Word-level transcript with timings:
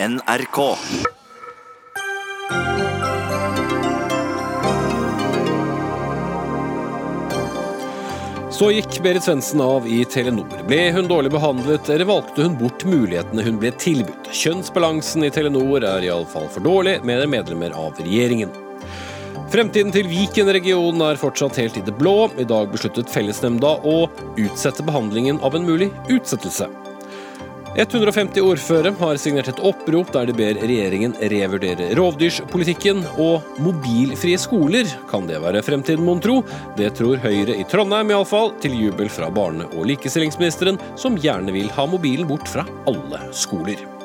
NRK. 0.00 0.76
Så 8.50 8.70
gikk 8.70 9.00
Berit 9.02 9.24
Svendsen 9.24 9.60
av 9.60 9.88
i 9.90 10.04
Telenor. 10.04 10.46
Ble 10.70 10.92
hun 10.94 11.10
dårlig 11.10 11.32
behandlet, 11.34 11.90
eller 11.90 12.06
valgte 12.06 12.46
hun 12.46 12.54
bort 12.60 12.86
mulighetene 12.86 13.42
hun 13.42 13.58
ble 13.58 13.74
tilbudt? 13.74 14.30
Kjønnsbalansen 14.30 15.26
i 15.26 15.34
Telenor 15.34 15.82
er 15.82 16.06
iallfall 16.06 16.46
for 16.46 16.62
dårlig, 16.62 17.00
mener 17.02 17.26
medlemmer 17.26 17.74
av 17.74 17.98
regjeringen. 17.98 18.54
Fremtiden 19.50 19.90
til 19.90 20.06
Viken-regionen 20.06 21.08
er 21.08 21.18
fortsatt 21.18 21.58
helt 21.58 21.80
i 21.80 21.82
det 21.82 21.98
blå. 21.98 22.28
I 22.38 22.46
dag 22.46 22.70
besluttet 22.70 23.10
fellesnemnda 23.10 23.80
å 23.82 24.04
utsette 24.38 24.86
behandlingen 24.86 25.42
av 25.42 25.58
en 25.58 25.66
mulig 25.66 25.90
utsettelse. 26.06 26.70
150 27.76 28.40
ordførere 28.42 28.94
har 29.00 29.18
signert 29.20 29.50
et 29.52 29.60
opprop 29.64 30.12
der 30.14 30.30
de 30.30 30.36
ber 30.36 30.60
regjeringen 30.62 31.14
revurdere 31.32 31.90
rovdyrspolitikken 31.98 33.04
og 33.20 33.44
mobilfrie 33.62 34.38
skoler. 34.40 34.88
Kan 35.10 35.28
det 35.28 35.42
være 35.44 35.62
fremtiden, 35.66 36.06
mon 36.06 36.22
tro? 36.22 36.40
Det 36.78 36.94
tror 36.98 37.20
Høyre 37.22 37.58
i 37.58 37.66
Trondheim 37.68 38.14
iallfall, 38.14 38.54
til 38.62 38.78
jubel 38.78 39.12
fra 39.12 39.30
barne- 39.30 39.68
og 39.74 39.86
likestillingsministeren, 39.90 40.80
som 40.96 41.20
gjerne 41.20 41.54
vil 41.54 41.70
ha 41.76 41.86
mobilen 41.86 42.28
bort 42.30 42.48
fra 42.48 42.66
alle 42.88 43.22
skoler. 43.36 43.97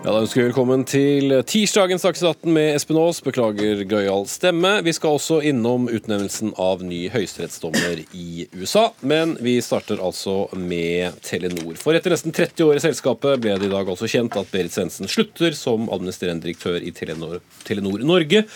Ja, 0.00 0.14
da 0.14 0.22
ønsker 0.22 0.40
vi 0.40 0.46
velkommen 0.46 0.80
til 0.88 1.34
tirsdagens 1.44 2.06
Dagsnytt 2.06 2.40
18 2.40 2.54
med 2.56 2.70
Espen 2.72 2.96
Aas. 2.96 3.18
Beklager 3.20 3.82
gøyal 3.84 4.22
stemme. 4.32 4.70
Vi 4.86 4.94
skal 4.96 5.18
også 5.18 5.42
innom 5.44 5.90
utnevnelsen 5.92 6.54
av 6.56 6.80
ny 6.80 7.02
høyesterettsdommer 7.12 8.00
i 8.16 8.46
USA. 8.56 8.86
Men 9.04 9.34
vi 9.44 9.58
starter 9.60 10.00
altså 10.00 10.46
med 10.56 11.18
Telenor. 11.26 11.76
For 11.76 11.92
etter 11.92 12.14
nesten 12.14 12.32
30 12.32 12.64
år 12.64 12.80
i 12.80 12.84
selskapet 12.86 13.42
ble 13.44 13.58
det 13.60 13.68
i 13.68 13.74
dag 13.74 13.92
altså 13.92 14.08
kjent 14.08 14.40
at 14.40 14.48
Berit 14.54 14.72
Svendsen 14.72 15.10
slutter 15.10 15.52
som 15.58 15.90
administrerende 15.92 16.48
direktør 16.48 16.80
i 16.80 16.94
Telenor, 16.96 17.42
Telenor 17.68 18.00
Norge 18.00 18.46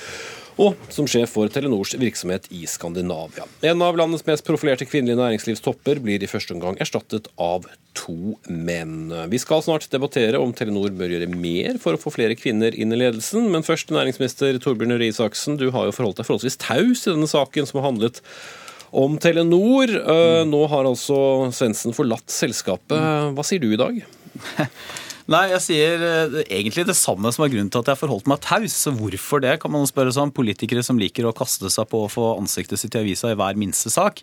og 0.60 0.78
som 0.92 1.06
sjef 1.10 1.33
for 1.34 1.50
Telenors 1.52 1.94
virksomhet 1.98 2.47
i 2.55 2.64
Skandinavia. 2.70 3.47
En 3.66 3.83
av 3.83 3.97
landets 3.98 4.24
mest 4.27 4.47
profilerte 4.47 4.86
kvinnelige 4.86 5.19
næringslivstopper 5.19 6.00
blir 6.05 6.22
i 6.22 6.30
første 6.30 6.55
omgang 6.55 6.78
erstattet 6.83 7.28
av 7.41 7.66
to 7.94 8.34
menn. 8.50 9.12
Vi 9.30 9.41
skal 9.42 9.62
snart 9.66 9.86
debattere 9.92 10.41
om 10.42 10.55
Telenor 10.56 10.94
bør 10.94 11.14
gjøre 11.14 11.30
mer 11.30 11.78
for 11.82 11.94
å 11.94 12.00
få 12.00 12.12
flere 12.14 12.38
kvinner 12.38 12.75
inn 12.75 12.94
i 12.94 13.00
ledelsen, 13.00 13.48
men 13.52 13.66
først 13.66 13.94
næringsminister 13.94 14.58
Torbjørn 14.62 14.97
Røe 14.98 15.10
Isaksen, 15.10 15.58
du 15.60 15.70
har 15.75 15.88
jo 15.88 15.97
forholdt 15.97 16.22
deg 16.22 16.28
forholdsvis 16.28 16.60
taus 16.62 17.06
i 17.06 17.14
denne 17.14 17.30
saken 17.30 17.70
som 17.70 17.80
har 17.80 17.88
handlet 17.91 18.22
om 18.94 19.19
Telenor. 19.19 19.91
Nå 20.47 20.62
har 20.70 20.86
altså 20.86 21.16
Svendsen 21.55 21.97
forlatt 21.97 22.30
selskapet. 22.30 23.34
Hva 23.34 23.47
sier 23.47 23.62
du 23.62 23.72
i 23.75 23.80
dag? 23.80 23.98
Nei, 25.25 25.47
jeg 25.55 25.61
sier 25.64 26.03
eh, 26.05 26.34
egentlig 26.53 26.83
det 26.84 26.97
samme 26.98 27.30
som 27.33 27.47
er 27.47 27.53
grunnen 27.55 27.70
til 27.72 27.80
at 27.80 27.89
jeg 27.89 28.00
forholdt 28.03 28.27
meg 28.28 28.42
taus. 28.44 28.77
Hvorfor 28.92 29.41
det, 29.41 29.55
kan 29.62 29.72
man 29.72 29.89
spørre 29.89 30.12
seg 30.12 30.27
om. 30.27 30.33
Politikere 30.36 30.83
som 30.84 31.00
liker 31.00 31.25
å 31.25 31.33
kaste 31.36 31.70
seg 31.72 31.89
på 31.89 32.03
å 32.05 32.11
få 32.12 32.27
ansiktet 32.34 32.81
sitt 32.81 32.92
i 32.92 33.00
avisa 33.00 33.33
i 33.33 33.39
hver 33.41 33.56
minste 33.56 33.92
sak. 33.92 34.20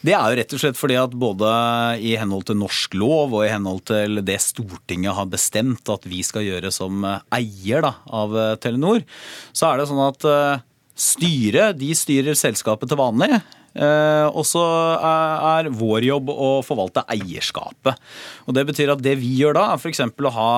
Det 0.00 0.14
er 0.16 0.24
jo 0.24 0.38
rett 0.40 0.56
og 0.56 0.62
slett 0.62 0.80
fordi 0.80 0.96
at 0.96 1.12
både 1.12 1.52
i 2.00 2.14
henhold 2.16 2.48
til 2.48 2.60
norsk 2.62 2.96
lov 2.96 3.36
og 3.36 3.44
i 3.44 3.52
henhold 3.52 3.84
til 3.92 4.22
det 4.24 4.38
Stortinget 4.40 5.18
har 5.18 5.28
bestemt 5.28 5.92
at 5.92 6.08
vi 6.08 6.22
skal 6.24 6.48
gjøre 6.48 6.72
som 6.72 7.04
eier 7.04 7.84
da, 7.84 7.94
av 8.08 8.32
eh, 8.32 8.56
Telenor, 8.64 9.04
så 9.52 9.68
er 9.68 9.80
det 9.80 9.90
sånn 9.92 10.04
at 10.08 10.24
eh, 10.24 10.66
styret 10.96 11.76
de 11.76 11.92
styrer 11.96 12.38
selskapet 12.38 12.88
til 12.88 13.00
vanlig. 13.00 13.42
Eh, 13.74 14.26
og 14.26 14.42
så 14.48 14.64
er 14.98 15.70
vår 15.70 16.08
jobb 16.08 16.32
å 16.34 16.50
forvalte 16.66 17.06
eierskapet. 17.10 17.98
Og 18.46 18.56
Det 18.56 18.66
betyr 18.72 18.94
at 18.96 19.02
det 19.04 19.16
vi 19.20 19.36
gjør 19.40 19.60
da, 19.60 19.70
er 19.72 19.82
f.eks. 19.82 20.02
å 20.08 20.36
ha 20.36 20.52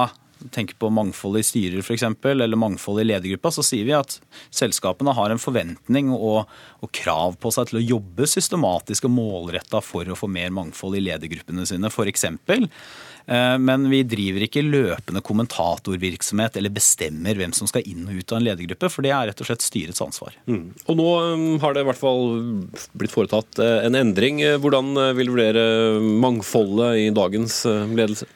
tenker 0.51 0.75
på 0.75 0.91
mangfold 0.91 1.39
i 1.39 1.45
styrer 1.47 1.85
eksempel, 1.95 2.41
eller 2.41 2.59
mangfold 2.59 3.03
i 3.03 3.07
ledergruppa, 3.07 3.53
så 3.55 3.63
sier 3.67 3.87
vi 3.87 3.95
at 3.97 4.17
selskapene 4.55 5.15
har 5.17 5.33
en 5.33 5.43
forventning 5.43 6.11
og, 6.15 6.51
og 6.83 6.93
krav 6.97 7.37
på 7.43 7.53
seg 7.55 7.71
til 7.71 7.81
å 7.81 7.85
jobbe 7.85 8.29
systematisk 8.31 9.07
og 9.09 9.15
målretta 9.17 9.83
for 9.85 10.09
å 10.09 10.19
få 10.19 10.31
mer 10.33 10.51
mangfold 10.55 10.99
i 10.99 11.05
ledergruppene 11.07 11.67
sine. 11.69 11.93
Eh, 11.93 12.69
men 13.27 13.87
vi 13.91 14.03
driver 14.09 14.45
ikke 14.47 14.65
løpende 14.65 15.23
kommentatorvirksomhet 15.25 16.57
eller 16.59 16.73
bestemmer 16.75 17.39
hvem 17.39 17.55
som 17.55 17.69
skal 17.71 17.87
inn 17.89 18.09
og 18.09 18.19
ut 18.19 18.35
av 18.35 18.41
en 18.41 18.47
ledergruppe, 18.49 18.91
for 18.93 19.07
det 19.07 19.13
er 19.15 19.31
rett 19.31 19.43
og 19.45 19.49
slett 19.49 19.65
styrets 19.65 20.03
ansvar. 20.05 20.37
Mm. 20.51 20.73
Og 20.91 20.99
nå 20.99 21.09
um, 21.33 21.47
har 21.63 21.75
det 21.75 21.85
i 21.85 21.89
hvert 21.89 22.01
fall 22.01 22.25
blitt 22.99 23.15
foretatt 23.15 23.63
eh, 23.63 23.87
en 23.87 23.99
endring. 23.99 24.43
Hvordan 24.63 24.93
eh, 24.99 25.15
vil 25.19 25.31
du 25.31 25.35
vurdere 25.37 25.67
mangfoldet 26.01 27.05
i 27.05 27.09
dagens 27.15 27.63
ledelse? 27.69 28.29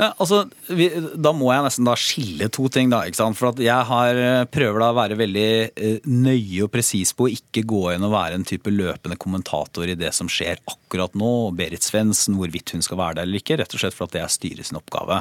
Ja, 0.00 0.14
altså, 0.16 0.46
vi, 0.72 0.86
Da 1.20 1.32
må 1.36 1.50
jeg 1.52 1.64
nesten 1.66 1.88
skille 2.00 2.48
to 2.52 2.68
ting. 2.72 2.88
da? 2.92 3.02
For 3.36 3.60
Jeg 3.60 3.88
har 3.90 4.16
eh, 4.16 4.44
prøver 4.48 4.80
da 4.80 4.90
å 4.94 4.96
være 4.96 5.18
veldig 5.20 5.50
eh, 5.76 6.06
nøye 6.08 6.64
og 6.64 6.70
presis 6.72 7.12
på 7.16 7.26
å 7.26 7.32
ikke 7.34 7.66
gå 7.68 7.82
inn 7.92 8.06
og 8.06 8.14
være 8.14 8.38
en 8.38 8.46
type 8.48 8.72
løpende 8.72 9.18
kommentator 9.20 9.90
i 9.90 9.98
det 10.00 10.14
som 10.16 10.30
skjer 10.30 10.62
akkurat 10.64 11.12
nå. 11.18 11.52
Berit 11.58 11.84
Svendsen, 11.84 12.38
hvorvidt 12.40 12.72
hun 12.72 12.86
skal 12.86 13.00
være 13.02 13.18
der 13.20 13.28
eller 13.28 13.42
ikke. 13.42 13.58
Rett 13.60 13.76
og 13.76 13.82
slett 13.82 13.96
for 13.96 14.08
at 14.08 14.16
det 14.16 14.24
er 14.24 14.32
styret 14.32 14.70
sin 14.70 14.80
oppgave. 14.80 15.20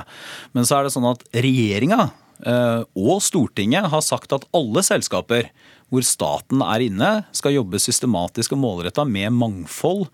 Men 0.56 0.70
så 0.70 0.80
er 0.80 0.88
det 0.88 0.96
sånn 0.96 1.10
at 1.12 1.28
regjeringa 1.36 2.00
eh, 2.48 2.86
og 2.96 3.20
Stortinget 3.26 3.92
har 3.92 4.06
sagt 4.06 4.38
at 4.38 4.48
alle 4.56 4.86
selskaper 4.86 5.52
hvor 5.90 6.06
staten 6.06 6.62
er 6.64 6.86
inne, 6.86 7.12
skal 7.36 7.58
jobbe 7.58 7.82
systematisk 7.82 8.54
og 8.56 8.62
målretta 8.62 9.04
med 9.10 9.34
mangfold 9.36 10.06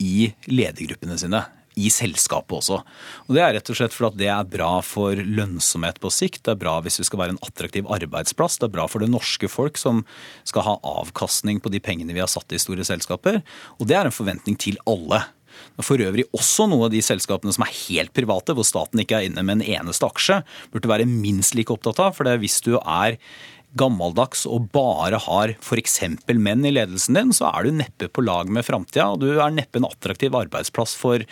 i 0.00 0.30
ledergruppene 0.48 1.18
sine 1.20 1.42
i 1.76 1.90
selskapet 1.92 2.56
også. 2.56 2.80
Og 3.28 3.36
Det 3.36 3.42
er 3.44 3.54
rett 3.58 3.70
og 3.70 3.78
slett 3.78 3.94
for 3.94 4.08
at 4.08 4.18
det 4.18 4.30
er 4.32 4.48
bra 4.48 4.80
for 4.84 5.16
lønnsomhet 5.16 6.00
på 6.00 6.10
sikt. 6.12 6.42
Det 6.46 6.54
er 6.54 6.62
bra 6.64 6.78
hvis 6.84 6.98
vi 7.02 7.08
skal 7.08 7.20
være 7.22 7.36
en 7.36 7.44
attraktiv 7.44 7.88
arbeidsplass. 7.92 8.58
Det 8.58 8.70
er 8.70 8.76
bra 8.78 8.88
for 8.88 9.04
det 9.04 9.12
norske 9.12 9.50
folk 9.52 9.80
som 9.80 10.04
skal 10.48 10.66
ha 10.66 10.76
avkastning 10.96 11.60
på 11.60 11.72
de 11.72 11.82
pengene 11.84 12.16
vi 12.16 12.24
har 12.24 12.32
satt 12.32 12.52
i 12.56 12.62
store 12.62 12.86
selskaper. 12.88 13.42
Og 13.76 13.88
det 13.90 13.98
er 13.98 14.08
en 14.08 14.18
forventning 14.18 14.56
til 14.60 14.80
alle. 14.88 15.22
For 15.84 16.00
øvrig 16.00 16.24
også 16.36 16.66
noe 16.70 16.88
av 16.88 16.94
de 16.94 17.02
selskapene 17.04 17.52
som 17.54 17.64
er 17.66 17.74
helt 17.88 18.12
private, 18.16 18.54
hvor 18.56 18.66
staten 18.66 19.00
ikke 19.02 19.18
er 19.18 19.28
inne 19.28 19.44
med 19.44 19.60
en 19.60 19.68
eneste 19.80 20.08
aksje, 20.08 20.40
burde 20.72 20.90
være 20.90 21.08
minst 21.08 21.56
like 21.56 21.72
opptatt 21.72 22.00
av. 22.02 22.16
For 22.16 22.28
hvis 22.40 22.60
du 22.64 22.76
er 22.78 23.18
gammeldags 23.78 24.44
og 24.50 24.70
bare 24.74 25.20
har 25.26 25.54
f.eks. 25.60 26.00
menn 26.28 26.64
i 26.66 26.72
ledelsen 26.74 27.18
din, 27.18 27.34
så 27.36 27.50
er 27.50 27.66
du 27.66 27.76
neppe 27.76 28.08
på 28.08 28.24
lag 28.24 28.50
med 28.52 28.66
framtida. 28.66 29.08
Og 29.14 29.22
du 29.24 29.28
er 29.34 29.54
neppe 29.54 29.80
en 29.80 29.88
attraktiv 29.88 30.36
arbeidsplass 30.36 30.96
for 30.98 31.24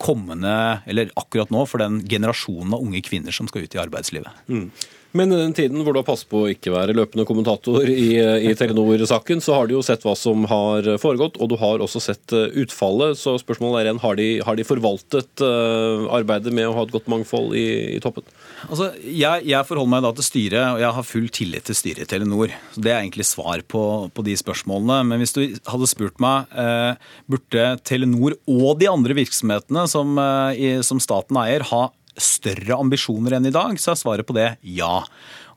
kommende, 0.00 0.54
eller 0.90 1.12
akkurat 1.20 1.52
nå, 1.52 1.66
for 1.68 1.82
den 1.82 2.00
generasjonen 2.08 2.76
av 2.76 2.86
unge 2.86 3.02
kvinner 3.06 3.34
som 3.34 3.50
skal 3.50 3.66
ut 3.66 3.76
i 3.76 3.82
arbeidslivet. 3.82 4.44
Mm. 4.50 4.70
Men 5.16 5.32
i 5.32 5.38
den 5.40 5.54
tiden 5.56 5.82
hvor 5.82 5.94
du 5.94 5.98
har 6.00 6.06
passet 6.06 6.28
på 6.30 6.44
å 6.44 6.50
ikke 6.52 6.72
være 6.74 6.94
løpende 6.94 7.26
kommentator 7.26 7.88
i, 7.90 8.14
i 8.46 8.52
Telenor-saken, 8.58 9.42
så 9.42 9.56
har 9.56 9.66
du 9.66 9.74
jo 9.74 9.82
sett 9.84 10.04
hva 10.06 10.14
som 10.18 10.44
har 10.50 10.86
foregått, 11.02 11.40
og 11.42 11.50
du 11.50 11.56
har 11.60 11.82
også 11.82 12.02
sett 12.04 12.34
eh, 12.36 12.46
utfallet. 12.62 13.18
Så 13.18 13.34
spørsmålet 13.42 13.80
er 13.80 13.90
igjen, 13.90 14.02
har 14.04 14.20
de, 14.20 14.28
har 14.46 14.58
de 14.58 14.66
forvaltet 14.66 15.42
uh, 15.42 16.06
arbeidet 16.14 16.54
med 16.54 16.68
å 16.68 16.76
ha 16.76 16.86
et 16.86 16.94
godt 16.94 17.10
mangfold 17.10 17.56
i, 17.58 17.66
i 17.96 18.00
toppen? 18.02 18.26
Altså, 18.68 18.90
jeg, 19.02 19.46
jeg, 19.48 19.66
forholder 19.66 19.94
meg 19.96 20.06
da 20.06 20.14
til 20.16 20.26
styret, 20.26 20.64
og 20.76 20.82
jeg 20.84 20.96
har 20.98 21.08
full 21.08 21.28
tillit 21.40 21.66
til 21.68 21.78
styret 21.78 22.04
i 22.04 22.10
Telenor. 22.10 22.54
Så 22.74 22.84
Det 22.84 22.92
er 22.92 23.00
egentlig 23.00 23.26
svar 23.28 23.64
på, 23.66 23.84
på 24.14 24.26
de 24.26 24.36
spørsmålene. 24.38 25.00
Men 25.10 25.22
hvis 25.22 25.34
du 25.36 25.42
hadde 25.68 25.90
spurt 25.90 26.20
meg 26.22 26.50
eh, 26.54 27.10
burde 27.30 27.66
Telenor 27.86 28.36
og 28.50 28.80
de 28.80 28.90
andre 28.90 29.16
virksomhetene 29.18 29.86
som, 29.90 30.14
eh, 30.20 30.80
som 30.86 31.02
staten 31.02 31.38
eier, 31.40 31.66
ha 31.72 31.88
større 32.22 32.78
ambisjoner 32.78 33.38
enn 33.38 33.48
i 33.50 33.54
dag, 33.54 33.78
så 33.80 33.94
er 33.94 34.00
svaret 34.00 34.28
på 34.28 34.36
det 34.36 34.52
ja. 34.76 35.00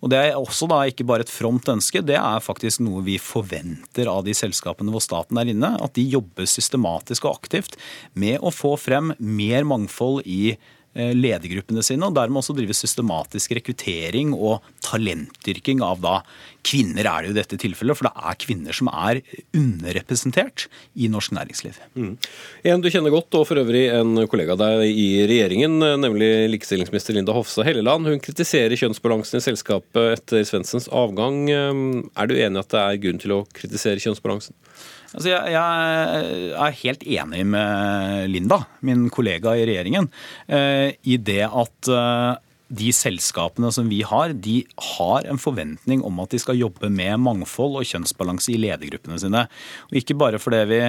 Og 0.03 0.11
Det 0.11 0.19
er 0.19 0.35
også 0.35 0.67
da 0.67 0.81
ikke 0.89 1.05
bare 1.07 1.23
et 1.23 1.31
fromt 1.31 1.69
ønske, 1.71 2.01
det 2.03 2.17
er 2.19 2.43
faktisk 2.43 2.81
noe 2.83 3.03
vi 3.05 3.15
forventer 3.21 4.09
av 4.11 4.25
de 4.27 4.35
selskapene 4.35 4.91
hvor 4.91 5.03
staten 5.03 5.39
er 5.39 5.53
inne. 5.53 5.69
At 5.79 5.95
de 5.95 6.03
jobber 6.11 6.49
systematisk 6.49 7.23
og 7.29 7.37
aktivt 7.37 7.77
med 8.19 8.43
å 8.43 8.51
få 8.51 8.75
frem 8.75 9.13
mer 9.19 9.63
mangfold 9.69 10.25
i 10.27 10.57
ledergruppene 10.93 11.81
sine, 11.85 12.05
og 12.05 12.13
dermed 12.17 12.41
også 12.41 12.53
drive 12.57 12.75
systematisk 12.77 13.55
rekruttering 13.57 14.33
og 14.35 14.61
talentdyrking 14.85 15.81
av 15.81 16.01
da 16.03 16.19
kvinner 16.63 17.07
er 17.09 17.23
det 17.23 17.29
jo 17.29 17.33
i 17.33 17.37
dette 17.39 17.57
tilfellet, 17.59 17.97
for 17.97 18.07
det 18.07 18.13
er 18.13 18.37
kvinner 18.39 18.77
som 18.77 18.87
er 18.93 19.19
underrepresentert 19.57 20.67
i 20.95 21.09
norsk 21.11 21.33
næringsliv. 21.35 21.79
Mm. 21.97 22.13
En 22.71 22.83
du 22.83 22.89
kjenner 22.93 23.13
godt, 23.13 23.33
og 23.35 23.47
for 23.49 23.59
øvrig 23.59 23.87
en 23.91 24.21
kollega 24.31 24.55
av 24.55 24.61
deg 24.61 24.85
i 24.87 25.09
regjeringen, 25.27 25.81
nemlig 25.99 26.31
likestillingsminister 26.53 27.17
Linda 27.17 27.35
Hofstad 27.35 27.67
Helleland. 27.67 28.07
Hun 28.07 28.23
kritiserer 28.23 28.77
kjønnsbalansen 28.79 29.41
i 29.41 29.45
selskapet 29.49 30.19
etter 30.19 30.47
Svendsens 30.47 30.87
avgang. 30.93 31.47
Er 31.51 32.29
du 32.29 32.37
enig 32.37 32.63
at 32.63 32.71
det 32.71 32.83
er 32.83 33.01
grunn 33.07 33.23
til 33.23 33.39
å 33.39 33.45
kritisere 33.51 33.99
kjønnsbalansen? 34.03 34.55
Altså 35.13 35.29
jeg, 35.29 35.53
jeg, 35.53 36.53
er 36.57 36.79
helt 36.81 37.05
enig 37.05 37.43
med 37.53 38.31
Linda, 38.33 38.63
min 38.85 39.05
kollega 39.13 39.53
i 39.57 39.67
regjeringen, 39.69 40.09
eh, 40.47 40.95
i 41.05 41.19
det 41.21 41.43
at 41.45 41.91
eh, 41.93 42.31
de 42.73 42.89
selskapene 42.95 43.69
som 43.73 43.89
vi 43.91 44.01
har, 44.07 44.33
de 44.33 44.63
har 44.97 45.29
en 45.29 45.41
forventning 45.41 46.01
om 46.05 46.21
at 46.23 46.33
de 46.33 46.41
skal 46.41 46.57
jobbe 46.57 46.89
med 46.89 47.21
mangfold 47.21 47.77
og 47.79 47.89
kjønnsbalanse 47.89 48.55
i 48.55 48.59
ledergruppene 48.63 49.19
sine. 49.21 49.45
Og 49.91 49.99
ikke 50.01 50.17
bare 50.17 50.41
fordi 50.41 50.63
vi 50.71 50.81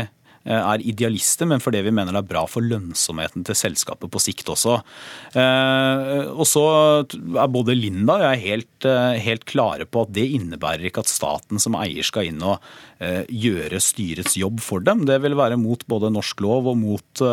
er 0.44 0.82
idealister, 0.84 1.48
men 1.48 1.62
fordi 1.62 1.80
vi 1.86 1.92
mener 1.94 2.12
det 2.12 2.20
er 2.20 2.28
bra 2.28 2.44
for 2.50 2.64
lønnsomheten 2.64 3.44
til 3.48 3.56
selskapet 3.56 4.10
på 4.12 4.20
sikt 4.22 4.50
også. 4.52 4.74
Og 5.34 6.44
så 6.48 6.64
er 7.04 7.52
både 7.52 7.76
Linda 7.78 8.18
og 8.18 8.24
jeg 8.26 8.42
helt, 8.44 8.88
helt 9.24 9.46
klare 9.48 9.86
på 9.88 10.04
at 10.04 10.12
det 10.16 10.26
innebærer 10.36 10.84
ikke 10.90 11.04
at 11.04 11.12
staten 11.12 11.62
som 11.62 11.78
eier 11.80 12.04
skal 12.04 12.28
inn 12.28 12.44
og 12.44 12.60
gjøre 13.00 13.80
styrets 13.82 14.36
jobb 14.40 14.60
for 14.64 14.84
dem. 14.84 15.06
Det 15.08 15.16
vil 15.24 15.36
være 15.38 15.60
mot 15.60 15.80
både 15.90 16.12
norsk 16.12 16.44
lov 16.44 16.68
og 16.74 16.78
mot 16.80 17.24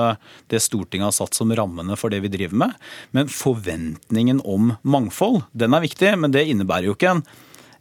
det 0.52 0.64
Stortinget 0.64 1.10
har 1.10 1.18
satt 1.20 1.36
som 1.38 1.52
rammene 1.56 2.00
for 2.00 2.14
det 2.14 2.24
vi 2.24 2.32
driver 2.32 2.64
med. 2.64 2.82
Men 3.12 3.32
forventningen 3.32 4.40
om 4.48 4.76
mangfold, 4.84 5.44
den 5.52 5.76
er 5.76 5.84
viktig, 5.84 6.16
men 6.20 6.32
det 6.32 6.48
innebærer 6.48 6.88
jo 6.90 6.96
ikke 6.96 7.18
en 7.18 7.26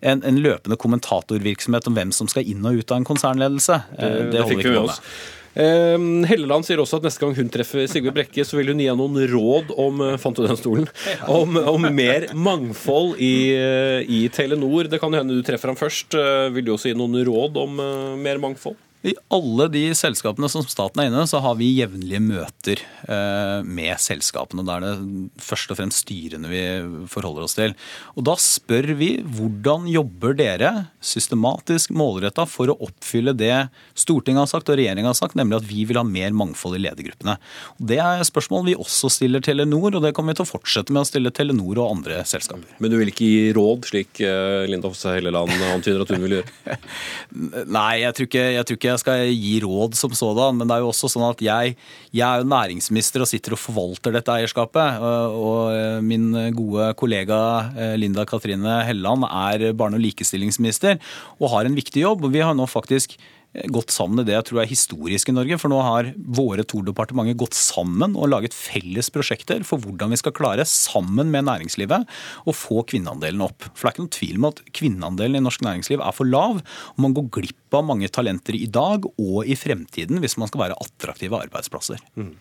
en, 0.01 0.23
en, 0.25 0.41
løpende 0.41 0.79
kommentatorvirksomhet 0.81 1.91
om 1.91 1.99
hvem 1.99 2.15
som 2.17 2.31
skal 2.31 2.49
inn 2.49 2.65
og 2.67 2.81
ut 2.81 2.91
av 2.93 3.01
en 3.01 3.09
konsernledelse. 3.09 3.83
Det, 3.93 4.09
det, 4.09 4.33
det 4.33 4.47
holder 4.47 4.65
ikke 4.65 4.75
med. 4.79 4.91
Oss. 4.95 5.03
Uh, 5.51 5.99
Helleland 6.31 6.63
sier 6.63 6.79
også 6.79 7.01
at 7.01 7.07
neste 7.09 7.25
gang 7.25 7.33
hun 7.35 7.49
treffer 7.51 7.89
Sigve 7.91 8.13
Brekke, 8.15 8.45
så 8.47 8.61
vil 8.61 8.71
hun 8.71 8.81
gi 8.81 8.87
henne 8.87 9.03
noen 9.03 9.33
råd 9.33 9.73
om 9.83 10.05
eh, 10.07 10.19
fant 10.23 10.39
du 10.39 10.45
den 10.47 10.59
stolen, 10.59 10.87
om, 11.27 11.59
om 11.59 11.89
mer 11.91 12.29
mangfold 12.39 13.19
i, 13.19 13.51
eh, 13.59 14.07
i, 14.07 14.21
Telenor. 14.33 14.87
Det 14.91 15.01
kan 15.03 15.17
hende 15.19 15.35
du 15.35 15.43
treffer 15.47 15.73
ham 15.73 15.79
først. 15.79 16.15
Uh, 16.15 16.47
vil 16.55 16.69
du 16.69 16.77
også 16.77 16.93
gi 16.93 16.99
noen 16.99 17.19
råd 17.27 17.59
om 17.61 17.83
uh, 17.83 18.15
mer 18.21 18.39
mangfold? 18.43 18.79
I 19.01 19.15
alle 19.33 19.65
de 19.73 19.83
selskapene 19.97 20.49
som 20.53 20.65
staten 20.69 21.01
er 21.01 21.09
inne 21.09 21.23
så 21.29 21.39
har 21.41 21.55
vi 21.57 21.71
jevnlige 21.79 22.21
møter 22.21 22.83
eh, 23.09 23.63
med 23.65 23.97
selskapene. 24.03 24.65
Da 24.69 24.77
er 24.77 24.85
det 24.85 25.41
først 25.41 25.73
og 25.73 25.79
fremst 25.79 26.03
styrene 26.05 26.51
vi 26.51 26.61
forholder 27.09 27.47
oss 27.47 27.57
til. 27.57 27.73
Og 28.21 28.27
da 28.29 28.35
spør 28.37 28.91
vi 29.01 29.09
hvordan 29.25 29.87
jobber 29.89 30.37
dere 30.37 30.73
systematisk 31.01 31.95
målretta 31.97 32.45
for 32.45 32.73
å 32.73 32.77
oppfylle 32.85 33.33
det 33.33 33.55
Stortinget 33.97 34.45
har 34.45 34.51
sagt 34.51 34.69
og 34.69 34.77
regjeringa 34.77 35.09
har 35.09 35.17
sagt, 35.17 35.39
nemlig 35.39 35.63
at 35.63 35.69
vi 35.71 35.87
vil 35.89 35.99
ha 36.01 36.05
mer 36.05 36.37
mangfold 36.37 36.77
i 36.77 36.83
ledergruppene. 36.85 37.39
Og 37.81 37.89
det 37.89 38.03
er 38.05 38.27
spørsmål 38.29 38.69
vi 38.69 38.77
også 38.77 39.09
stiller 39.13 39.41
Telenor, 39.45 39.97
og 39.97 40.05
det 40.05 40.13
kommer 40.17 40.35
vi 40.35 40.43
til 40.43 40.49
å 40.49 40.51
fortsette 40.53 40.93
med 40.93 41.07
å 41.07 41.09
stille 41.09 41.33
Telenor 41.33 41.81
og 41.81 41.97
andre 41.97 42.21
selskaper. 42.29 42.69
Men 42.85 42.93
du 42.93 42.99
vil 43.01 43.15
ikke 43.15 43.29
gi 43.33 43.49
råd, 43.57 43.89
slik 43.89 44.21
eh, 44.25 44.69
Linda 44.69 44.93
Hofstad 44.93 45.17
Helleland 45.17 45.57
antyder 45.71 46.05
at 46.05 46.13
hun 46.13 46.25
vil 46.27 46.39
gjøre? 46.39 46.79
Nei, 47.79 47.91
jeg 48.05 48.17
tror 48.19 48.31
ikke, 48.31 48.47
jeg 48.59 48.69
tror 48.69 48.81
ikke 48.81 48.90
jeg 48.91 49.03
skal 49.03 49.25
gi 49.33 49.55
råd 49.65 49.97
som 49.99 50.15
sådan, 50.17 50.59
men 50.59 50.69
det 50.69 50.77
er 50.77 50.85
jo 50.85 50.91
også 50.93 51.11
sånn 51.13 51.27
at 51.29 51.43
jeg, 51.45 51.75
jeg 52.13 52.27
er 52.27 52.43
jo 52.43 52.51
næringsminister 52.51 53.25
og 53.25 53.31
sitter 53.31 53.57
og 53.57 53.63
forvalter 53.63 54.15
dette 54.15 54.35
eierskapet. 54.35 55.01
Og 55.01 56.03
min 56.07 56.31
gode 56.57 56.93
kollega 57.01 57.41
eh, 57.75 57.97
Linda 58.01 58.27
Katrine 58.29 58.81
Helleland 58.87 59.27
er 59.29 59.71
barne- 59.73 59.99
og 60.01 60.05
likestillingsminister 60.05 60.99
og 61.39 61.53
har 61.55 61.69
en 61.69 61.79
viktig 61.79 62.05
jobb. 62.05 62.25
og 62.25 62.35
Vi 62.35 62.45
har 62.45 62.57
nå 62.57 62.69
faktisk 62.71 63.17
gått 63.51 63.91
sammen 63.91 64.23
i 64.23 64.27
det 64.29 64.37
jeg 64.37 64.47
tror 64.51 64.61
er 64.63 64.71
historisk 64.71 65.31
i 65.31 65.35
Norge. 65.35 65.59
For 65.61 65.73
nå 65.73 65.81
har 65.83 66.11
våre 66.17 66.65
to 66.69 66.83
departementer 66.87 67.39
gått 67.39 67.57
sammen 67.59 68.15
og 68.15 68.31
laget 68.31 68.55
felles 68.57 69.11
prosjekter 69.13 69.65
for 69.67 69.83
hvordan 69.83 70.15
vi 70.15 70.21
skal 70.21 70.35
klare, 70.37 70.67
sammen 70.69 71.33
med 71.35 71.49
næringslivet, 71.49 72.07
å 72.47 72.55
få 72.55 72.85
kvinneandelen 72.91 73.43
opp. 73.47 73.67
For 73.75 73.87
det 73.87 73.91
er 73.91 73.97
ikke 73.97 74.05
noen 74.05 74.19
tvil 74.19 74.41
om 74.41 74.51
at 74.51 74.65
kvinneandelen 74.81 75.41
i 75.41 75.47
norsk 75.47 75.65
næringsliv 75.67 76.05
er 76.05 76.17
for 76.17 76.31
lav. 76.31 76.61
og 76.95 77.01
Man 77.03 77.17
går 77.17 77.31
glipp 77.41 77.79
av 77.79 77.87
mange 77.87 78.11
talenter 78.13 78.59
i 78.59 78.69
dag 78.71 79.07
og 79.11 79.41
i 79.47 79.59
fremtiden 79.59 80.23
hvis 80.23 80.39
man 80.41 80.51
skal 80.51 80.67
være 80.67 80.79
attraktive 80.83 81.39
arbeidsplasser. 81.47 82.03
Mm. 82.19 82.37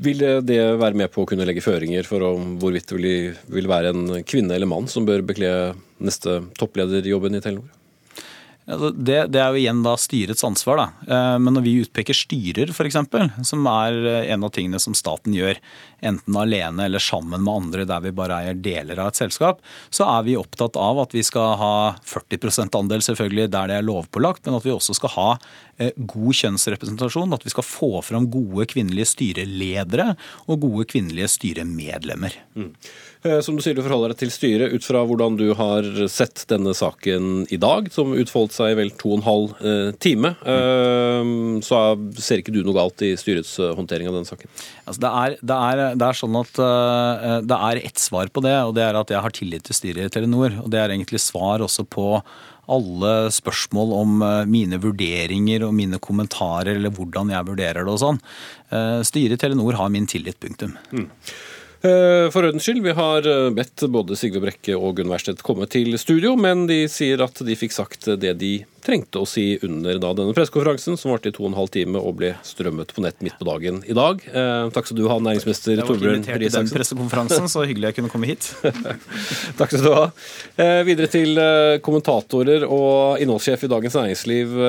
Vil 0.00 0.22
det 0.46 0.60
være 0.80 0.96
med 0.96 1.10
på 1.12 1.24
å 1.24 1.28
kunne 1.28 1.44
legge 1.48 1.64
føringer 1.64 2.06
for 2.08 2.22
hvorvidt 2.60 2.94
det 2.94 3.16
vil 3.52 3.68
være 3.68 3.92
en 3.92 4.22
kvinne 4.28 4.54
eller 4.56 4.70
mann 4.70 4.86
som 4.88 5.04
bør 5.08 5.24
bekle 5.26 5.50
neste 6.00 6.38
topplederjobben 6.56 7.36
i 7.36 7.42
Telenor? 7.44 7.74
Altså, 8.66 8.90
det, 8.90 9.18
det, 9.30 9.38
er 9.38 9.54
jo 9.54 9.60
igjen 9.60 9.82
da 9.84 9.92
styrets 10.00 10.42
ansvar. 10.46 10.80
Da. 10.80 10.86
Eh, 11.06 11.36
men 11.38 11.54
når 11.54 11.62
vi 11.62 11.74
utpeker 11.84 12.16
styrer, 12.18 12.72
f.eks., 12.74 12.98
som 13.46 13.68
er 13.70 13.98
eh, 14.10 14.32
en 14.34 14.42
av 14.42 14.50
tingene 14.56 14.80
som 14.82 14.96
staten 14.98 15.36
gjør, 15.36 15.60
enten 16.06 16.38
alene 16.38 16.88
eller 16.88 17.02
sammen 17.02 17.44
med 17.46 17.52
andre 17.52 17.86
der 17.88 18.02
vi 18.02 18.14
bare 18.16 18.40
eier 18.42 18.58
deler 18.58 18.98
av 18.98 19.12
et 19.12 19.20
selskap, 19.20 19.62
så 19.94 20.08
er 20.10 20.26
vi 20.26 20.34
opptatt 20.38 20.78
av 20.82 20.98
at 21.04 21.14
vi 21.14 21.22
skal 21.26 21.54
ha 21.60 21.76
40 22.10 22.74
andel 22.76 23.06
selvfølgelig 23.06 23.48
der 23.54 23.70
det 23.70 23.78
er 23.78 23.86
lovpålagt, 23.86 24.42
men 24.48 24.58
at 24.58 24.66
vi 24.66 24.74
også 24.74 24.98
skal 24.98 25.14
ha 25.14 25.28
eh, 25.78 25.94
god 25.94 26.40
kjønnsrepresentasjon. 26.42 27.38
At 27.38 27.46
vi 27.46 27.54
skal 27.54 27.66
få 27.70 27.92
fram 28.02 28.26
gode 28.34 28.66
kvinnelige 28.74 29.12
styreledere 29.14 30.16
og 30.50 30.66
gode 30.66 30.90
kvinnelige 30.90 31.30
styremedlemmer. 31.38 32.34
Mm. 32.58 32.72
Eh, 33.26 33.40
som 33.42 33.56
du 33.56 33.62
sier, 33.64 33.74
du 33.76 33.82
forholder 33.84 34.12
deg 34.12 34.20
til 34.22 34.32
styret 34.32 34.74
ut 34.74 34.86
fra 34.86 35.02
hvordan 35.06 35.36
du 35.38 35.46
har 35.58 35.86
sett 36.12 36.44
denne 36.50 36.74
saken 36.76 37.46
i 37.52 37.58
dag, 37.60 37.90
som 37.94 38.14
utfoldet 38.14 38.56
seg 38.56 38.72
i 38.72 38.78
vel 38.78 38.92
to 38.98 39.12
og 39.12 39.18
en 39.18 39.26
halv 39.26 39.54
eh, 39.66 39.90
time. 40.02 40.34
Eh, 40.46 41.32
så 41.66 41.82
ser 42.20 42.42
ikke 42.42 42.54
du 42.54 42.62
noe 42.62 42.76
galt 42.76 43.02
i 43.06 43.14
styrets 43.18 43.56
håndtering 43.78 44.10
av 44.10 44.18
denne 44.18 44.28
saken? 44.28 44.50
Altså 44.84 45.02
det, 45.02 45.12
er, 45.22 45.38
det, 45.40 45.60
er, 45.70 45.84
det, 45.94 46.10
er, 46.10 46.20
sånn 46.20 46.40
at 46.40 46.60
det 47.46 47.62
er 47.70 47.80
ett 47.88 48.02
svar 48.02 48.30
på 48.30 48.42
det, 48.44 48.56
og 48.68 48.76
det 48.76 48.84
er 48.86 48.98
at 48.98 49.10
jeg 49.12 49.24
har 49.24 49.34
tillit 49.34 49.66
til 49.66 49.78
styret 49.78 50.06
i 50.06 50.12
Telenor. 50.12 50.60
Og 50.64 50.70
det 50.72 50.82
er 50.82 50.94
egentlig 50.94 51.22
svar 51.22 51.64
også 51.64 51.86
på 51.88 52.20
alle 52.66 53.10
spørsmål 53.30 53.92
om 53.94 54.22
mine 54.50 54.78
vurderinger 54.82 55.62
og 55.68 55.74
mine 55.76 56.00
kommentarer 56.02 56.74
eller 56.74 56.90
hvordan 56.94 57.30
jeg 57.30 57.46
vurderer 57.46 57.86
det 57.86 57.92
og 57.92 58.00
sånn. 58.02 58.18
Styret 59.06 59.38
i 59.38 59.42
Telenor 59.42 59.78
har 59.78 59.92
min 59.94 60.08
tillit, 60.10 60.38
punktum. 60.42 60.74
Mm. 60.90 61.06
Eh, 61.84 62.30
for 62.32 62.46
ordens 62.46 62.64
skyld, 62.64 62.80
vi 62.82 62.94
har 62.96 63.26
eh, 63.28 63.50
bedt 63.52 63.84
både 63.92 64.16
Sigve 64.16 64.40
Brekke 64.40 64.78
og 64.78 64.96
Gunn 64.96 65.10
Wærsted 65.12 65.42
komme 65.44 65.68
til 65.68 65.92
studio, 66.00 66.32
men 66.40 66.64
de 66.70 66.86
sier 66.88 67.20
at 67.20 67.36
de 67.44 67.56
fikk 67.58 67.76
sagt 67.76 68.08
det 68.22 68.32
de 68.40 68.54
trengte 68.86 69.20
å 69.20 69.26
si 69.28 69.58
under 69.66 69.98
da, 70.00 70.12
denne 70.16 70.32
pressekonferansen, 70.32 70.96
som 70.96 71.12
varte 71.12 71.28
i 71.28 71.34
to 71.36 71.44
og 71.44 71.50
en 71.50 71.58
halv 71.58 71.72
time 71.74 72.00
og 72.00 72.16
ble 72.22 72.32
strømmet 72.46 72.94
på 72.96 73.04
nett 73.04 73.20
midt 73.26 73.36
på 73.36 73.48
dagen 73.48 73.82
i 73.84 73.96
dag. 73.98 74.24
Eh, 74.24 74.70
takk 74.72 74.88
skal 74.88 75.00
du 75.02 75.04
ha, 75.10 75.18
næringsminister 75.20 75.82
Torbjørn 75.82 76.24
Røe 76.24 76.40
Isaksen. 76.48 76.70
Den 76.70 76.74
pressekonferansen, 76.78 77.50
så 77.52 77.66
hyggelig 77.68 77.90
jeg 77.90 77.98
kunne 78.00 78.12
komme 78.14 78.30
hit. 78.32 78.50
takk 79.60 79.74
skal 79.74 79.84
du 79.84 79.92
ha. 79.92 80.04
Eh, 80.56 80.80
videre 80.88 81.12
til 81.12 81.36
kommentatorer 81.84 82.64
og 82.64 83.20
innholdssjef 83.20 83.66
i 83.66 83.74
Dagens 83.74 83.98
Næringsliv, 84.00 84.60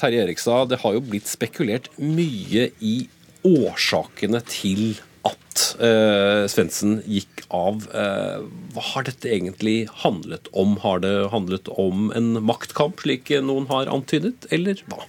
Terje 0.00 0.24
Erikstad. 0.24 0.72
Det 0.72 0.80
har 0.82 0.96
jo 0.96 1.04
blitt 1.04 1.30
spekulert 1.30 1.92
mye 2.00 2.72
i 2.82 2.96
årsakene 3.46 4.40
til 4.50 4.96
at 5.26 5.64
eh, 5.82 6.44
Svendsen 6.50 7.00
gikk 7.08 7.44
av. 7.54 7.84
Eh, 7.90 8.46
hva 8.74 8.84
har 8.92 9.06
dette 9.08 9.30
egentlig 9.32 9.88
handlet 10.02 10.50
om? 10.56 10.76
Har 10.82 11.02
det 11.04 11.28
handlet 11.32 11.70
om 11.72 12.10
en 12.16 12.40
maktkamp, 12.46 13.02
slik 13.02 13.32
noen 13.44 13.68
har 13.70 13.90
antydet, 13.92 14.48
eller 14.54 14.82
hva? 14.90 15.04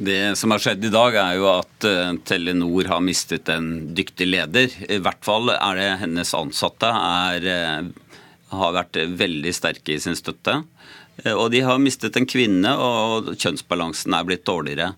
Det 0.00 0.34
som 0.40 0.54
har 0.54 0.62
skjedd 0.64 0.86
i 0.88 0.92
dag, 0.92 1.16
er 1.20 1.36
jo 1.36 1.48
at 1.52 1.84
uh, 1.84 2.14
Telenor 2.24 2.88
har 2.88 3.02
mistet 3.04 3.50
en 3.52 3.90
dyktig 3.92 4.30
leder. 4.30 4.72
I 4.88 4.96
hvert 5.04 5.20
fall 5.26 5.52
er 5.52 5.76
det 5.76 5.88
hennes 6.06 6.30
ansatte 6.38 6.88
er, 6.88 7.48
har 8.48 8.72
vært 8.78 8.96
veldig 9.20 9.52
sterke 9.52 9.92
i 9.92 10.00
sin 10.00 10.16
støtte. 10.16 10.62
Og 11.34 11.50
de 11.52 11.60
har 11.66 11.82
mistet 11.84 12.16
en 12.16 12.24
kvinne, 12.24 12.72
og 12.80 13.34
kjønnsbalansen 13.34 14.16
er 14.16 14.24
blitt 14.24 14.46
dårligere. 14.48 14.94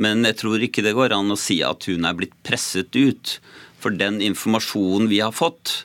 Men 0.00 0.26
jeg 0.28 0.36
tror 0.42 0.62
ikke 0.62 0.84
det 0.84 0.94
går 0.96 1.14
an 1.16 1.32
å 1.32 1.40
si 1.40 1.58
at 1.64 1.88
hun 1.88 2.06
er 2.06 2.16
blitt 2.16 2.36
presset 2.46 2.92
ut. 2.96 3.38
For 3.86 3.94
den 3.94 4.16
informasjonen 4.18 5.06
vi 5.06 5.20
har 5.22 5.30
fått, 5.30 5.84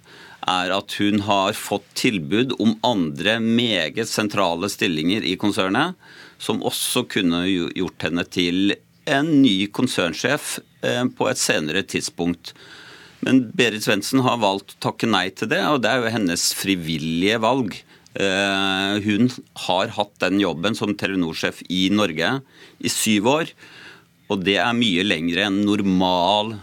er 0.50 0.72
at 0.74 0.96
hun 0.98 1.22
har 1.28 1.54
fått 1.54 1.86
tilbud 2.00 2.56
om 2.58 2.72
andre 2.82 3.36
meget 3.38 4.10
sentrale 4.10 4.72
stillinger 4.74 5.22
i 5.22 5.36
konsernet, 5.38 5.94
som 6.42 6.64
også 6.66 7.04
kunne 7.06 7.44
gjort 7.46 8.02
henne 8.02 8.26
til 8.26 8.74
en 9.06 9.30
ny 9.44 9.68
konsernsjef 9.70 10.56
eh, 10.82 11.06
på 11.14 11.30
et 11.30 11.38
senere 11.38 11.86
tidspunkt. 11.86 12.56
Men 13.22 13.44
Berit 13.54 13.86
Svendsen 13.86 14.26
har 14.26 14.42
valgt 14.42 14.80
å 14.80 14.82
takke 14.90 15.06
nei 15.06 15.28
til 15.30 15.52
det, 15.54 15.62
og 15.62 15.84
det 15.86 15.94
er 15.94 16.02
jo 16.02 16.16
hennes 16.18 16.48
frivillige 16.58 17.38
valg. 17.46 17.78
Eh, 18.18 18.98
hun 19.06 19.30
har 19.68 19.94
hatt 19.94 20.18
den 20.26 20.42
jobben 20.42 20.74
som 20.74 20.98
Telenor-sjef 20.98 21.62
i 21.70 21.86
Norge 21.94 22.40
i 22.82 22.90
syv 22.90 23.30
år. 23.38 23.54
Og 24.34 24.42
det 24.42 24.58
er 24.64 24.74
mye 24.74 25.06
lengre 25.06 25.52
enn 25.52 25.62
normal 25.68 26.56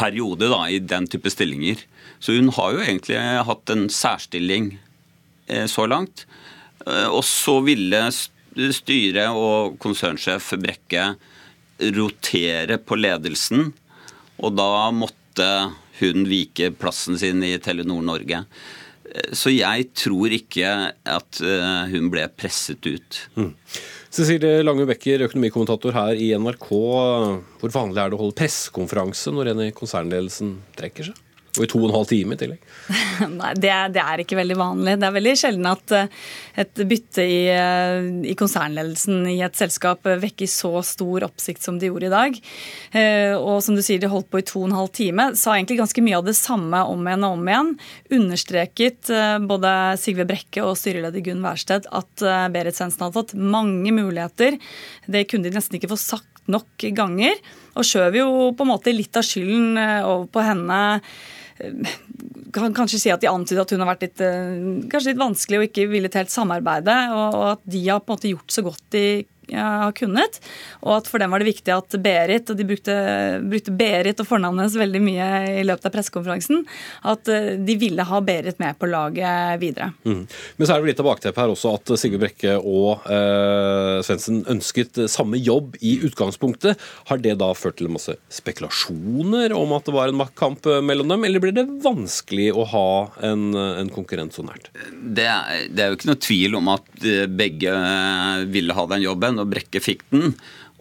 periode 0.00 0.48
da, 0.50 0.64
i 0.68 0.80
den 0.80 1.08
type 1.10 1.30
stillinger. 1.32 1.82
Så 2.20 2.36
hun 2.36 2.50
har 2.56 2.74
jo 2.74 2.84
egentlig 2.84 3.18
hatt 3.48 3.72
en 3.72 3.88
særstilling 3.92 4.72
eh, 5.48 5.66
så 5.70 5.86
langt. 5.88 6.26
Eh, 6.86 7.08
og 7.08 7.22
så 7.26 7.58
ville 7.64 8.02
styret 8.10 9.36
og 9.36 9.78
konsernsjef 9.82 10.54
Brekke 10.60 11.12
rotere 11.96 12.76
på 12.82 12.98
ledelsen, 12.98 13.70
og 14.40 14.56
da 14.58 14.90
måtte 14.92 15.48
hun 16.00 16.26
vike 16.28 16.72
plassen 16.76 17.16
sin 17.20 17.40
i 17.44 17.54
Telenor 17.62 18.04
Norge. 18.04 18.42
Eh, 19.08 19.32
så 19.36 19.52
jeg 19.52 19.88
tror 19.96 20.36
ikke 20.36 20.74
at 20.92 21.40
hun 21.92 22.12
ble 22.12 22.28
presset 22.36 22.84
ut. 22.84 23.24
Mm. 23.36 23.54
Cecilie 24.10 24.64
Lange 24.64 24.82
Becker, 24.90 25.22
økonomikommentator 25.28 25.94
her 25.94 26.18
i 26.18 26.32
NRK. 26.34 26.68
Hvor 27.60 27.70
vanlig 27.70 28.00
er 28.02 28.10
det 28.10 28.16
å 28.16 28.22
holde 28.24 28.38
pressekonferanse 28.40 29.30
når 29.30 29.52
en 29.52 29.62
i 29.68 29.74
konsernledelsen 29.76 30.56
trekker 30.78 31.12
seg? 31.12 31.20
Og 31.58 31.64
i 31.64 31.68
to 31.70 31.80
og 31.80 31.88
en 31.88 31.94
halv 31.96 32.06
time 32.06 32.36
i 32.36 32.38
tillegg. 32.38 32.66
Nei, 33.40 33.50
det 33.58 33.72
det 33.96 34.02
er, 34.02 34.22
ikke 34.22 34.38
veldig 34.38 34.56
vanlig. 34.58 34.94
Det 35.00 35.06
er 35.08 35.14
veldig 35.16 35.32
sjelden 35.38 35.66
at 35.66 35.94
eh, 35.96 36.10
et 36.62 36.82
bytte 36.86 37.24
i, 37.26 37.40
eh, 37.50 38.06
i, 38.30 38.36
konsernledelsen 38.38 39.24
i 39.32 39.40
et 39.42 39.58
selskap 39.58 40.06
vekker 40.06 40.50
så 40.50 40.82
stor 40.86 41.26
oppsikt 41.26 41.64
som 41.64 41.80
det 41.80 41.90
gjorde 41.90 42.06
i 42.06 42.12
dag. 42.12 42.38
Eh, 42.94 43.34
og 43.34 43.64
som 43.66 43.74
du 43.74 43.82
sier, 43.82 43.98
de 44.02 44.10
holdt 44.10 44.30
på 44.30 44.42
i 44.42 44.46
to 44.46 44.62
og 44.62 44.68
en 44.68 44.76
halv 44.78 44.92
time. 44.94 45.30
Sa 45.38 45.56
egentlig 45.56 45.80
ganske 45.80 46.04
mye 46.06 46.20
av 46.20 46.28
det 46.28 46.36
samme 46.38 46.84
om 46.92 47.02
igjen 47.08 47.26
og 47.26 47.38
om 47.40 47.50
igjen. 47.50 47.72
Understreket 48.20 49.10
både 49.50 49.74
Sigve 50.00 50.26
Brekke 50.28 50.62
og 50.66 50.78
styreleder 50.78 51.24
Gunn 51.26 51.42
Wærsted 51.44 51.88
at 51.90 52.24
Berit 52.54 52.78
Svendsen 52.78 53.06
hadde 53.06 53.18
fått 53.18 53.34
mange 53.34 53.90
muligheter. 53.94 54.58
Det 55.10 55.26
kunne 55.30 55.48
de 55.48 55.56
nesten 55.56 55.80
ikke 55.80 55.90
få 55.90 55.98
sagt 55.98 56.44
nok 56.50 56.86
ganger. 56.94 57.36
Og 57.78 57.86
skjøv 57.86 58.18
jo 58.20 58.30
på 58.54 58.66
en 58.66 58.72
måte 58.72 58.94
litt 58.94 59.18
av 59.18 59.26
skylden 59.26 59.78
over 59.80 60.26
på 60.30 60.46
henne 60.46 60.80
kan 62.54 62.74
kanskje 62.74 63.00
si 63.02 63.12
at 63.12 63.22
de 63.22 63.30
antyder 63.30 63.62
at 63.62 63.74
hun 63.74 63.82
har 63.82 63.92
vært 63.92 64.06
litt, 64.08 64.22
eh, 64.24 64.54
kanskje 64.90 65.12
litt 65.12 65.22
vanskelig 65.22 65.58
og 65.58 65.66
ikke 65.68 65.88
villet 65.90 66.18
helt 66.18 66.32
samarbeide. 66.32 66.96
Og 67.14 67.44
at 67.52 67.62
de 67.64 67.82
har 67.88 68.02
på 68.02 68.10
en 68.10 68.18
måte 68.18 68.32
gjort 68.32 68.56
så 68.56 68.64
godt 68.66 68.84
de 68.96 69.04
har 69.58 69.92
kunnet. 69.96 70.40
Og 70.84 70.96
at 70.98 71.08
for 71.10 71.22
dem 71.22 71.32
var 71.32 71.42
det 71.42 71.50
viktig 71.50 71.72
at 71.74 71.96
Berit, 72.02 72.50
og 72.50 72.58
de 72.58 72.66
brukte, 72.66 72.94
brukte 73.44 73.74
Berit 73.76 74.20
og 74.22 74.28
fornavnet 74.28 74.64
hennes 74.64 74.78
veldig 74.80 75.02
mye 75.04 75.28
i 75.60 75.64
løpet 75.66 75.88
av 75.88 75.94
pressekonferansen, 75.94 76.64
at 77.10 77.30
eh, 77.32 77.52
de 77.60 77.76
ville 77.80 78.06
ha 78.06 78.20
Berit 78.24 78.60
med 78.62 78.78
på 78.80 78.88
laget 78.90 79.60
videre. 79.62 79.90
Mm. 80.04 80.24
Men 80.56 80.68
så 80.68 80.74
er 80.74 80.82
det 80.82 80.92
litt 80.92 81.02
av 81.02 81.10
bakteppet 81.10 81.42
her 81.42 81.54
også 81.54 81.74
at 81.78 81.94
Sigurd 82.00 82.24
Brekke 82.24 82.56
og 82.58 83.06
eh, 83.10 84.00
Svendsen 84.06 84.42
ønsket 84.50 85.02
samme 85.10 85.40
jobb 85.40 85.78
i 85.80 85.96
utgangspunktet. 86.08 86.80
Har 87.10 87.22
det 87.22 87.36
da 87.40 87.50
ført 87.56 87.80
til 87.80 87.90
masse 87.92 88.16
spekulasjoner 88.32 89.54
om 89.56 89.74
at 89.76 89.88
det 89.88 89.96
var 89.96 90.10
en 90.10 90.20
maktkamp 90.20 90.68
mellom 90.84 91.10
dem, 91.12 91.26
eller 91.26 91.42
blir 91.42 91.56
det 91.56 91.66
vanskelig 91.84 92.50
å 92.54 92.66
ha 92.72 92.90
en, 93.26 93.50
en 93.54 93.92
konkurrent 93.92 94.36
så 94.36 94.44
nært? 94.46 94.70
Det 94.90 95.26
er, 95.26 95.66
det 95.70 95.84
er 95.84 95.92
jo 95.92 95.98
ikke 95.98 96.10
noe 96.12 96.22
tvil 96.22 96.58
om 96.58 96.72
at 96.74 97.06
begge 97.30 97.74
ville 98.52 98.76
ha 98.76 98.86
den 98.90 99.04
jobben 99.04 99.39
og 99.42 99.50
Brekke 99.52 99.82
fikk 99.82 100.04
den. 100.12 100.34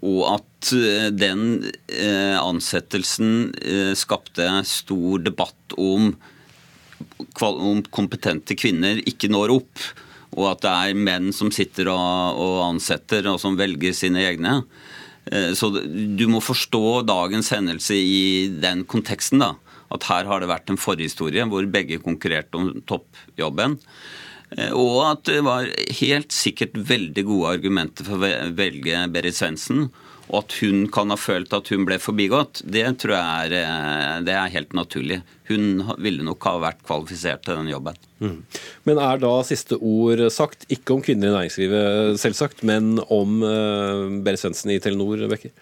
Og 0.06 0.22
at 0.32 0.72
eh, 0.76 1.08
den 1.12 1.64
eh, 1.92 2.38
ansettelsen 2.40 3.52
eh, 3.60 3.94
skapte 4.00 4.48
stor 4.68 5.24
debatt 5.26 5.76
om, 5.76 6.14
om 7.50 7.82
kompetente 7.92 8.56
kvinner 8.60 9.02
ikke 9.10 9.32
når 9.32 9.56
opp. 9.60 9.90
Og 10.38 10.46
at 10.54 10.64
det 10.64 10.72
er 10.72 11.02
menn 11.10 11.34
som 11.36 11.52
sitter 11.52 11.90
og, 11.92 12.60
ansetter, 12.64 13.28
og 13.28 13.42
som 13.42 13.58
velger 13.60 13.96
sine 13.98 14.22
egne. 14.30 14.60
Så 15.58 15.68
du 15.74 16.22
må 16.30 16.40
forstå 16.42 17.02
dagens 17.06 17.50
hendelse 17.54 17.98
i 17.98 18.22
den 18.62 18.84
konteksten. 18.90 19.42
da, 19.42 19.56
At 19.90 20.06
her 20.06 20.30
har 20.30 20.42
det 20.42 20.52
vært 20.52 20.70
en 20.70 20.80
forhistorie 20.80 21.44
hvor 21.50 21.66
begge 21.70 21.98
konkurrerte 22.02 22.62
om 22.62 22.70
toppjobben. 22.88 23.76
Eh, 24.58 24.74
og 24.74 25.02
at 25.06 25.26
det 25.30 25.42
var 25.46 25.70
helt 26.02 26.34
sikkert 26.34 26.78
veldig 26.90 27.26
gode 27.28 27.58
argumenter 27.58 28.08
for 28.08 28.22
å 28.22 28.54
velge 28.58 29.04
Berit 29.14 29.38
Svendsen. 29.38 29.90
Og 30.30 30.44
at 30.44 30.56
hun 30.62 30.84
kan 30.94 31.10
ha 31.10 31.18
følt 31.18 31.54
at 31.58 31.72
hun 31.74 31.88
ble 31.88 31.98
forbigått, 32.02 32.62
det 32.62 32.86
tror 33.02 33.16
jeg 33.16 33.48
er, 33.50 33.56
eh, 33.64 34.34
er 34.36 34.54
helt 34.54 34.76
naturlig. 34.78 35.24
Hun 35.50 35.82
ville 35.98 36.26
nok 36.26 36.46
ha 36.46 36.60
vært 36.62 36.84
kvalifisert 36.86 37.42
til 37.46 37.58
den 37.58 37.72
jobben. 37.72 37.98
Mm. 38.22 38.44
Men 38.86 39.02
er 39.02 39.18
da 39.18 39.32
siste 39.48 39.80
ord 39.82 40.22
sagt, 40.30 40.68
ikke 40.70 40.94
om 40.94 41.02
kvinner 41.02 41.32
i 41.32 41.34
næringslivet 41.34 42.20
selvsagt, 42.22 42.62
men 42.68 43.00
om 43.10 43.42
uh, 43.42 44.22
Berit 44.22 44.44
Svendsen 44.44 44.76
i 44.76 44.78
Telenor, 44.84 45.24
Bekker? 45.32 45.56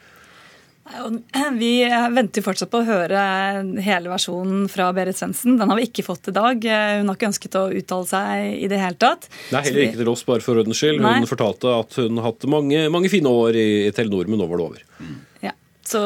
Vi 1.58 1.72
venter 2.15 2.44
fortsatt 2.46 2.72
på 2.72 2.82
å 2.82 2.88
høre 2.88 3.22
hele 3.84 4.12
versjonen 4.12 4.67
fra 4.72 4.89
Berit 4.96 5.20
Svendsen. 5.20 5.58
Den 5.60 5.70
har 5.72 5.79
vi 5.79 5.88
ikke 5.89 6.06
fått 6.06 6.29
i 6.32 6.36
dag. 6.36 6.63
Hun 6.63 7.12
har 7.12 7.17
ikke 7.17 7.29
ønsket 7.29 7.58
å 7.60 7.67
uttale 7.75 8.10
seg 8.10 8.63
i 8.63 8.70
det 8.72 8.79
hele 8.82 9.00
tatt. 9.00 9.29
Nei, 9.51 9.63
heller 9.67 9.86
ikke 9.88 10.01
til 10.01 10.12
oss, 10.13 10.25
bare 10.27 10.46
for 10.46 10.62
ordens 10.62 10.79
skyld. 10.79 11.01
Hun 11.01 11.10
Nei. 11.10 11.29
fortalte 11.29 11.74
at 11.75 12.00
hun 12.00 12.22
har 12.22 12.32
hatt 12.32 12.48
mange, 12.51 12.88
mange, 12.94 13.12
fine 13.12 13.32
år 13.32 13.60
i, 13.60 13.70
Telenor, 13.96 14.29
men 14.32 14.41
nå 14.41 14.50
var 14.50 14.62
det 14.62 14.67
over. 14.70 14.88
Ja. 15.44 15.53
Så, 15.88 16.01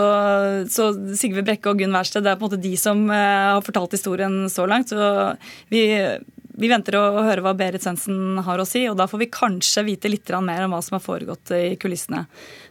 så, 0.70 0.92
Sigve 1.18 1.46
Brekke 1.46 1.72
og 1.72 1.80
Gunn 1.82 1.96
Wærsted 1.96 2.28
er 2.28 2.38
på 2.38 2.46
en 2.46 2.52
måte 2.52 2.62
de 2.62 2.76
som 2.78 3.08
uh, 3.10 3.58
har 3.58 3.66
fortalt 3.66 3.96
historien 3.98 4.44
så 4.52 4.68
langt. 4.70 4.94
Så 4.94 5.34
vi, 5.74 5.88
vi 6.62 6.70
venter 6.70 7.00
å 7.00 7.24
høre 7.26 7.42
hva 7.46 7.56
Berit 7.58 7.82
Svendsen 7.86 8.42
har 8.46 8.62
å 8.62 8.68
si, 8.68 8.84
og 8.90 9.00
da 9.00 9.08
får 9.10 9.24
vi 9.24 9.32
kanskje 9.34 9.86
vite 9.88 10.12
litt 10.12 10.30
mer 10.46 10.68
om 10.68 10.76
hva 10.76 10.82
som 10.86 11.00
har 11.00 11.06
foregått 11.06 11.54
i 11.58 11.76
kulissene 11.82 12.26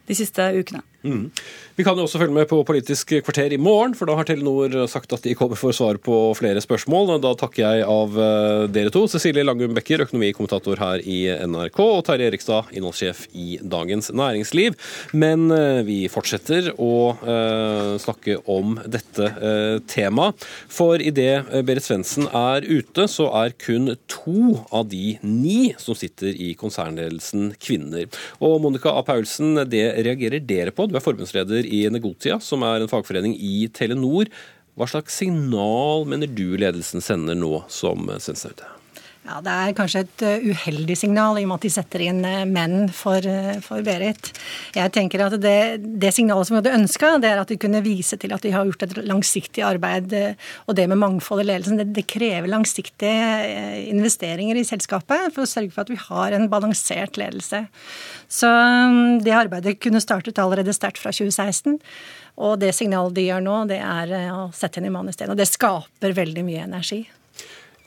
de 0.07 0.17
siste 0.17 0.47
ukene. 0.57 0.83
Mm. 1.01 1.31
Vi 1.75 1.83
kan 1.85 1.97
jo 1.97 2.03
også 2.05 2.19
følge 2.21 2.35
med 2.35 2.45
på 2.49 2.59
Politisk 2.67 3.13
kvarter 3.25 3.53
i 3.55 3.57
morgen, 3.57 3.95
for 3.97 4.05
da 4.05 4.13
har 4.19 4.27
Telenor 4.27 4.75
sagt 4.91 5.13
at 5.15 5.23
de 5.25 5.33
kommer 5.37 5.57
for 5.57 5.73
svar 5.73 5.97
på 5.97 6.17
flere 6.37 6.61
spørsmål. 6.61 7.15
Da 7.23 7.31
takker 7.39 7.63
jeg 7.63 7.87
av 7.89 8.17
eh, 8.21 8.65
dere 8.69 8.91
to. 8.93 9.07
Cecilie 9.09 9.45
Langum 9.45 9.73
Bekker, 9.73 10.03
økonomikommentator 10.05 10.77
her 10.81 11.01
i 11.01 11.23
NRK, 11.49 11.79
og 11.81 12.03
Terje 12.05 12.27
Erikstad, 12.29 12.69
innholdssjef 12.77 13.23
i 13.33 13.57
Dagens 13.63 14.11
Næringsliv. 14.13 14.77
Men 15.17 15.47
eh, 15.55 15.81
vi 15.87 15.97
fortsetter 16.11 16.69
å 16.77 16.91
uh, 17.23 17.95
snakke 18.01 18.37
om 18.51 18.77
dette 18.85 19.31
uh, 19.41 19.79
temaet. 19.89 20.45
For 20.71 21.01
idet 21.01 21.49
Berit 21.65 21.85
Svendsen 21.87 22.27
er 22.29 22.67
ute, 22.67 23.07
så 23.09 23.29
er 23.41 23.55
kun 23.57 23.95
to 24.11 24.59
av 24.69 24.85
de 24.91 25.17
ni 25.25 25.71
som 25.81 25.97
sitter 25.97 26.35
i 26.35 26.51
konsernledelsen, 26.59 27.55
kvinner. 27.61 28.05
Og 28.43 28.59
Monica 28.61 28.93
A. 28.93 29.01
Paulsen, 29.07 29.63
det 29.71 29.90
reagerer 29.95 30.43
dere 30.43 30.73
på? 30.75 30.87
Du 30.87 30.97
er 30.97 31.03
forbundsleder 31.03 31.67
i 31.67 31.83
Negotia, 31.93 32.39
som 32.43 32.65
er 32.67 32.83
en 32.83 32.91
fagforening 32.91 33.35
i 33.37 33.67
Telenor. 33.73 34.31
Hva 34.79 34.87
slags 34.87 35.17
signal 35.19 36.07
mener 36.09 36.31
du 36.31 36.55
ledelsen 36.59 37.03
sender 37.03 37.37
nå 37.37 37.63
som 37.71 38.07
sendes? 38.23 38.80
Ja, 39.21 39.37
Det 39.37 39.51
er 39.53 39.73
kanskje 39.77 40.01
et 40.01 40.23
uh, 40.25 40.45
uheldig 40.49 40.95
signal 40.97 41.37
i 41.37 41.43
og 41.45 41.51
med 41.51 41.59
at 41.59 41.65
de 41.67 41.69
setter 41.69 42.01
inn 42.07 42.23
uh, 42.25 42.41
menn 42.49 42.87
for, 42.89 43.21
uh, 43.21 43.59
for, 43.61 43.83
Berit. 43.85 44.31
Jeg 44.73 44.89
tenker 44.95 45.21
at 45.27 45.35
det, 45.37 45.83
det 46.01 46.09
signalet 46.15 46.49
som 46.49 46.55
vi 46.55 46.61
hadde 46.63 46.73
ønska, 46.79 47.11
er 47.21 47.41
at 47.43 47.53
de 47.53 47.59
kunne 47.61 47.83
vise 47.85 48.17
til 48.17 48.33
at 48.33 48.41
de 48.41 48.53
har 48.55 48.65
gjort 48.65 48.87
et 48.87 48.97
langsiktig 49.05 49.61
arbeid. 49.67 50.15
Og 50.65 50.77
det 50.77 50.87
med 50.89 51.03
mangfold 51.03 51.43
i 51.43 51.47
ledelsen, 51.51 51.77
det, 51.77 51.91
det 51.93 52.07
krever 52.09 52.49
langsiktige 52.49 53.85
investeringer 53.93 54.57
i 54.57 54.65
selskapet 54.65 55.29
for 55.35 55.45
å 55.45 55.51
sørge 55.53 55.75
for 55.75 55.85
at 55.85 55.93
vi 55.93 56.01
har 56.01 56.33
en 56.33 56.49
balansert 56.49 57.21
ledelse. 57.21 57.67
Så 58.25 58.49
um, 58.49 59.21
det 59.21 59.37
arbeidet 59.37 59.77
kunne 59.85 60.01
startet 60.01 60.41
allerede 60.41 60.73
sterkt 60.73 61.01
fra 61.01 61.13
2016. 61.13 61.77
Og 62.41 62.57
det 62.57 62.73
signalet 62.73 63.19
de 63.19 63.29
gjør 63.29 63.45
nå, 63.45 63.63
det 63.69 63.83
er 63.85 64.17
å 64.33 64.47
sette 64.55 64.81
inn 64.81 64.89
i 64.89 64.93
mann 64.93 65.13
isteden. 65.13 65.35
Og 65.35 65.37
det 65.37 65.51
skaper 65.51 66.17
veldig 66.17 66.47
mye 66.47 66.65
energi. 66.65 67.03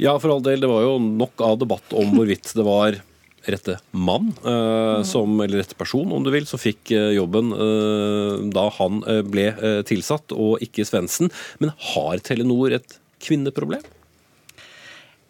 Ja, 0.03 0.17
for 0.19 0.35
all 0.35 0.43
del. 0.43 0.63
Det 0.63 0.71
var 0.71 0.83
jo 0.83 0.97
nok 1.03 1.43
av 1.45 1.59
debatt 1.63 1.95
om 1.95 2.15
hvorvidt 2.17 2.55
det 2.57 2.67
var 2.67 3.01
rette 3.45 3.77
mann, 3.91 4.33
eh, 4.41 5.03
som, 5.05 5.37
eller 5.41 5.61
rette 5.61 5.77
person 5.77 6.13
om 6.17 6.25
du 6.25 6.31
vil, 6.33 6.47
som 6.49 6.61
fikk 6.61 6.95
eh, 6.97 7.11
jobben 7.19 7.53
eh, 7.53 8.47
da 8.55 8.69
han 8.79 9.03
eh, 9.11 9.21
ble 9.27 9.51
eh, 9.53 9.81
tilsatt, 9.87 10.33
og 10.33 10.65
ikke 10.65 10.87
Svendsen. 10.89 11.29
Men 11.61 11.75
har 11.93 12.25
Telenor 12.25 12.75
et 12.79 12.97
kvinneproblem? 13.25 13.85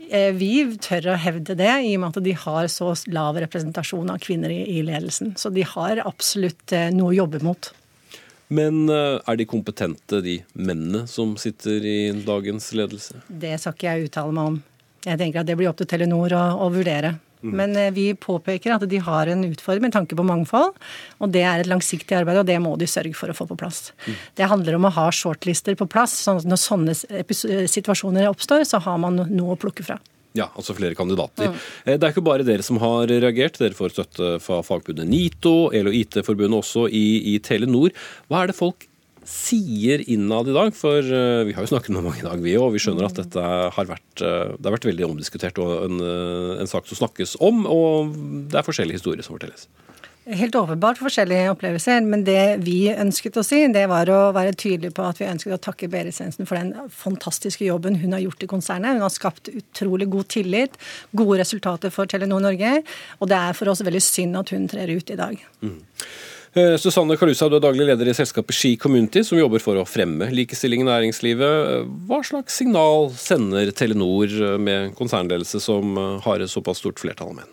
Eh, 0.04 0.30
vi 0.38 0.52
tør 0.84 1.10
å 1.14 1.20
hevde 1.20 1.58
det, 1.58 1.72
i 1.88 1.96
og 1.96 2.04
med 2.04 2.14
at 2.14 2.24
de 2.28 2.36
har 2.44 2.70
så 2.70 2.92
lav 3.10 3.40
representasjon 3.42 4.14
av 4.14 4.22
kvinner 4.22 4.52
i, 4.54 4.62
i 4.78 4.84
ledelsen. 4.86 5.34
Så 5.40 5.50
de 5.54 5.66
har 5.74 6.04
absolutt 6.06 6.76
noe 6.94 7.10
å 7.10 7.18
jobbe 7.24 7.42
mot. 7.44 7.72
Men 8.52 8.88
eh, 8.92 9.18
er 9.24 9.40
de 9.40 9.46
kompetente, 9.48 10.20
de 10.24 10.38
mennene 10.52 11.06
som 11.10 11.36
sitter 11.40 11.84
i 11.84 11.98
dagens 12.26 12.72
ledelse? 12.76 13.22
Det 13.28 13.56
skal 13.60 13.76
ikke 13.76 13.92
jeg 13.92 14.08
uttale 14.10 14.34
meg 14.36 14.50
om. 14.52 14.58
Jeg 15.04 15.20
tenker 15.20 15.42
at 15.42 15.48
det 15.48 15.56
blir 15.60 15.70
opp 15.70 15.80
til 15.80 15.88
Telenor 15.88 16.32
å, 16.36 16.44
å 16.64 16.68
vurdere. 16.72 17.14
Mm. 17.44 17.52
Men 17.60 17.76
eh, 17.76 17.90
vi 17.94 18.06
påpeker 18.16 18.76
at 18.76 18.86
de 18.88 19.00
har 19.04 19.30
en 19.32 19.44
utfordring 19.48 19.86
med 19.86 19.96
tanke 19.96 20.16
på 20.16 20.26
mangfold. 20.26 20.76
Og 21.20 21.32
det 21.32 21.44
er 21.44 21.62
et 21.62 21.70
langsiktig 21.70 22.16
arbeid, 22.16 22.40
og 22.40 22.48
det 22.48 22.58
må 22.62 22.74
de 22.80 22.88
sørge 22.90 23.16
for 23.16 23.32
å 23.32 23.36
få 23.36 23.48
på 23.50 23.58
plass. 23.60 23.90
Mm. 24.06 24.16
Det 24.40 24.50
handler 24.52 24.78
om 24.78 24.88
å 24.88 24.94
ha 24.96 25.06
shortlister 25.12 25.76
på 25.80 25.88
plass, 25.90 26.16
sånn 26.24 26.42
at 26.42 26.48
når 26.48 26.62
sånne 26.64 26.96
situasjoner 27.70 28.30
oppstår, 28.32 28.64
så 28.68 28.80
har 28.84 29.00
man 29.00 29.24
noe 29.28 29.56
å 29.56 29.60
plukke 29.60 29.86
fra. 29.86 30.00
Ja, 30.34 30.48
altså 30.58 30.74
flere 30.74 30.96
kandidater. 30.98 31.52
Mm. 31.52 31.60
Det 31.86 32.02
er 32.02 32.10
ikke 32.10 32.24
bare 32.26 32.46
dere 32.46 32.64
som 32.66 32.80
har 32.82 33.06
reagert. 33.06 33.60
Dere 33.60 33.76
får 33.78 33.94
støtte 33.94 34.32
fra 34.42 34.58
fagforbundet 34.66 35.06
NITO, 35.06 35.70
EL 35.70 35.92
og 35.92 35.94
IT-forbundet 36.00 36.58
også 36.58 36.88
i, 36.90 37.04
i, 37.34 37.36
Telenor. 37.38 37.94
Hva 38.26 38.42
er 38.42 38.50
det 38.50 38.58
folk 38.58 38.88
sier 39.30 40.02
innad 40.10 40.50
i 40.50 40.56
dag? 40.56 40.74
For 40.74 40.98
uh, 41.06 41.44
vi 41.46 41.54
har 41.54 41.62
jo 41.62 41.70
snakket 41.70 41.94
med 41.94 42.08
mange 42.08 42.24
i 42.24 42.26
dag, 42.26 42.42
vi 42.42 42.56
òg. 42.58 42.74
Vi 42.74 42.82
skjønner 42.82 43.06
at 43.06 43.22
dette 43.22 43.46
har 43.78 43.90
vært, 43.92 44.10
uh, 44.26 44.56
det 44.58 44.66
har 44.66 44.74
vært 44.74 44.90
veldig 44.90 45.06
omdiskutert 45.06 45.62
og 45.62 45.86
en, 45.86 46.02
en 46.58 46.72
sak 46.72 46.90
som 46.90 47.04
snakkes 47.04 47.38
om. 47.38 47.62
Og 47.70 48.18
det 48.50 48.58
er 48.58 48.66
forskjellige 48.66 49.04
historier 49.04 49.22
som 49.22 49.38
fortelles. 49.38 49.68
Helt 50.24 50.54
åpenbart 50.56 50.96
forskjellige 51.04 51.50
opplevelser, 51.52 52.00
men 52.08 52.22
det 52.24 52.56
vi 52.64 52.88
ønsket 52.88 53.36
å 53.36 53.42
si, 53.44 53.58
det 53.68 53.82
var 53.90 54.08
å 54.08 54.20
være 54.32 54.54
tydelig 54.56 54.94
på 54.96 55.04
at 55.04 55.18
vi 55.20 55.26
ønsket 55.28 55.56
å 55.58 55.62
takke 55.66 55.88
Berit 55.92 56.16
Svendsen 56.16 56.48
for 56.48 56.56
den 56.56 56.88
fantastiske 56.88 57.66
jobben 57.66 57.98
hun 58.00 58.16
har 58.16 58.22
gjort 58.22 58.46
i 58.46 58.48
konsernet. 58.48 58.96
Hun 58.96 59.04
har 59.04 59.12
skapt 59.12 59.50
utrolig 59.52 60.08
god 60.14 60.30
tillit, 60.32 60.78
gode 61.12 61.42
resultater 61.42 61.92
for 61.92 62.08
Telenor 62.08 62.40
Norge, 62.40 62.78
og 63.20 63.28
det 63.28 63.36
er 63.36 63.58
for 63.58 63.68
oss 63.68 63.84
veldig 63.84 64.00
synd 64.00 64.40
at 64.40 64.54
hun 64.54 64.64
trer 64.72 64.94
ut 64.96 65.12
i 65.12 65.18
dag. 65.18 65.42
Mm. 65.60 65.82
Eh, 66.54 66.76
Susanne 66.78 67.18
Kalusa, 67.20 67.50
du 67.50 67.58
er 67.58 67.64
daglig 67.66 67.88
leder 67.88 68.08
i 68.08 68.14
selskapet 68.16 68.56
Ski 68.56 68.70
Community, 68.80 69.24
som 69.26 69.36
jobber 69.36 69.60
for 69.60 69.76
å 69.76 69.84
fremme 69.84 70.30
likestilling 70.32 70.84
i 70.84 70.88
næringslivet. 70.88 71.84
Hva 72.08 72.22
slags 72.24 72.56
signal 72.62 73.10
sender 73.18 73.74
Telenor 73.76 74.32
eh, 74.32 74.56
med 74.56 74.94
konsernledelse 74.96 75.60
som 75.60 75.98
eh, 75.98 76.16
har 76.24 76.40
et 76.40 76.52
såpass 76.52 76.80
stort 76.80 77.02
flertall 77.02 77.34
av 77.34 77.42
menn? 77.42 77.52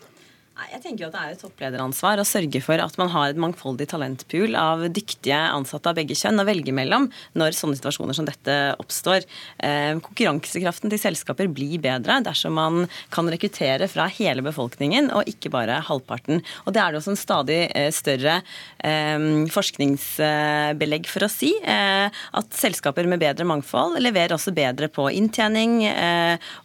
Jeg 0.82 0.96
tenker 0.96 1.04
jo 1.04 1.10
at 1.12 1.14
Det 1.14 1.22
er 1.22 1.34
et 1.36 1.42
topplederansvar 1.46 2.18
å 2.18 2.24
sørge 2.26 2.60
for 2.66 2.82
at 2.82 2.96
man 2.98 3.12
har 3.14 3.30
et 3.30 3.40
mangfoldig 3.40 3.86
talentpool 3.92 4.56
av 4.58 4.88
dyktige 4.90 5.38
ansatte 5.54 5.92
av 5.92 5.98
begge 6.00 6.16
kjønn 6.18 6.42
å 6.42 6.46
velge 6.48 6.74
mellom 6.74 7.04
når 7.38 7.54
sånne 7.54 7.78
situasjoner 7.78 8.18
som 8.18 8.26
dette 8.26 8.56
oppstår. 8.82 9.28
Eh, 9.62 10.00
konkurransekraften 10.02 10.90
til 10.90 11.02
selskaper 11.04 11.52
blir 11.54 11.78
bedre 11.84 12.16
dersom 12.26 12.58
man 12.58 12.88
kan 13.14 13.30
rekruttere 13.30 13.86
fra 13.94 14.08
hele 14.10 14.42
befolkningen 14.42 15.12
og 15.14 15.30
ikke 15.30 15.52
bare 15.54 15.84
halvparten. 15.86 16.42
Og 16.66 16.74
Det 16.74 16.82
er 16.82 16.90
det 16.90 17.02
også 17.04 17.14
en 17.14 17.22
stadig 17.22 17.60
eh, 17.78 17.92
større 17.94 18.40
eh, 18.82 19.30
forskningsbelegg 19.54 21.12
for 21.14 21.28
å 21.28 21.30
si. 21.30 21.52
At 21.62 22.58
selskaper 22.58 23.06
med 23.06 23.22
bedre 23.22 23.46
mangfold 23.46 24.02
leverer 24.02 24.34
også 24.34 24.56
bedre 24.58 24.90
på 24.90 25.12
inntjening 25.14 25.78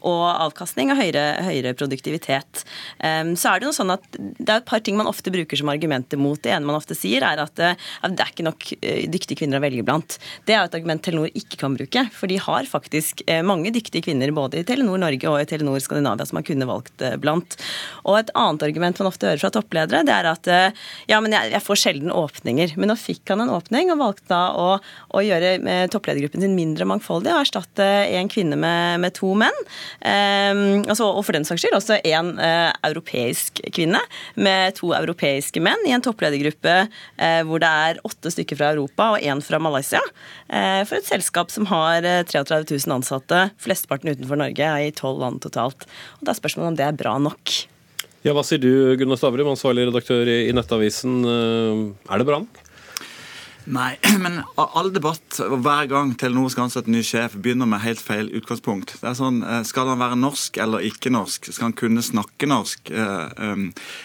og 0.08 0.24
avkastning 0.32 0.94
og 0.94 1.02
høyere, 1.02 1.26
høyere 1.44 1.76
produktivitet. 1.76 2.64
Så 2.96 3.50
er 3.50 3.60
det 3.60 3.68
noe 3.68 3.76
sånn 3.76 3.92
at 3.92 4.05
det 4.16 4.46
er 4.46 4.60
et 4.60 4.68
par 4.68 4.82
ting 4.84 4.96
man 4.98 5.10
ofte 5.10 5.32
bruker 5.34 5.58
som 5.58 5.70
argumenter 5.72 6.20
mot. 6.20 6.40
Det 6.42 6.52
ene 6.54 6.68
man 6.68 6.78
ofte 6.78 6.96
sier, 6.96 7.24
er 7.26 7.42
at 7.42 7.56
det 7.56 8.22
er 8.22 8.30
ikke 8.30 8.46
nok 8.46 8.68
dyktige 9.12 9.40
kvinner 9.42 9.60
å 9.60 9.64
velge 9.64 9.84
blant. 9.86 10.18
Det 10.46 10.56
er 10.56 10.64
et 10.64 10.76
argument 10.78 11.02
Telenor 11.04 11.32
ikke 11.36 11.60
kan 11.60 11.76
bruke. 11.76 12.06
For 12.14 12.30
de 12.30 12.38
har 12.42 12.68
faktisk 12.70 13.22
mange 13.46 13.72
dyktige 13.74 14.04
kvinner 14.06 14.32
både 14.36 14.60
i 14.60 14.66
Telenor 14.66 15.00
Norge 15.02 15.30
og 15.30 15.40
i 15.40 15.48
Telenor 15.48 15.82
Skandinavia 15.82 16.26
som 16.28 16.38
man 16.38 16.46
kunne 16.46 16.68
valgt 16.68 17.04
blant. 17.22 17.58
Og 18.04 18.18
et 18.20 18.32
annet 18.38 18.66
argument 18.68 19.02
man 19.02 19.10
ofte 19.10 19.28
hører 19.30 19.42
fra 19.42 19.52
toppledere, 19.54 20.04
det 20.06 20.14
er 20.14 20.30
at 20.30 20.50
ja, 21.10 21.20
men 21.22 21.34
jeg, 21.34 21.62
får 21.64 21.82
sjelden 21.82 22.14
åpninger. 22.14 22.76
Men 22.80 22.92
nå 22.92 22.98
fikk 23.00 23.32
han 23.32 23.44
en 23.44 23.52
åpning 23.54 23.92
og 23.94 24.00
valgte 24.02 24.30
da 24.30 24.42
å, 24.58 24.68
å 25.14 25.22
gjøre 25.24 25.86
toppledergruppen 25.92 26.42
sin 26.42 26.56
mindre 26.56 26.86
mangfoldig 26.88 27.32
og 27.32 27.42
erstatte 27.44 27.86
en 28.16 28.30
kvinne 28.32 28.58
med, 28.60 29.00
med 29.02 29.14
to 29.16 29.32
menn. 29.38 29.56
Um, 30.00 30.84
altså, 30.86 31.08
og 31.10 31.24
for 31.26 31.36
den 31.36 31.46
saks 31.48 31.64
skyld 31.64 31.76
også 31.78 32.00
en 32.06 32.34
uh, 32.40 32.70
europeisk 32.86 33.62
kvinne 33.74 33.95
med 34.34 34.76
to 34.78 34.92
europeiske 34.96 35.62
menn 35.64 35.86
i 35.86 35.94
en 35.96 36.04
toppledergruppe 36.04 36.74
uh, 36.86 37.42
hvor 37.48 37.62
det 37.62 37.70
er 37.88 38.02
åtte 38.06 38.32
stykker 38.34 38.58
fra 38.58 38.72
Europa 38.74 39.12
og 39.14 39.24
én 39.24 39.42
fra 39.44 39.60
Malaysia. 39.62 40.02
Uh, 40.50 40.82
for 40.88 40.98
et 40.98 41.08
selskap 41.08 41.54
som 41.54 41.68
har 41.70 42.02
33 42.02 42.64
000 42.72 42.98
ansatte, 42.98 43.46
flesteparten 43.62 44.12
utenfor 44.12 44.40
Norge, 44.40 44.74
i 44.86 44.92
tolv 44.96 45.22
land 45.22 45.42
totalt. 45.44 45.88
Og 46.18 46.26
Da 46.26 46.34
er 46.34 46.40
spørsmålet 46.40 46.74
om 46.74 46.78
det 46.78 46.86
er 46.88 47.00
bra 47.00 47.16
nok. 47.22 47.56
Ja, 48.26 48.34
Hva 48.34 48.42
sier 48.42 48.58
du, 48.58 48.70
Gunnar 48.98 49.20
Stavrum, 49.20 49.52
ansvarlig 49.52 49.86
redaktør 49.86 50.26
i 50.26 50.50
Nettavisen. 50.54 51.20
Er 51.22 52.18
det 52.18 52.26
bra 52.26 52.40
nok? 52.42 52.65
Nei, 53.66 53.96
men 54.24 54.40
all 54.56 54.92
debatt 54.94 55.40
hver 55.40 55.88
gang 55.90 56.12
Telenor 56.18 56.50
skal 56.52 56.66
ansette 56.66 56.90
ny 56.92 57.02
sjef, 57.06 57.34
begynner 57.42 57.68
med 57.68 57.82
helt 57.82 58.02
feil 58.02 58.30
utgangspunkt. 58.38 58.94
Det 59.00 59.10
er 59.10 59.16
sånn, 59.18 59.42
Skal 59.66 59.90
han 59.90 60.00
være 60.00 60.18
norsk 60.20 60.58
eller 60.62 60.84
ikke 60.86 61.10
norsk? 61.12 61.50
Skal 61.50 61.70
han 61.70 61.76
kunne 61.76 62.04
snakke 62.04 62.48
norsk? 62.50 62.92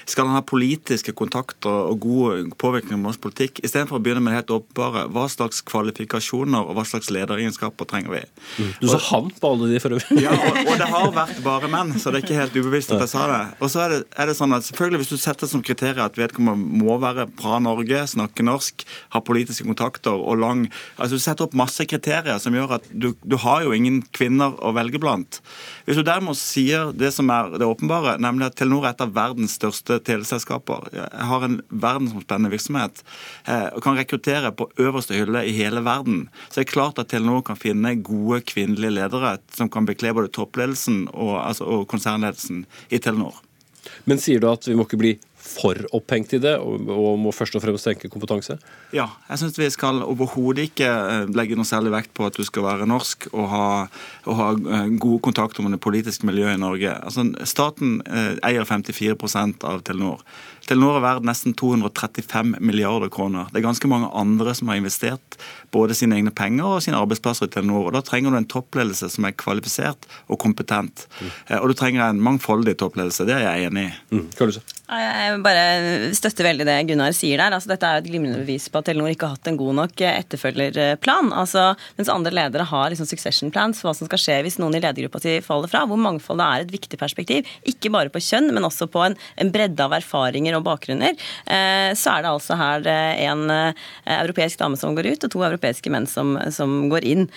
Skal 0.10 0.28
han 0.28 0.38
ha 0.38 0.44
politiske 0.46 1.14
kontakter 1.18 1.92
og 1.92 2.02
god 2.04 2.56
påvirkning 2.62 2.98
på 2.98 3.06
norsk 3.06 3.24
politikk? 3.24 3.62
Istedenfor 3.66 4.00
å 4.00 4.04
begynne 4.04 4.24
med 4.24 4.34
det 4.34 4.42
helt 4.42 4.56
åpenbare. 4.58 5.06
Hva 5.14 5.28
slags 5.32 5.62
kvalifikasjoner 5.68 6.66
og 6.66 6.78
hva 6.78 6.86
slags 6.88 7.12
lederegenskaper 7.14 7.90
trenger 7.90 8.16
vi? 8.18 8.24
Du 8.82 8.88
sa 8.90 9.00
han 9.12 9.30
på 9.38 9.54
alle 9.54 9.72
de 9.72 9.82
for 9.84 9.98
øvrig. 9.98 10.22
Ja, 10.22 10.34
og, 10.36 10.62
og, 10.66 10.74
det 10.82 10.90
har 10.90 11.14
vært 11.16 11.42
bare 11.46 11.70
menn, 11.72 11.94
så 12.02 12.12
det 12.12 12.22
er 12.22 12.28
ikke 12.28 12.40
helt 12.40 12.58
ubevisst 12.58 12.94
at 12.96 13.04
jeg 13.06 13.14
sa 13.14 13.28
det. 13.30 13.42
Og 13.62 13.72
så 13.74 13.86
er 13.86 13.96
det, 13.96 14.02
er 14.18 14.32
det 14.32 14.38
sånn 14.40 14.56
at 14.58 14.68
selvfølgelig 14.68 15.02
Hvis 15.02 15.14
du 15.14 15.22
setter 15.22 15.50
som 15.50 15.64
kriterium 15.66 16.06
at 16.06 16.18
vedkommende 16.20 16.82
må 16.82 16.98
være 17.02 17.28
fra 17.40 17.60
Norge, 17.64 18.04
snakke 18.12 18.46
norsk, 18.46 18.86
ha 19.14 19.22
politisk 19.26 19.51
politiske 19.52 19.68
kontakter 19.68 20.16
og 20.16 20.40
lang 20.40 20.70
altså 20.98 21.18
Du 21.18 21.22
setter 21.22 21.46
opp 21.46 21.56
masse 21.58 21.84
kriterier 21.86 22.40
som 22.40 22.56
gjør 22.56 22.78
at 22.78 22.86
du, 22.92 23.14
du 23.24 23.38
har 23.42 23.64
jo 23.64 23.74
ingen 23.76 24.02
kvinner 24.14 24.56
å 24.62 24.72
velge 24.76 25.00
blant. 25.02 25.42
Hvis 25.86 25.98
du 25.98 26.04
derimot 26.04 26.38
sier 26.40 26.92
det 26.94 27.12
som 27.14 27.30
er 27.30 27.58
det 27.58 27.68
åpenbare, 27.68 28.18
nemlig 28.22 28.48
at 28.48 28.58
Telenor 28.60 28.86
er 28.86 28.94
et 28.94 29.04
av 29.04 29.14
verdens 29.16 29.58
største 29.58 30.00
teleselskaper, 30.06 30.90
har 31.12 31.46
en 31.46 31.60
verdensomspennende 31.70 32.52
virksomhet 32.54 33.04
eh, 33.48 33.70
og 33.76 33.82
kan 33.84 33.98
rekruttere 34.00 34.54
på 34.56 34.70
øverste 34.80 35.18
hylle 35.18 35.44
i 35.48 35.56
hele 35.58 35.84
verden, 35.86 36.28
så 36.50 36.62
er 36.62 36.66
det 36.66 36.74
klart 36.74 37.02
at 37.02 37.12
Telenor 37.12 37.44
kan 37.48 37.60
finne 37.60 37.98
gode 38.00 38.42
kvinnelige 38.48 38.96
ledere 39.00 39.38
som 39.56 39.72
kan 39.72 39.88
bekle 39.90 40.16
både 40.16 40.32
toppledelsen 40.36 41.08
og, 41.12 41.36
altså, 41.42 41.68
og 41.68 41.88
konsernledelsen 41.92 42.66
i 42.92 43.02
Telenor. 43.02 43.42
Men 44.06 44.22
sier 44.22 44.42
du 44.42 44.48
at 44.52 44.68
vi 44.68 44.78
må 44.78 44.86
ikke 44.86 45.02
bli 45.02 45.16
for 45.52 45.78
opphengt 45.96 46.34
i 46.38 46.40
det, 46.42 46.54
og, 46.60 46.88
og 46.92 47.20
må 47.20 47.34
først 47.36 47.58
og 47.58 47.64
fremst 47.64 47.88
tenke 47.88 48.10
kompetanse? 48.12 48.58
Ja, 48.96 49.10
jeg 49.30 49.42
syns 49.42 49.60
vi 49.60 49.70
skal 49.74 50.02
overhodet 50.06 50.70
ikke 50.70 50.88
eh, 50.88 51.32
legge 51.36 51.58
noe 51.60 51.68
særlig 51.68 51.94
vekt 51.96 52.14
på 52.18 52.28
at 52.28 52.38
du 52.38 52.46
skal 52.48 52.66
være 52.68 52.90
norsk 52.90 53.28
og 53.32 53.50
ha, 53.52 53.66
og 54.26 54.40
ha 54.40 54.50
eh, 54.56 54.94
gode 55.02 55.22
kontakter 55.28 55.66
med 55.66 55.76
det 55.76 55.84
politiske 55.84 56.28
miljøet 56.30 56.58
i 56.58 56.64
Norge. 56.64 56.96
Altså, 57.02 57.28
staten 57.50 58.00
eh, 58.08 58.38
eier 58.48 58.68
54% 58.68 59.68
av 59.68 59.84
Telenor. 59.88 60.24
Telenor 60.70 61.00
er 61.00 61.06
verdt 61.06 61.28
nesten 61.28 61.56
235 61.58 62.58
milliarder 62.60 63.12
kroner. 63.14 63.50
Det 63.52 63.62
er 63.62 63.68
ganske 63.68 63.90
mange 63.92 64.12
andre 64.18 64.54
som 64.58 64.70
har 64.72 64.80
investert 64.80 65.38
både 65.74 65.96
sine 65.98 66.20
egne 66.20 66.34
penger 66.36 66.68
og 66.68 66.84
sine 66.86 67.00
arbeidsplasser 67.00 67.50
i 67.50 67.54
Telenor. 67.54 67.88
og 67.88 67.96
Da 67.96 68.04
trenger 68.06 68.34
du 68.34 68.40
en 68.42 68.50
toppledelse 68.50 69.10
som 69.14 69.26
er 69.28 69.38
kvalifisert 69.38 70.06
og 70.28 70.40
kompetent. 70.42 71.08
Mm. 71.20 71.32
Og 71.62 71.72
du 71.72 71.78
trenger 71.78 72.06
en 72.08 72.22
mangfoldig 72.24 72.78
toppledelse. 72.80 73.26
Det 73.28 73.38
er 73.38 73.48
jeg 73.48 73.72
enig 73.72 73.88
i. 73.90 73.96
Mm. 74.16 74.28
Jeg 74.92 75.38
bare 75.40 76.12
støtter 76.18 76.50
veldig 76.50 76.66
det 76.68 76.74
Gunnar 76.90 77.14
sier 77.16 77.40
der. 77.40 77.56
Altså, 77.56 77.70
dette 77.72 77.88
er 77.88 77.98
jo 77.98 78.04
et 78.04 78.10
glimrende 78.10 78.42
bevis 78.42 78.68
på 78.68 78.82
at 78.82 78.90
Telenor 78.90 79.14
ikke 79.14 79.30
har 79.30 79.38
hatt 79.38 79.48
en 79.48 79.60
god 79.60 79.78
nok 79.78 80.04
etterfølgerplan. 80.10 81.32
Altså, 81.32 81.70
mens 81.96 82.12
andre 82.12 82.34
ledere 82.36 82.66
har 82.68 82.92
liksom 82.92 83.08
succession 83.08 83.54
plans 83.56 83.80
for 83.80 83.88
hva 83.88 83.96
som 83.96 84.10
skal 84.10 84.20
skje 84.20 84.40
hvis 84.44 84.60
noen 84.60 84.76
i 84.76 84.84
ledergruppa 84.84 85.22
si 85.24 85.38
faller 85.46 85.72
fra, 85.72 85.86
hvor 85.88 86.00
mangfoldet 86.02 86.44
er 86.44 86.66
et 86.66 86.74
viktig 86.76 87.00
perspektiv. 87.00 87.48
Ikke 87.72 87.94
bare 87.94 88.12
på 88.12 88.20
kjønn, 88.24 88.52
men 88.52 88.68
også 88.68 88.90
på 88.92 89.06
en, 89.06 89.16
en 89.40 89.54
bredde 89.54 89.86
av 89.86 89.96
erfaringer 89.96 90.51
og 90.58 90.66
bakgrunner. 90.66 91.16
Eh, 91.46 91.92
så 91.98 92.16
er 92.16 92.24
det 92.24 92.32
altså 92.32 92.58
her 92.60 92.88
eh, 92.90 93.24
en 93.28 93.46
eh, 93.54 93.88
europeisk 94.18 94.62
dame 94.62 94.80
som 94.80 94.96
går 94.98 95.12
ut, 95.14 95.26
og 95.28 95.34
to 95.34 95.44
europeiske 95.48 95.92
menn 95.94 96.08
som, 96.10 96.36
som 96.54 96.90
går 96.92 97.08
inn. 97.08 97.28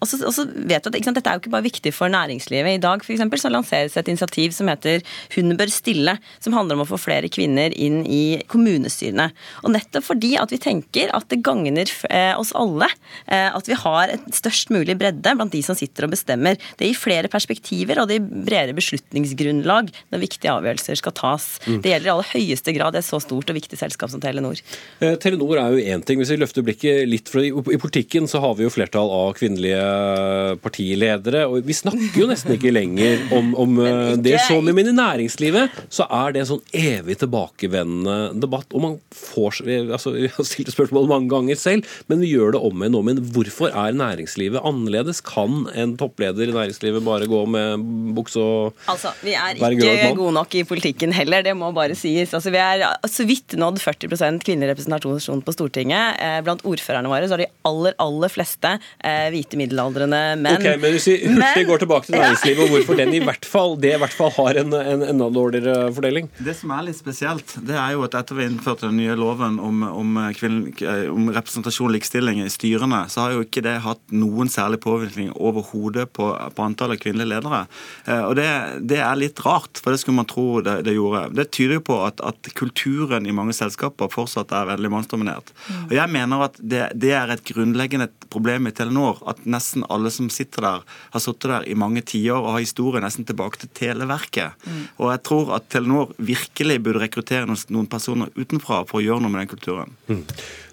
Og 0.00 0.08
så, 0.08 0.46
vet 0.54 0.84
du 0.84 0.90
at 0.90 0.98
sant, 1.04 1.16
Dette 1.16 1.30
er 1.30 1.38
jo 1.38 1.44
ikke 1.44 1.54
bare 1.54 1.66
viktig 1.66 1.92
for 1.94 2.12
næringslivet. 2.12 2.76
I 2.76 2.82
dag 2.82 3.04
for 3.04 3.14
eksempel, 3.14 3.40
så 3.40 3.50
lanseres 3.52 3.96
et 3.96 4.10
initiativ 4.10 4.54
som 4.56 4.68
heter 4.70 5.02
Hun 5.34 5.54
bør 5.58 5.70
stille 5.72 6.16
som 6.42 6.54
handler 6.56 6.78
om 6.78 6.84
å 6.84 6.88
få 6.88 6.98
flere 7.00 7.30
kvinner 7.32 7.74
inn 7.74 8.02
i 8.04 8.38
kommunestyrene. 8.50 9.28
Og 9.64 9.72
nettopp 9.74 10.06
fordi 10.06 10.34
at 10.40 10.52
vi 10.52 10.60
tenker 10.62 11.12
at 11.16 11.28
det 11.32 11.42
gagner 11.46 11.90
oss 12.38 12.52
alle 12.56 12.88
at 13.26 13.68
vi 13.68 13.76
har 13.78 14.12
et 14.12 14.26
størst 14.34 14.70
mulig 14.74 14.96
bredde 14.98 15.34
blant 15.36 15.52
de 15.52 15.62
som 15.64 15.76
sitter 15.78 16.06
og 16.06 16.14
bestemmer. 16.14 16.60
Det 16.78 16.90
gir 16.90 16.98
flere 16.98 17.30
perspektiver, 17.32 18.00
og 18.00 18.10
det 18.10 18.20
gir 18.20 18.46
bredere 18.46 18.76
beslutningsgrunnlag 18.76 19.90
når 20.12 20.22
viktige 20.22 20.52
avgjørelser 20.52 21.00
skal 21.00 21.14
tas. 21.16 21.48
Mm. 21.66 21.80
Det 21.84 21.92
gjelder 21.92 22.05
i 22.06 22.12
aller 22.12 22.30
høyeste 22.32 22.74
grad 22.76 22.96
et 22.98 23.06
så 23.06 23.20
stort 23.22 23.50
og 23.50 23.58
viktig 23.58 23.78
selskap 23.78 24.12
som 24.12 24.22
Telenor. 24.22 24.60
Eh, 25.00 25.16
Telenor 25.22 25.60
er 25.60 25.74
jo 25.76 25.94
én 25.94 26.04
ting. 26.06 26.20
Hvis 26.20 26.32
vi 26.34 26.40
løfter 26.40 26.64
blikket 26.66 27.06
litt, 27.08 27.30
for 27.32 27.44
i 27.44 27.80
politikken 27.80 28.28
så 28.30 28.40
har 28.44 28.56
vi 28.58 28.66
jo 28.66 28.72
flertall 28.72 29.10
av 29.12 29.34
kvinnelige 29.38 30.58
partiledere. 30.64 31.46
og 31.46 31.66
Vi 31.66 31.76
snakker 31.76 32.20
jo 32.22 32.28
nesten 32.30 32.56
ikke 32.56 32.74
lenger 32.74 33.26
om, 33.36 33.52
om 33.58 33.80
ikke, 33.82 34.16
det. 34.26 34.36
Så 34.46 34.60
med 34.62 34.86
i 34.86 34.94
næringslivet 34.94 35.82
så 35.92 36.06
er 36.12 36.34
det 36.34 36.42
en 36.42 36.50
sånn 36.54 36.64
evig 36.76 37.18
tilbakevendende 37.22 38.36
debatt. 38.40 38.68
og 38.72 38.84
man 38.84 38.98
får, 39.14 39.62
altså, 39.90 40.14
Vi 40.26 40.30
har 40.32 40.46
stilt 40.48 40.72
spørsmål 40.72 41.08
mange 41.10 41.30
ganger 41.30 41.58
selv, 41.60 41.86
men 42.10 42.22
vi 42.22 42.32
gjør 42.32 42.56
det 42.56 42.62
om 42.64 42.82
igjen 42.82 42.98
om 42.98 43.10
igjen. 43.10 43.24
Hvorfor 43.34 43.74
er 43.74 43.96
næringslivet 43.96 44.64
annerledes? 44.64 45.22
Kan 45.26 45.66
en 45.74 45.96
toppleder 46.00 46.48
i 46.48 46.54
næringslivet 46.54 47.04
bare 47.06 47.28
gå 47.30 47.42
med 47.50 47.84
bukse 48.16 48.40
og 48.40 48.86
altså, 48.90 49.12
Vi 49.24 49.34
er 49.36 49.56
ikke 49.56 50.14
gode 50.16 50.34
nok 50.36 50.54
i 50.54 50.64
politikken 50.66 51.14
heller, 51.16 51.44
det 51.46 51.54
må 51.56 51.72
bare 51.76 51.95
sies. 51.98 52.34
Altså, 52.36 52.52
vi 52.54 52.60
er 52.62 52.84
så 53.10 53.26
vidt 53.28 53.56
nådd 53.58 53.80
40 53.82 54.40
kvinnelig 54.44 54.74
representasjon 54.74 55.42
på 55.44 55.54
Stortinget. 55.54 56.20
Eh, 56.22 56.38
blant 56.46 56.64
ordførerne 56.68 57.10
våre 57.10 57.28
så 57.28 57.38
er 57.38 57.44
de 57.44 57.50
aller, 57.68 57.96
aller 58.02 58.32
fleste 58.32 58.76
eh, 58.76 59.28
hvite 59.34 59.58
middelaldrende 59.60 60.22
menn. 60.40 60.60
Ok, 60.60 60.80
Men 60.82 60.96
hvis 60.96 61.08
vi 61.10 61.16
hurtig 61.26 61.66
går 61.70 61.84
tilbake 61.84 62.10
til 62.10 62.18
næringslivet, 62.18 62.62
og 62.66 62.74
hvorfor 62.74 63.00
den 63.00 63.14
i 63.16 63.22
hvert 63.28 63.48
fall, 63.48 63.76
det 63.80 63.94
i 63.96 64.00
hvert 64.02 64.16
fall 64.16 64.32
har 64.38 64.62
en, 64.62 64.76
en 64.76 65.06
enda 65.10 65.30
dårligere 65.32 65.90
fordeling? 65.96 66.30
Det 66.38 66.56
som 66.58 66.74
er 66.76 66.88
litt 66.90 67.00
spesielt, 67.00 67.56
det 67.66 67.78
er 67.80 67.96
jo 67.96 68.04
at 68.06 68.16
etter 68.18 68.38
vi 68.38 68.48
innførte 68.50 68.88
den 68.88 69.00
nye 69.00 69.16
loven 69.18 69.60
om, 69.62 69.84
om, 69.88 70.20
kvinne, 70.36 70.72
om 71.12 71.30
representasjon 71.34 71.86
og 71.86 71.94
likestilling 71.96 72.42
i 72.44 72.50
styrene, 72.52 73.04
så 73.12 73.26
har 73.26 73.36
jo 73.36 73.44
ikke 73.46 73.62
det 73.64 73.78
hatt 73.84 74.02
noen 74.14 74.50
særlig 74.52 74.80
påvirkning 74.84 75.32
overhodet 75.36 76.08
på, 76.16 76.30
på 76.54 76.64
antallet 76.64 77.00
kvinnelige 77.02 77.32
ledere. 77.34 77.64
Eh, 78.06 78.22
og 78.22 78.36
det, 78.38 78.48
det, 78.90 79.00
er 79.02 79.18
litt 79.18 79.40
rart, 79.46 79.80
for 79.82 79.94
det 79.94 80.02
skulle 80.02 80.20
man 80.20 80.30
tro 80.30 80.62
det, 80.64 80.80
det 80.86 80.96
gjorde. 80.96 81.26
Det 81.36 81.48
tyder 81.54 81.78
jo 81.78 81.85
på 81.86 81.98
at, 82.06 82.20
at, 82.24 82.50
kulturen 82.56 83.26
i 83.28 83.34
mange 83.34 83.54
selskaper 83.56 84.10
fortsatt 84.12 84.52
er 84.56 84.68
veldig 84.72 84.90
mannsdominert. 84.92 85.52
Og 85.86 85.94
jeg 85.96 86.12
mener 86.12 86.46
at 86.48 86.58
det, 86.60 86.82
det 86.98 87.12
er 87.16 87.32
et 87.32 87.44
grunnleggende 87.46 88.08
problem 88.32 88.68
i 88.68 88.74
Telenor. 88.76 89.22
At 89.30 89.44
nesten 89.48 89.86
alle 89.92 90.12
som 90.14 90.30
sitter 90.32 90.66
der, 90.66 90.84
har 91.14 91.22
sittet 91.22 91.50
der 91.52 91.66
i 91.70 91.78
mange 91.78 92.02
tiår 92.06 92.42
og 92.42 92.56
har 92.56 92.64
historie 92.64 93.02
nesten 93.04 93.26
tilbake 93.28 93.62
til 93.62 93.72
Televerket. 93.76 94.56
Mm. 94.66 94.84
Og 94.98 95.10
jeg 95.14 95.24
tror 95.30 95.56
at 95.58 95.70
Telenor 95.72 96.14
virkelig 96.18 96.80
burde 96.82 97.04
rekruttere 97.06 97.48
noen 97.48 97.90
personer 97.90 98.32
utenfra 98.36 98.84
for 98.88 99.00
å 99.00 99.06
gjøre 99.06 99.24
noe 99.24 99.34
med 99.34 99.44
den 99.44 99.52
kulturen. 99.56 99.98
Mm. 100.10 100.24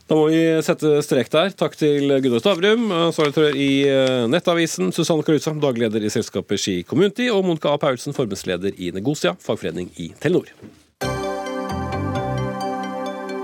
Da 0.03 0.17
må 0.19 0.27
vi 0.27 0.41
sette 0.65 0.97
strek 1.05 1.31
der. 1.31 1.53
Takk 1.55 1.77
til 1.79 2.11
Gunnar 2.21 2.43
Stavrum, 2.43 2.89
ansvarlig 3.07 3.53
i 3.55 3.71
eh, 3.87 4.27
Nettavisen, 4.29 4.91
Susanne 4.95 5.23
Karuza, 5.23 5.55
daglig 5.63 5.87
leder 5.87 6.03
i 6.03 6.11
selskapet 6.11 6.59
Ski 6.59 6.75
Community, 6.87 7.29
og 7.31 7.45
Monica 7.47 7.71
A. 7.71 7.79
Paulsen, 7.79 8.15
forbundsleder 8.15 8.75
i 8.75 8.91
Negosia, 8.95 9.37
fagforening 9.39 9.93
i 10.03 10.11
Telenor. 10.19 10.51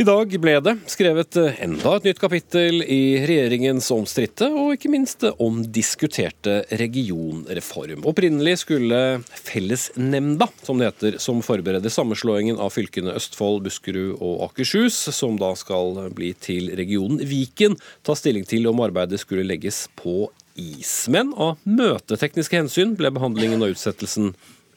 I 0.00 0.04
dag 0.08 0.30
ble 0.40 0.52
det 0.64 0.72
skrevet 0.88 1.36
enda 1.60 1.90
et 1.98 2.06
nytt 2.08 2.20
kapittel 2.22 2.78
i 2.80 3.18
regjeringens 3.28 3.84
omstridte 3.92 4.46
og 4.48 4.70
ikke 4.72 4.88
minst 4.88 5.26
omdiskuterte 5.28 6.54
regionreform. 6.80 8.06
Opprinnelig 8.08 8.62
skulle 8.62 9.00
fellesnemnda, 9.28 10.46
som 10.64 10.80
det 10.80 10.88
heter, 10.88 11.18
som 11.20 11.42
forbereder 11.44 11.92
sammenslåingen 11.92 12.56
av 12.56 12.72
fylkene 12.72 13.12
Østfold, 13.18 13.60
Buskerud 13.66 14.14
og 14.24 14.46
Akershus, 14.46 14.96
som 15.12 15.36
da 15.36 15.50
skal 15.60 16.06
bli 16.16 16.30
til 16.40 16.72
regionen 16.80 17.20
Viken, 17.20 17.76
ta 18.00 18.16
stilling 18.16 18.48
til 18.48 18.70
om 18.72 18.80
arbeidet 18.80 19.20
skulle 19.20 19.44
legges 19.44 19.82
på 20.00 20.30
is. 20.56 20.94
Men 21.12 21.34
av 21.36 21.60
møtetekniske 21.68 22.56
hensyn 22.56 22.96
ble 22.96 23.12
behandlingen 23.12 23.60
og 23.60 23.76
utsettelsen 23.76 24.32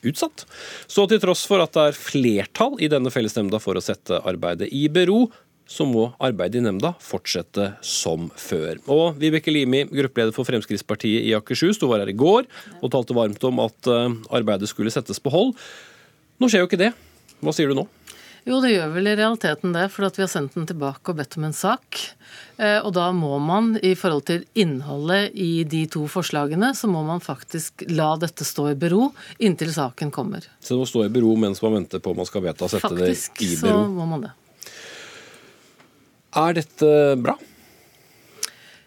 utsatt. 0.09 0.45
Så 0.87 1.07
til 1.09 1.21
tross 1.23 1.45
for 1.49 1.63
at 1.63 1.73
det 1.75 1.87
er 1.89 1.97
flertall 1.97 2.77
i 2.83 2.91
denne 2.91 3.11
fellesnemnda 3.13 3.61
for 3.63 3.79
å 3.79 3.83
sette 3.83 4.21
arbeidet 4.23 4.71
i 4.75 4.85
bero, 4.91 5.27
så 5.69 5.85
må 5.87 6.09
arbeidet 6.21 6.59
i 6.59 6.65
nemnda 6.65 6.93
fortsette 7.01 7.69
som 7.87 8.27
før. 8.39 8.81
Og 8.91 9.17
Vibeke 9.21 9.53
Limi, 9.53 9.85
gruppeleder 9.87 10.35
for 10.35 10.47
Fremskrittspartiet 10.47 11.23
i 11.23 11.33
Akershus, 11.37 11.79
du 11.79 11.87
var 11.89 12.03
her 12.03 12.11
i 12.11 12.17
går 12.17 12.45
og 12.81 12.91
talte 12.93 13.15
varmt 13.17 13.47
om 13.47 13.63
at 13.63 13.89
eh, 13.89 14.19
arbeidet 14.35 14.69
skulle 14.69 14.93
settes 14.93 15.23
på 15.23 15.33
hold. 15.33 15.55
Nå 16.41 16.51
skjer 16.51 16.65
jo 16.65 16.69
ikke 16.69 16.81
det. 16.83 16.91
Hva 17.43 17.55
sier 17.55 17.71
du 17.71 17.77
nå? 17.79 17.87
Jo, 18.43 18.57
det 18.59 18.73
gjør 18.73 18.89
vel 18.91 19.07
i 19.07 19.15
realiteten 19.15 19.71
det, 19.71 19.85
for 19.93 20.03
vi 20.11 20.23
har 20.25 20.31
sendt 20.31 20.57
den 20.57 20.65
tilbake 20.67 21.13
og 21.13 21.19
bedt 21.19 21.37
om 21.39 21.45
en 21.47 21.55
sak. 21.55 21.99
Eh, 22.57 22.79
og 22.83 22.91
da 22.97 23.05
må 23.15 23.37
man, 23.39 23.77
i 23.79 23.93
forhold 23.95 24.25
til 24.27 24.43
innholdet 24.59 25.31
i 25.31 25.63
de 25.63 25.85
to 25.91 26.03
forslagene, 26.11 26.73
så 26.75 26.89
må 26.91 27.05
man 27.07 27.23
faktisk 27.23 27.85
la 27.87 28.09
dette 28.19 28.43
stå 28.43 28.73
i 28.73 28.75
bero 28.79 29.13
inntil 29.39 29.71
saken 29.71 30.11
kommer. 30.11 30.43
Så 30.59 30.73
det 30.75 30.81
må 30.81 30.89
stå 30.89 31.05
i 31.05 31.13
bero 31.13 31.31
mens 31.39 31.63
man 31.63 31.77
venter 31.79 32.03
på 32.03 32.11
om 32.11 32.19
man 32.19 32.27
skal 32.27 32.43
vedta 32.43 32.67
å 32.67 32.73
sette 32.73 32.91
faktisk, 32.91 33.39
det 33.39 33.47
i 33.47 33.55
bero? 33.61 33.79
Faktisk 33.79 33.87
så 33.87 33.95
må 33.95 34.09
man 34.11 34.27
det. 34.27 34.33
Er 36.43 36.57
dette 36.57 36.91
bra? 37.23 37.37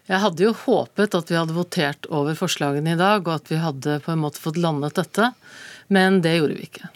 Jeg 0.07 0.23
hadde 0.23 0.45
jo 0.45 0.53
håpet 0.55 1.17
at 1.17 1.31
vi 1.31 1.35
hadde 1.35 1.55
votert 1.55 2.05
over 2.13 2.37
forslagene 2.37 2.93
i 2.93 2.99
dag, 2.99 3.25
og 3.25 3.41
at 3.41 3.49
vi 3.51 3.57
hadde 3.59 3.97
på 4.05 4.13
en 4.13 4.21
måte 4.21 4.39
fått 4.39 4.59
landet 4.61 4.95
dette, 5.01 5.31
men 5.91 6.21
det 6.23 6.37
gjorde 6.37 6.59
vi 6.59 6.69
ikke. 6.69 6.91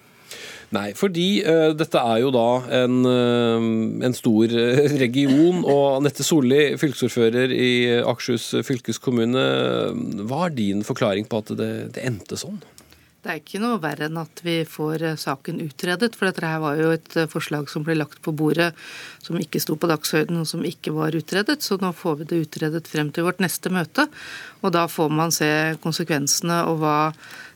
Nei, 0.71 0.91
fordi 0.95 1.41
uh, 1.43 1.73
dette 1.75 1.99
er 1.99 2.21
jo 2.23 2.29
da 2.31 2.47
en, 2.79 3.01
uh, 3.03 3.63
en, 4.07 4.13
stor 4.15 4.53
eh, 4.55 4.85
region. 5.01 5.65
Og 5.67 5.97
Anette 5.97 6.23
Solli, 6.23 6.77
fylkesordfører 6.79 7.51
i 7.51 7.71
Akershus 7.99 8.53
fylkeskommune. 8.67 9.47
Hva 10.29 10.45
er 10.47 10.55
din 10.55 10.85
forklaring 10.87 11.27
på 11.27 11.43
at 11.43 11.51
det, 11.59 11.73
det 11.97 12.05
endte 12.07 12.39
sånn? 12.39 12.61
Det 13.21 13.29
er 13.29 13.37
ikke 13.37 13.59
noe 13.61 13.77
verre 13.83 14.07
enn 14.07 14.17
at 14.17 14.39
vi 14.41 14.61
får 14.65 15.03
saken 15.21 15.59
utredet. 15.61 16.15
For 16.17 16.29
dette 16.29 16.47
her 16.47 16.63
var 16.63 16.79
jo 16.79 16.89
et 16.95 17.19
forslag 17.29 17.67
som 17.69 17.83
ble 17.85 17.99
lagt 17.99 18.17
på 18.25 18.33
bordet 18.33 18.71
som 19.21 19.37
ikke 19.37 19.61
sto 19.61 19.75
på 19.77 19.91
dagsordenen 19.91 20.41
og 20.41 20.49
som 20.49 20.63
ikke 20.65 20.95
var 20.95 21.13
utredet. 21.19 21.59
Så 21.61 21.77
nå 21.83 21.91
får 21.93 22.23
vi 22.23 22.31
det 22.31 22.41
utredet 22.47 22.87
frem 22.89 23.11
til 23.13 23.27
vårt 23.27 23.43
neste 23.43 23.69
møte. 23.69 24.07
Og 24.63 24.73
da 24.73 24.87
får 24.89 25.13
man 25.13 25.35
se 25.35 25.51
konsekvensene 25.83 26.63
og 26.71 26.81
hva 26.81 26.97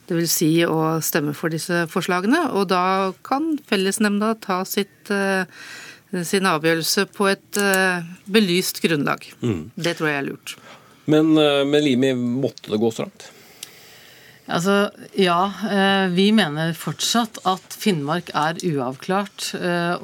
det 0.09 0.17
vil 0.19 0.29
Si 0.29 0.51
å 0.67 0.97
stemme 1.05 1.33
for 1.37 1.53
disse 1.53 1.85
forslagene. 1.91 2.47
Og 2.57 2.69
da 2.71 3.11
kan 3.25 3.55
fellesnemnda 3.69 4.35
ta 4.43 4.61
sitt, 4.67 5.11
eh, 5.13 5.45
sin 6.23 6.49
avgjørelse 6.49 7.07
på 7.15 7.29
et 7.31 7.61
eh, 7.61 8.05
belyst 8.29 8.81
grunnlag. 8.85 9.25
Mm. 9.41 9.71
Det 9.75 9.97
tror 9.97 10.11
jeg 10.11 10.21
er 10.21 10.27
lurt. 10.29 10.57
Men, 11.05 11.33
med 11.37 11.69
men 11.69 11.83
Limi, 11.85 12.13
måtte 12.17 12.71
det 12.73 12.81
gå 12.81 12.89
så 12.93 13.05
langt? 13.05 13.31
Altså, 14.45 14.89
Ja, 15.17 15.49
vi 16.13 16.27
mener 16.33 16.73
fortsatt 16.77 17.39
at 17.49 17.75
Finnmark 17.77 18.31
er 18.33 18.57
uavklart. 18.61 19.51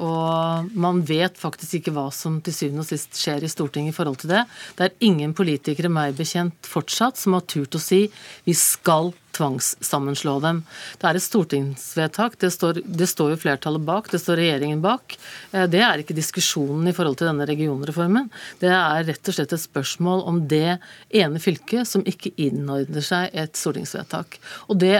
Og 0.02 0.70
man 0.74 1.02
vet 1.06 1.38
faktisk 1.38 1.78
ikke 1.78 1.94
hva 1.94 2.08
som 2.14 2.40
til 2.42 2.54
syvende 2.54 2.82
og 2.82 2.90
sist 2.90 3.18
skjer 3.18 3.42
i 3.42 3.50
Stortinget 3.50 3.94
i 3.94 3.96
forhold 3.98 4.18
til 4.22 4.34
det. 4.34 4.44
Det 4.78 4.86
er 4.88 5.06
ingen 5.06 5.34
politikere 5.34 5.90
meg 5.90 6.18
bekjent 6.18 6.70
fortsatt 6.70 7.18
som 7.18 7.38
har 7.38 7.46
turt 7.50 7.78
å 7.78 7.82
si 7.82 8.04
vi 8.46 8.54
skal 8.58 9.10
tvangssammenslå 9.36 10.36
dem. 10.44 10.62
Det 11.00 11.08
er 11.08 11.18
et 11.18 11.24
stortingsvedtak, 11.24 12.36
det 12.42 12.52
står, 12.54 12.82
det 12.84 13.08
står, 13.10 13.32
jo 13.34 13.40
flertallet 13.44 13.84
bak, 13.86 14.10
det 14.12 14.20
står 14.22 14.40
regjeringen 14.42 14.82
bak. 14.84 15.16
Eh, 15.52 15.66
det 15.70 15.82
er 15.84 16.02
ikke 16.02 16.16
diskusjonen 16.18 16.90
i 16.90 16.96
forhold 16.96 17.20
til 17.20 17.30
denne 17.30 17.48
regionreformen. 17.48 18.28
Det 18.62 18.72
er 18.72 19.08
rett 19.08 19.32
og 19.32 19.38
slett 19.38 19.56
et 19.56 19.64
spørsmål 19.64 20.26
om 20.28 20.44
det 20.50 20.78
ene 21.22 21.42
fylket 21.42 21.88
som 21.88 22.06
ikke 22.08 22.34
innordner 22.40 23.04
seg 23.04 23.32
et 23.32 23.58
stortingsvedtak. 23.58 24.40
Og 24.68 24.80
det 24.82 24.96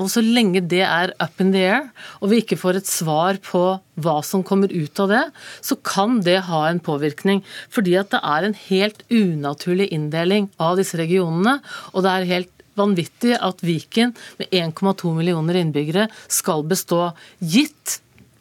og 0.00 0.08
så 0.08 0.22
lenge 0.24 0.62
det 0.64 0.82
er 0.86 1.12
up 1.20 1.40
in 1.42 1.52
the 1.52 1.60
air, 1.68 1.88
og 2.20 2.32
vi 2.32 2.40
ikke 2.40 2.58
får 2.60 2.78
et 2.80 2.88
svar 2.88 3.36
på 3.44 3.62
hva 4.00 4.14
som 4.24 4.44
kommer 4.46 4.72
ut 4.72 5.02
av 5.02 5.10
det, 5.12 5.24
så 5.60 5.76
kan 5.84 6.22
det 6.24 6.38
ha 6.48 6.62
en 6.70 6.80
påvirkning. 6.80 7.42
Fordi 7.72 7.98
at 8.00 8.14
det 8.14 8.22
er 8.24 8.46
en 8.46 8.56
helt 8.56 9.04
unaturlig 9.12 9.90
inndeling 9.92 10.48
av 10.56 10.80
disse 10.80 10.96
regionene. 11.00 11.58
Og 11.92 12.06
det 12.06 12.14
er 12.14 12.30
helt 12.32 12.59
vanvittig 12.80 13.36
at 13.38 13.64
Viken 13.64 14.14
med 14.40 14.50
1,2 14.50 15.14
millioner 15.16 15.60
innbyggere 15.62 16.08
skal 16.28 16.64
bestå, 16.68 17.10
gitt 17.38 18.00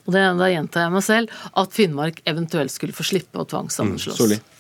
og 0.09 0.15
det, 0.15 0.23
da 0.39 0.47
gjentar 0.49 0.87
jeg 0.87 0.93
meg 0.95 1.03
selv, 1.05 1.41
at 1.61 1.75
Finnmark 1.75 2.23
eventuelt 2.29 2.73
skulle 2.73 2.95
få 2.97 3.05
slippe 3.05 3.37
å 3.37 3.45
tvangssammenslås. 3.45 4.17
Mm, 4.17 4.55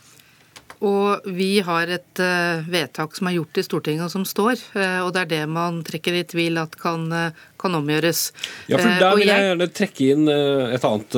og 0.79 1.25
vi 1.35 1.59
har 1.65 1.89
et 1.91 2.21
uh, 2.23 2.63
vedtak 2.71 3.15
som 3.17 3.27
er 3.27 3.35
gjort 3.35 3.57
i 3.59 3.63
Stortinget, 3.65 4.05
og 4.05 4.13
som 4.13 4.23
står. 4.27 4.61
Uh, 4.71 5.01
og 5.03 5.11
det 5.15 5.25
er 5.25 5.31
det 5.33 5.41
man 5.51 5.81
trekker 5.83 6.15
i 6.15 6.23
tvil 6.27 6.59
at 6.61 6.77
kan, 6.79 7.03
uh, 7.11 7.41
kan 7.59 7.75
omgjøres. 7.75 8.29
Ja, 8.71 8.79
for 8.79 8.87
Der 9.01 9.17
vil 9.19 9.27
jeg 9.27 9.45
gjerne 9.49 9.67
trekke 9.75 10.07
inn 10.13 10.31
et 10.31 10.87
annet 10.87 11.17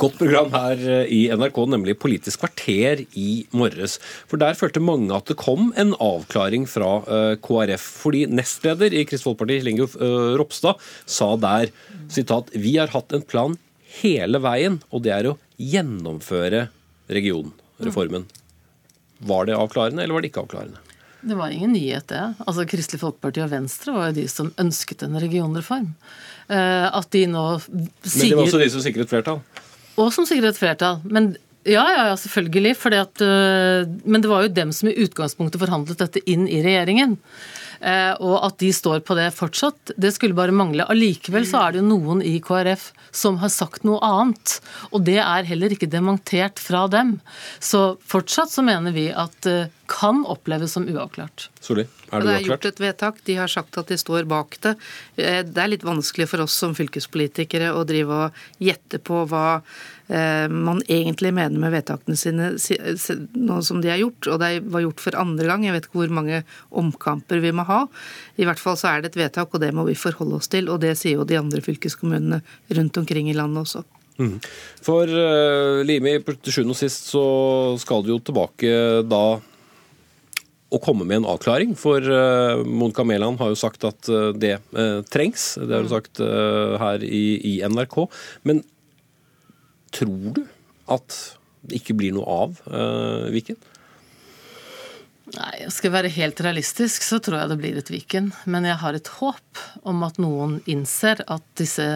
godt 0.00 0.16
program 0.22 0.48
her 0.54 1.04
i 1.12 1.20
NRK, 1.28 1.60
nemlig 1.74 1.98
Politisk 2.00 2.40
kvarter 2.40 3.04
i 3.20 3.44
morges. 3.52 3.98
For 4.30 4.40
der 4.40 4.56
følte 4.56 4.80
mange 4.80 5.12
at 5.12 5.28
det 5.28 5.36
kom 5.40 5.74
en 5.76 5.92
avklaring 6.00 6.64
fra 6.70 7.02
KrF. 7.44 7.84
Fordi 8.06 8.24
nestleder 8.32 8.96
i 8.96 9.04
Kristelig 9.04 9.28
Folkeparti, 9.28 9.60
Lingo 9.68 9.90
Ropstad, 10.40 10.80
sa 11.04 11.34
der 11.36 11.74
sitat, 12.08 12.48
Vi 12.56 12.78
har 12.80 12.94
hatt 12.96 13.12
en 13.12 13.26
plan 13.26 13.60
hele 14.00 14.40
veien, 14.40 14.80
og 14.88 15.04
det 15.04 15.16
er 15.18 15.32
å 15.34 15.38
gjennomføre 15.60 16.70
regionreformen. 17.12 18.30
Var 19.20 19.50
det 19.50 19.58
avklarende, 19.58 20.02
eller 20.02 20.16
var 20.16 20.24
det 20.24 20.30
ikke 20.32 20.44
avklarende? 20.46 20.80
Det 21.20 21.36
var 21.36 21.52
ingen 21.52 21.74
nyhet, 21.76 22.06
det. 22.08 22.22
Altså, 22.46 22.64
Kristelig 22.68 23.02
Folkeparti 23.02 23.42
og 23.44 23.50
Venstre 23.52 23.92
var 23.92 24.08
jo 24.08 24.16
de 24.22 24.26
som 24.32 24.48
ønsket 24.60 25.04
en 25.04 25.18
regionreform. 25.20 25.90
Eh, 26.48 26.86
at 26.88 27.10
de 27.12 27.26
nå 27.28 27.44
sier 27.60 27.76
Men 28.00 28.30
det 28.32 28.38
var 28.38 28.46
også 28.46 28.62
de 28.62 28.70
som 28.72 28.84
sikret 28.84 29.12
flertall? 29.12 29.42
Og 30.00 30.08
som 30.16 30.26
sikret 30.28 30.56
flertall. 30.56 31.02
Men 31.04 31.34
ja, 31.68 31.84
ja, 31.84 32.06
ja 32.08 32.16
selvfølgelig. 32.16 32.72
At, 32.96 33.20
eh, 33.20 33.84
men 34.08 34.24
det 34.24 34.32
var 34.32 34.46
jo 34.46 34.54
dem 34.56 34.72
som 34.72 34.88
i 34.88 34.96
utgangspunktet 35.04 35.60
forhandlet 35.60 36.00
dette 36.00 36.24
inn 36.24 36.48
i 36.48 36.62
regjeringen. 36.64 37.18
Eh, 37.80 38.12
og 38.20 38.36
at 38.44 38.58
de 38.60 38.70
står 38.76 39.00
på 39.06 39.16
det 39.16 39.30
fortsatt, 39.32 39.94
det 39.96 40.12
skulle 40.14 40.36
bare 40.36 40.54
mangle. 40.54 40.86
Allikevel 40.92 41.46
så 41.48 41.62
er 41.64 41.72
det 41.72 41.82
jo 41.82 41.88
noen 41.88 42.20
i 42.24 42.36
KrF 42.44 42.90
som 43.10 43.40
har 43.40 43.52
sagt 43.52 43.86
noe 43.88 44.00
annet. 44.04 44.58
Og 44.92 45.04
det 45.08 45.18
er 45.22 45.48
heller 45.48 45.72
ikke 45.72 45.90
dementert 45.90 46.60
fra 46.60 46.86
dem. 46.92 47.18
Så 47.58 47.96
fortsatt 48.04 48.52
så 48.52 48.64
mener 48.66 48.94
vi 48.96 49.08
at 49.10 49.36
det 49.46 49.70
kan 49.90 50.22
oppleves 50.30 50.76
som 50.76 50.86
uavklart. 50.88 51.48
Soli, 51.60 51.84
er 51.84 52.22
det, 52.22 52.26
det 52.26 52.34
er 52.36 52.48
gjort 52.48 52.68
et 52.70 52.82
vedtak. 52.82 53.22
De 53.26 53.38
har 53.40 53.50
sagt 53.50 53.78
at 53.80 53.90
de 53.90 53.98
står 53.98 54.28
bak 54.30 54.58
det. 54.64 54.76
Eh, 55.18 55.40
det 55.46 55.62
er 55.62 55.72
litt 55.74 55.86
vanskelig 55.86 56.30
for 56.30 56.46
oss 56.46 56.54
som 56.62 56.76
fylkespolitikere 56.78 57.72
å 57.74 57.82
drive 57.88 58.26
og 58.26 58.44
gjette 58.62 59.02
på 59.02 59.24
hva 59.30 59.46
Eh, 60.10 60.48
man 60.48 60.82
egentlig 60.88 61.30
mener 61.34 61.58
med 61.62 61.70
vedtakene 61.70 62.16
sine 62.18 62.48
nå 63.38 63.60
som 63.62 63.78
de 63.82 63.92
er 63.92 64.00
gjort. 64.02 64.26
Og 64.26 64.40
det 64.42 64.50
var 64.72 64.82
gjort 64.82 65.04
for 65.04 65.18
andre 65.18 65.46
gang. 65.46 65.66
Jeg 65.66 65.76
vet 65.76 65.86
ikke 65.86 66.00
hvor 66.00 66.16
mange 66.18 66.42
omkamper 66.82 67.42
vi 67.44 67.52
må 67.54 67.66
ha. 67.68 67.84
I 68.34 68.48
hvert 68.48 68.62
fall 68.62 68.78
så 68.80 68.90
er 68.90 69.04
det 69.04 69.12
et 69.12 69.20
vedtak, 69.22 69.54
og 69.54 69.62
det 69.62 69.70
må 69.76 69.86
vi 69.86 69.94
forholde 69.98 70.40
oss 70.40 70.50
til. 70.50 70.70
Og 70.72 70.82
det 70.82 70.96
sier 70.98 71.20
jo 71.20 71.28
de 71.28 71.38
andre 71.38 71.62
fylkeskommunene 71.62 72.40
rundt 72.74 72.98
omkring 72.98 73.30
i 73.30 73.36
landet 73.38 73.62
også. 73.62 73.84
Mm. 74.20 74.34
For 74.84 75.08
uh, 75.08 75.80
Limi, 75.86 76.18
til 76.26 76.52
sjuende 76.52 76.74
og 76.74 76.80
sist 76.80 77.06
så 77.08 77.22
skal 77.80 78.02
du 78.04 78.10
jo 78.12 78.18
tilbake 78.20 78.74
da 79.08 79.22
å 80.70 80.78
komme 80.82 81.06
med 81.06 81.20
en 81.20 81.28
avklaring. 81.32 81.74
For 81.78 82.04
uh, 82.04 82.62
Monica 82.64 83.04
Mæland 83.06 83.40
har 83.42 83.52
jo 83.52 83.58
sagt 83.58 83.86
at 83.88 84.10
uh, 84.12 84.30
det 84.36 84.56
uh, 84.76 85.00
trengs. 85.10 85.52
Det 85.58 85.74
har 85.74 85.86
hun 85.86 85.92
sagt 85.92 86.22
her 86.22 87.04
i, 87.04 87.24
i, 87.52 87.54
NRK. 87.66 88.04
Men 88.46 88.62
tror 89.94 90.38
du 90.38 90.44
at 90.90 91.18
det 91.66 91.82
ikke 91.82 91.98
blir 91.98 92.14
noe 92.16 92.24
av 92.24 92.60
Viken? 93.34 93.58
Nei, 95.36 95.66
Skal 95.70 95.90
jeg 95.90 95.94
være 95.94 96.12
helt 96.14 96.40
realistisk, 96.42 97.04
så 97.06 97.20
tror 97.22 97.42
jeg 97.42 97.50
det 97.52 97.58
blir 97.60 97.76
et 97.78 97.92
Viken. 97.92 98.30
Men 98.50 98.66
jeg 98.66 98.80
har 98.80 98.96
et 98.96 99.12
håp 99.20 99.64
om 99.86 100.06
at 100.06 100.18
noen 100.22 100.58
innser 100.70 101.22
at 101.30 101.44
disse 101.60 101.86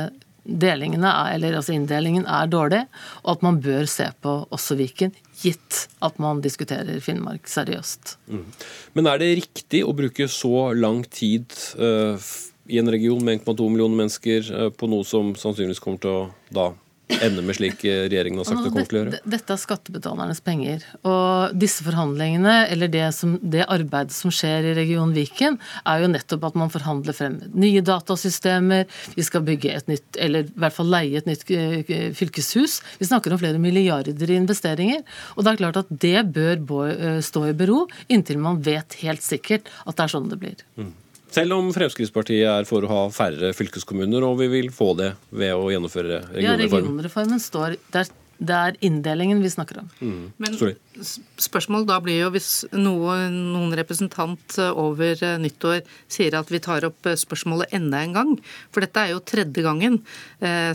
delingene, 0.44 1.10
eller 1.34 1.56
altså 1.58 1.74
inndelingen 1.74 2.26
er 2.28 2.48
dårlig, 2.52 2.82
og 3.24 3.36
at 3.36 3.44
man 3.46 3.60
bør 3.64 3.88
se 3.90 4.06
på 4.24 4.36
også 4.54 4.76
Viken, 4.78 5.14
gitt 5.40 5.84
at 6.04 6.20
man 6.22 6.42
diskuterer 6.44 7.00
Finnmark 7.04 7.48
seriøst. 7.50 8.16
Mm. 8.28 8.46
Men 8.94 9.10
er 9.10 9.20
det 9.22 9.32
riktig 9.40 9.82
å 9.86 9.96
bruke 9.96 10.28
så 10.30 10.70
lang 10.76 11.02
tid 11.08 11.48
uh, 11.80 12.20
i 12.68 12.80
en 12.80 12.92
region 12.92 13.24
med 13.24 13.42
1,2 13.42 13.68
millioner 13.72 14.04
mennesker 14.04 14.52
uh, 14.52 14.70
på 14.72 14.88
noe 14.92 15.06
som 15.08 15.34
sannsynligvis 15.38 15.82
kommer 15.82 16.04
til 16.04 16.14
å 16.14 16.24
da 16.54 16.70
ende 17.08 17.42
med 17.44 17.56
slik 17.58 17.84
eh, 17.84 18.06
regjeringen 18.08 18.40
har 18.40 18.48
sagt 18.48 18.62
det 18.64 18.70
kommer 18.72 18.88
til 18.88 18.98
å 18.98 19.02
gjøre? 19.02 19.20
Dette 19.34 19.54
er 19.54 19.60
skattebetalernes 19.60 20.40
penger. 20.44 20.84
Og 21.06 21.54
disse 21.60 21.84
forhandlingene, 21.86 22.54
eller 22.72 22.90
det, 22.92 23.04
som, 23.16 23.36
det, 23.42 23.64
arbeidet 23.70 24.14
som 24.16 24.32
skjer 24.34 24.70
i 24.70 24.74
region 24.78 25.12
Viken, 25.16 25.58
er 25.84 26.02
jo 26.02 26.10
nettopp 26.12 26.48
at 26.48 26.58
man 26.58 26.72
forhandler 26.72 27.16
frem 27.16 27.38
nye 27.52 27.84
datasystemer, 27.84 28.88
vi 29.14 29.26
skal 29.26 29.44
bygge 29.46 29.76
et 29.76 29.90
nytt, 29.90 30.08
eller 30.16 30.48
i 30.48 30.58
hvert 30.64 30.78
fall 30.78 30.90
leie 30.94 31.20
et 31.20 31.28
nytt 31.28 31.46
eh, 31.54 32.10
fylkeshus. 32.16 32.80
Vi 33.00 33.10
snakker 33.10 33.34
om 33.34 33.42
flere 33.42 33.60
milliarder 33.62 34.30
i 34.30 34.40
investeringer. 34.40 35.04
Og 35.36 35.44
det 35.44 35.54
er 35.54 35.62
klart 35.62 35.80
at 35.84 35.92
det 35.92 36.26
bør 36.34 36.88
eh, 36.88 37.22
stå 37.24 37.48
i 37.50 37.56
bero 37.56 37.84
inntil 38.08 38.40
man 38.42 38.62
vet 38.64 38.98
helt 39.04 39.24
sikkert 39.24 39.68
at 39.84 39.96
det 39.96 40.06
er 40.06 40.14
sånn 40.16 40.30
det 40.32 40.40
blir. 40.40 40.62
Mm. 40.80 40.92
Selv 41.34 41.56
om 41.56 41.70
Fremskrittspartiet 41.74 42.46
er 42.46 42.66
for 42.68 42.86
å 42.86 42.90
ha 42.90 43.00
færre 43.14 43.50
fylkeskommuner, 43.56 44.22
og 44.26 44.38
vi 44.38 44.50
vil 44.52 44.68
få 44.74 44.92
det 44.98 45.14
ved 45.34 45.54
å 45.56 45.66
gjennomføre 45.72 46.20
regionreformen. 46.28 46.44
Ja, 46.44 46.58
regionreformen 46.62 47.42
står 47.42 47.78
der 47.94 48.12
det 48.44 48.54
er 48.54 48.76
inndelingen 48.84 49.42
vi 49.44 49.50
snakker 49.52 49.84
om. 49.84 49.90
Mm. 50.02 50.22
Men 50.42 50.56
spørsmålet 50.94 51.88
da 51.88 51.96
blir 52.02 52.20
jo 52.20 52.30
hvis 52.34 52.50
noe, 52.76 53.16
noen 53.32 53.74
representant 53.76 54.58
eh, 54.60 54.70
over 54.70 55.18
eh, 55.18 55.36
nyttår 55.42 55.82
sier 56.10 56.36
at 56.38 56.50
vi 56.52 56.60
tar 56.62 56.86
opp 56.86 57.08
eh, 57.08 57.18
spørsmålet 57.18 57.74
enda 57.74 58.02
en 58.04 58.14
gang, 58.14 58.32
for 58.74 58.84
dette 58.84 59.02
er 59.02 59.14
jo 59.14 59.22
tredje 59.24 59.64
gangen, 59.64 60.00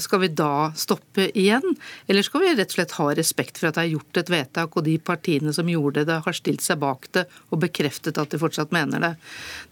skal 0.01 0.21
vi 0.23 0.29
da 0.33 0.71
stoppe 0.77 1.27
igjen? 1.37 1.75
Eller 2.09 2.25
skal 2.25 2.41
vi 2.41 2.53
rett 2.57 2.71
og 2.71 2.75
slett 2.77 2.93
ha 2.97 3.05
respekt 3.17 3.59
for 3.59 3.69
at 3.69 3.77
det 3.77 3.83
er 3.83 3.91
gjort 3.93 4.19
et 4.21 4.31
vedtak, 4.33 4.77
og 4.77 4.85
de 4.87 4.95
partiene 4.97 5.53
som 5.53 5.67
gjorde 5.69 6.05
det, 6.07 6.17
har 6.25 6.35
stilt 6.35 6.63
seg 6.65 6.79
bak 6.81 7.05
det 7.15 7.25
og 7.53 7.61
bekreftet 7.61 8.17
at 8.17 8.33
de 8.33 8.39
fortsatt 8.41 8.73
mener 8.75 9.03
det? 9.03 9.11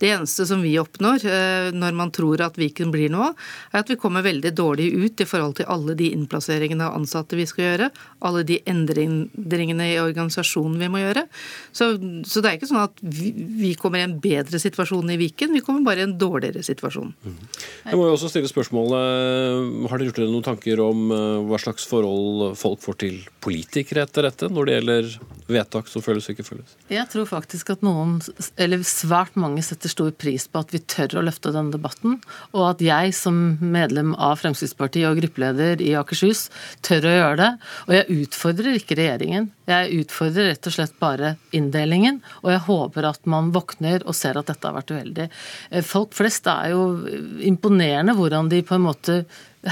Det 0.03 0.11
eneste 0.13 0.45
som 0.49 0.61
vi 0.61 0.75
oppnår 0.79 1.25
når 1.73 1.97
man 1.97 2.11
tror 2.13 2.43
at 2.45 2.59
Viken 2.59 2.91
blir 2.93 3.09
noe, 3.13 3.31
er 3.71 3.81
at 3.81 3.89
vi 3.89 3.97
kommer 3.99 4.25
veldig 4.25 4.53
dårlig 4.57 4.91
ut 4.93 5.23
i 5.23 5.29
forhold 5.29 5.57
til 5.59 5.69
alle 5.73 5.97
de 5.97 6.11
innplasseringene 6.13 6.85
av 6.85 6.99
ansatte 6.99 7.39
vi 7.39 7.47
skal 7.49 7.65
gjøre, 7.65 7.89
alle 8.27 8.45
de 8.47 8.61
endringene 8.69 9.89
i 9.95 9.97
organisasjonen 10.03 10.36
vi 10.81 10.89
må 10.91 11.01
gjøre. 11.01 11.25
Så, 11.71 11.89
så 12.27 12.43
det 12.43 12.49
er 12.49 12.59
ikke 12.59 12.69
sånn 12.69 12.83
at 12.83 13.01
vi, 13.01 13.31
vi, 13.35 13.71
kommer 13.79 14.01
i 14.01 14.07
en 14.07 14.17
bedre 14.21 14.59
situasjon 14.61 15.13
i 15.13 15.19
Viken, 15.21 15.53
vi 15.55 15.63
kommer 15.65 15.85
bare 15.87 16.03
i 16.03 16.07
en 16.07 16.17
dårligere 16.19 16.63
situasjon. 16.65 17.13
Mm. 17.23 17.39
Jeg 17.87 17.99
må 17.99 18.07
jo 18.09 18.17
også 18.17 18.31
stille 18.31 18.51
spørsmålet, 18.51 19.87
Har 19.87 19.97
dere 19.97 20.09
gjort 20.09 20.21
dere 20.21 20.33
noen 20.33 20.45
tanker 20.45 20.81
om 20.83 21.07
eh, 21.13 21.39
hva 21.47 21.61
slags 21.61 21.87
forhold 21.89 22.57
folk 22.59 22.83
får 22.83 23.01
til 23.05 23.19
politikere 23.43 24.05
etter 24.07 24.27
dette, 24.27 24.51
når 24.51 24.67
det 24.67 24.77
gjelder 24.77 25.11
vedtak 25.47 25.89
som 25.91 26.03
føles 26.03 26.27
og 26.27 26.35
ikke 26.35 26.47
føles? 26.47 26.75
Jeg 26.91 27.07
tror 27.11 27.27
faktisk 27.29 27.71
at 27.73 27.85
noen, 27.85 28.17
eller 28.59 28.83
svært 28.87 29.37
mange, 29.39 29.63
setter 29.65 29.91
stor 29.91 30.11
pris 30.19 30.47
på 30.51 30.61
at 30.63 30.73
vi 30.75 30.83
tør 30.83 31.19
å 31.19 31.25
løfte 31.27 31.53
denne 31.55 31.73
debatten, 31.75 32.19
og 32.53 32.63
at 32.71 32.83
jeg 32.83 33.15
som 33.17 33.57
medlem 33.61 34.13
av 34.15 34.39
Fremskrittspartiet 34.41 35.09
og 35.09 35.21
gruppeleder 35.21 35.83
i 35.83 35.93
Akershus 35.99 36.47
tør 36.85 37.07
å 37.07 37.15
gjøre 37.15 37.37
det. 37.41 37.51
Og 37.87 37.95
jeg 37.97 38.21
utfordrer 38.23 38.79
ikke 38.79 38.99
regjeringen. 38.99 39.51
Jeg 39.67 40.03
utfordrer 40.03 40.51
rett 40.53 40.69
og 40.69 40.73
slett 40.73 40.95
bare 41.01 41.33
inndelingen. 41.55 42.21
Og 42.45 42.53
jeg 42.53 42.63
håper 42.69 43.09
at 43.09 43.27
man 43.29 43.51
våkner 43.55 44.05
og 44.07 44.15
ser 44.15 44.39
at 44.39 44.47
dette 44.47 44.63
har 44.63 44.77
vært 44.77 44.93
uheldig. 44.95 45.27
Eh, 45.71 45.83
folk 45.85 46.15
flest 46.15 46.47
er 46.51 46.71
jo 46.71 46.85
imponerende 47.43 48.15
hvordan 48.17 48.51
de 48.53 48.63
på 48.63 48.77
en 48.77 48.87
måte 48.87 49.21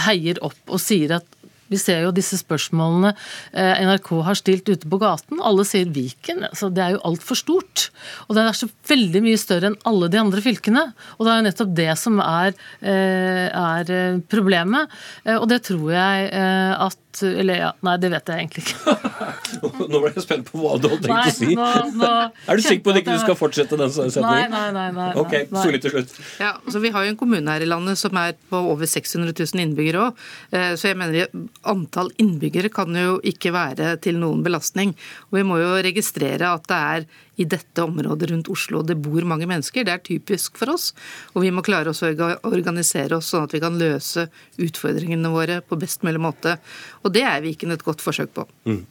heier 0.06 0.42
opp 0.44 0.76
og 0.76 0.82
sier 0.84 1.16
at 1.20 1.28
vi 1.72 1.80
ser 1.82 2.04
jo 2.06 2.14
disse 2.16 2.38
spørsmålene 2.42 3.14
eh, 3.54 3.84
NRK 3.86 4.12
har 4.28 4.38
stilt 4.40 4.70
ute 4.70 4.90
på 4.90 5.00
gaten. 5.02 5.42
Alle 5.42 5.66
sier 5.68 5.90
Viken. 5.96 6.44
Altså 6.50 6.70
det 6.74 6.84
er 6.84 6.96
jo 6.96 7.04
altfor 7.10 7.40
stort. 7.40 7.88
Og 8.28 8.38
det 8.38 8.46
er 8.46 8.58
så 8.58 8.70
veldig 8.90 9.24
mye 9.26 9.40
større 9.42 9.72
enn 9.72 9.80
alle 9.90 10.12
de 10.14 10.22
andre 10.22 10.44
fylkene. 10.46 10.86
Og 11.18 11.26
det 11.26 11.34
er 11.34 11.40
jo 11.40 11.48
nettopp 11.50 11.74
det 11.82 11.90
som 12.02 12.22
er, 12.24 12.54
eh, 12.82 13.48
er 13.50 14.22
problemet. 14.32 14.94
Og 15.36 15.50
det 15.50 15.64
tror 15.66 15.90
jeg 15.96 16.30
at 16.36 17.02
eller 17.24 17.60
ja, 17.60 17.70
nei, 17.86 17.96
det 18.02 18.10
vet 18.12 18.30
jeg 18.30 18.44
egentlig 18.44 18.64
ikke. 18.66 19.88
nå 19.92 20.02
ble 20.04 20.12
jeg 20.12 20.24
spent 20.26 20.50
på 20.50 20.60
hva 20.60 20.76
du 20.82 20.90
hadde 20.92 21.06
tenkt 21.06 21.14
nei, 21.14 21.30
å 21.30 21.36
si. 21.36 21.56
Nå, 21.58 21.68
nå 22.02 22.10
er 22.52 22.60
du 22.60 22.66
sikker 22.66 22.84
på 22.86 22.94
at 22.94 23.00
ikke 23.02 23.16
du 23.16 23.22
skal 23.24 23.38
fortsette 23.40 23.80
den 23.80 23.94
setningen? 23.94 24.26
Nei, 24.28 24.48
nei, 24.52 24.66
nei. 24.76 24.88
nei, 24.98 25.10
ok, 25.22 25.36
solid 25.54 25.86
til 25.86 25.96
slutt. 25.96 26.16
Ja, 26.42 26.56
så 26.72 26.82
Vi 26.84 26.92
har 26.96 27.06
jo 27.06 27.14
en 27.14 27.20
kommune 27.20 27.56
her 27.56 27.64
i 27.64 27.70
landet 27.70 28.02
som 28.02 28.18
er 28.20 28.36
på 28.50 28.62
over 28.74 28.90
600 28.90 29.32
000 29.32 29.64
innbyggere 29.64 30.10
òg. 30.10 30.26
Eh, 30.52 30.74
så 30.80 30.92
jeg 30.92 31.00
mener 31.00 31.30
antall 31.70 32.12
innbyggere 32.22 32.72
kan 32.74 32.96
jo 32.96 33.20
ikke 33.26 33.54
være 33.56 33.96
til 34.04 34.20
noen 34.22 34.44
belastning. 34.46 34.94
Og 35.30 35.40
vi 35.40 35.46
må 35.48 35.60
jo 35.62 35.76
registrere 35.86 36.54
at 36.54 36.68
det 36.70 36.80
er 36.80 37.08
i 37.36 37.48
dette 37.50 37.84
området 37.84 38.30
rundt 38.32 38.50
Oslo 38.52 38.82
det 38.86 38.98
bor 39.02 39.28
mange 39.28 39.48
mennesker. 39.50 39.86
Det 39.86 39.94
er 39.94 40.04
typisk 40.06 40.60
for 40.60 40.76
oss. 40.76 40.92
Og 41.34 41.44
vi 41.46 41.52
må 41.54 41.64
klare 41.66 41.92
oss 41.92 42.04
å 42.06 42.12
organisere 42.48 43.20
oss 43.20 43.34
sånn 43.34 43.48
at 43.48 43.56
vi 43.56 43.64
kan 43.64 43.78
løse 43.80 44.28
utfordringene 44.62 45.32
våre 45.34 45.62
på 45.66 45.80
best 45.80 46.06
mulig 46.08 46.22
måte. 46.24 46.58
Og 47.04 47.14
det 47.16 47.26
er 47.28 47.44
Viken 47.46 47.76
et 47.76 47.86
godt 47.86 48.04
forsøk 48.04 48.34
på. 48.36 48.48
Mm. 48.70 48.84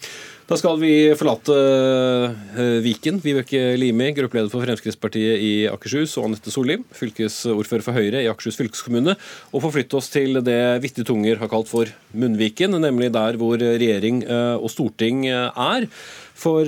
Da 0.44 0.59
skal 0.61 0.76
vi 0.76 0.92
forlate 1.16 1.54
uh, 1.57 2.80
Viken. 2.85 3.16
Vibeke 3.24 3.62
Limi, 3.80 4.11
gruppeleder 4.12 4.52
for 4.52 4.64
Fremskrittspartiet 4.66 5.40
i 5.40 5.52
Akershus, 5.70 6.18
og 6.20 6.28
Anette 6.28 6.52
Sollim, 6.52 6.85
fylkesordfører 6.92 7.85
for 7.87 7.96
Høyre 7.96 8.20
i 8.20 8.28
Akershus 8.28 8.61
fylkeskommune, 8.61 9.14
og 9.54 9.64
forflytte 9.64 9.96
oss 9.96 10.11
til 10.12 10.42
det 10.44 10.61
vittige 10.85 11.09
tunger 11.09 11.40
har 11.40 11.48
kalt 11.52 11.70
for 11.70 11.88
Munnviken, 12.12 12.76
nemlig 12.76 13.09
der 13.14 13.40
hvor 13.40 13.57
regjering 13.57 14.20
uh, 14.28 14.61
og 14.61 14.68
storting 14.74 15.24
uh, 15.30 15.48
er. 15.72 15.88
For 16.35 16.66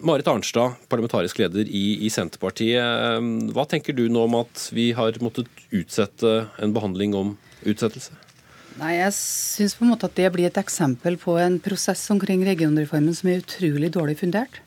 Marit 0.00 0.28
Arnstad, 0.30 0.78
parlamentarisk 0.88 1.38
leder 1.42 1.68
i, 1.68 2.00
i 2.06 2.08
Senterpartiet, 2.10 3.20
hva 3.52 3.66
tenker 3.68 3.92
du 3.94 4.06
nå 4.08 4.24
om 4.24 4.38
at 4.40 4.70
vi 4.72 4.88
har 4.96 5.18
måttet 5.20 5.50
utsette 5.68 6.32
en 6.58 6.72
behandling 6.74 7.12
om 7.14 7.34
utsettelse? 7.60 8.16
Nei, 8.80 8.94
Jeg 8.96 9.12
syns 9.18 9.76
på 9.76 9.84
en 9.84 9.92
måte 9.92 10.08
at 10.08 10.16
det 10.16 10.30
blir 10.32 10.48
et 10.48 10.58
eksempel 10.60 11.18
på 11.20 11.36
en 11.42 11.58
prosess 11.60 12.06
omkring 12.12 12.44
regionreformen 12.46 13.16
som 13.16 13.28
er 13.28 13.42
utrolig 13.42 13.92
dårlig 13.92 14.16
fundert. 14.22 14.62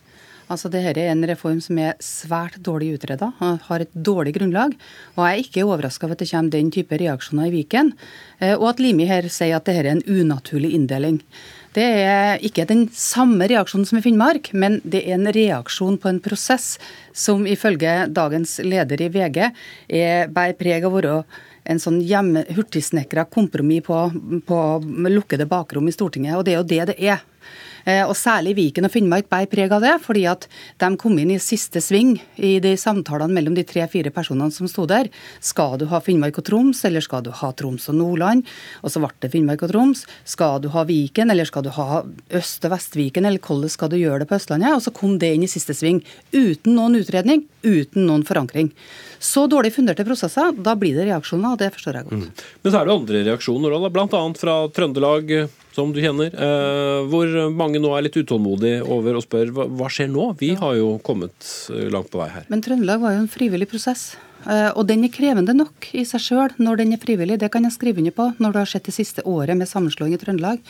Altså, 0.51 0.69
Dette 0.69 0.99
er 0.99 1.09
en 1.13 1.23
reform 1.25 1.61
som 1.63 1.79
er 1.81 1.95
svært 2.03 2.59
dårlig 2.61 2.91
utreda, 2.97 3.31
har 3.39 3.83
et 3.83 3.93
dårlig 3.95 4.35
grunnlag. 4.35 4.75
Og 5.15 5.23
jeg 5.23 5.33
er 5.33 5.43
ikke 5.47 5.65
overraska 5.65 6.05
over 6.05 6.17
at 6.17 6.21
det 6.21 6.29
kommer 6.29 6.53
den 6.53 6.69
type 6.75 6.99
reaksjoner 6.99 7.47
i 7.47 7.53
Viken. 7.55 7.93
Eh, 8.39 8.53
og 8.57 8.67
at 8.73 8.83
Limi 8.83 9.07
her 9.09 9.29
sier 9.31 9.55
at 9.57 9.65
dette 9.65 9.81
er 9.81 9.93
en 9.95 10.03
unaturlig 10.03 10.73
inndeling. 10.75 11.21
Det 11.73 11.85
er 12.05 12.43
ikke 12.45 12.67
den 12.69 12.83
samme 12.93 13.47
reaksjonen 13.49 13.87
som 13.89 13.97
i 13.97 14.03
Finnmark, 14.05 14.51
men 14.53 14.77
det 14.85 15.01
er 15.07 15.15
en 15.17 15.31
reaksjon 15.33 15.97
på 15.97 16.11
en 16.11 16.21
prosess 16.21 16.75
som 17.17 17.47
ifølge 17.49 18.03
dagens 18.13 18.59
leder 18.61 19.01
i 19.01 19.09
VG 19.13 19.39
er 19.41 20.29
bærer 20.29 20.57
preg 20.59 20.85
av 20.85 20.93
å 20.93 20.99
være 20.99 21.17
en 21.63 21.79
sånn 21.79 22.01
hurtigsnekra 22.53 23.25
kompromiss 23.31 23.85
på, 23.87 23.97
på 24.45 24.59
lukkede 25.09 25.47
bakrom 25.49 25.87
i 25.89 25.95
Stortinget. 25.95 26.37
Og 26.37 26.45
det 26.45 26.53
er 26.53 26.59
jo 26.59 26.69
det 26.69 26.81
det 26.91 26.97
er. 27.01 27.23
Eh, 27.83 28.03
og 28.07 28.15
Særlig 28.17 28.55
Viken 28.57 28.87
og 28.87 28.93
Finnmark 28.93 29.27
bærer 29.31 29.49
preg 29.51 29.73
av 29.75 29.83
det, 29.83 29.93
fordi 30.03 30.23
at 30.29 30.47
de 30.81 30.89
kom 30.99 31.17
inn 31.19 31.33
i 31.35 31.39
siste 31.41 31.81
sving 31.83 32.15
i 32.37 32.55
de 32.63 32.75
samtalene 32.79 33.33
mellom 33.35 33.57
de 33.57 33.65
tre-fire 33.67 34.13
personene 34.13 34.53
som 34.55 34.69
sto 34.71 34.85
der. 34.89 35.09
Skal 35.43 35.77
du 35.81 35.87
ha 35.91 35.99
Finnmark 36.03 36.39
og 36.39 36.47
Troms, 36.47 36.83
eller 36.87 37.03
skal 37.03 37.25
du 37.25 37.31
ha 37.35 37.51
Troms 37.51 37.89
og 37.91 37.97
Nordland? 37.99 38.47
Og 38.83 38.93
så 38.93 39.03
ble 39.03 39.11
det 39.23 39.31
Finnmark 39.33 39.65
og 39.65 39.73
Troms. 39.73 40.05
Skal 40.27 40.61
du 40.63 40.69
ha 40.73 40.85
Viken, 40.87 41.31
eller 41.33 41.49
skal 41.49 41.65
du 41.65 41.71
ha 41.75 42.03
Øst- 42.33 42.67
og 42.67 42.75
Vest-Viken, 42.75 43.27
eller 43.27 43.43
hvordan 43.43 43.71
skal 43.71 43.91
du 43.91 43.97
gjøre 43.99 44.23
det 44.23 44.29
på 44.31 44.37
Østlandet? 44.39 44.77
Og 44.77 44.83
så 44.85 44.93
kom 44.95 45.17
det 45.19 45.33
inn 45.35 45.43
i 45.43 45.51
siste 45.51 45.75
sving, 45.75 46.01
uten 46.31 46.77
noen 46.77 46.99
utredning, 47.01 47.43
uten 47.63 48.07
noen 48.07 48.23
forankring. 48.27 48.71
Så 49.23 49.45
dårlig 49.51 49.73
funderte 49.75 50.05
prosesser, 50.07 50.55
da 50.55 50.75
blir 50.79 50.95
det 50.97 51.07
reaksjoner, 51.09 51.55
og 51.55 51.59
det 51.61 51.71
forstår 51.75 51.99
jeg 51.99 52.07
godt. 52.09 52.23
Mm. 52.23 52.47
Men 52.63 52.73
så 52.73 52.79
er 52.79 52.87
det 52.87 52.95
andre 52.95 53.25
reaksjoner, 53.29 53.77
bl.a. 53.93 54.23
fra 54.39 54.55
Trøndelag 54.75 55.35
som 55.73 55.93
du 55.93 56.01
kjenner, 56.03 56.29
eh, 56.33 56.99
hvor 57.09 57.29
mange 57.53 57.81
nå 57.81 57.93
er 57.97 58.05
litt 58.05 58.17
utålmodige 58.19 58.83
over 58.85 59.17
og 59.17 59.25
spør 59.25 59.53
hva 59.53 59.89
skjer 59.89 60.11
nå? 60.11 60.29
Vi 60.37 60.53
har 60.59 60.75
jo 60.77 60.99
kommet 61.05 61.33
eh, 61.73 61.87
langt 61.93 62.11
på 62.13 62.21
vei 62.21 62.29
her. 62.29 62.45
Men 62.53 62.61
Trøndelag 62.61 63.01
var 63.01 63.15
jo 63.15 63.23
en 63.23 63.31
frivillig 63.31 63.69
prosess. 63.71 64.11
Eh, 64.45 64.69
og 64.69 64.85
den 64.89 65.07
er 65.07 65.13
krevende 65.13 65.55
nok 65.57 65.89
i 65.97 66.03
seg 66.05 66.21
sjøl 66.21 66.53
når 66.61 66.83
den 66.83 66.93
er 66.93 67.01
frivillig. 67.01 67.39
Det 67.41 67.49
kan 67.53 67.65
jeg 67.65 67.73
skrive 67.73 68.03
under 68.03 68.13
på 68.13 68.29
når 68.37 68.53
du 68.53 68.59
har 68.61 68.69
sett 68.69 68.85
det 68.85 68.93
siste 68.93 69.25
året 69.25 69.57
med 69.57 69.69
sammenslåing 69.69 70.13
i 70.13 70.21
Trøndelag. 70.21 70.61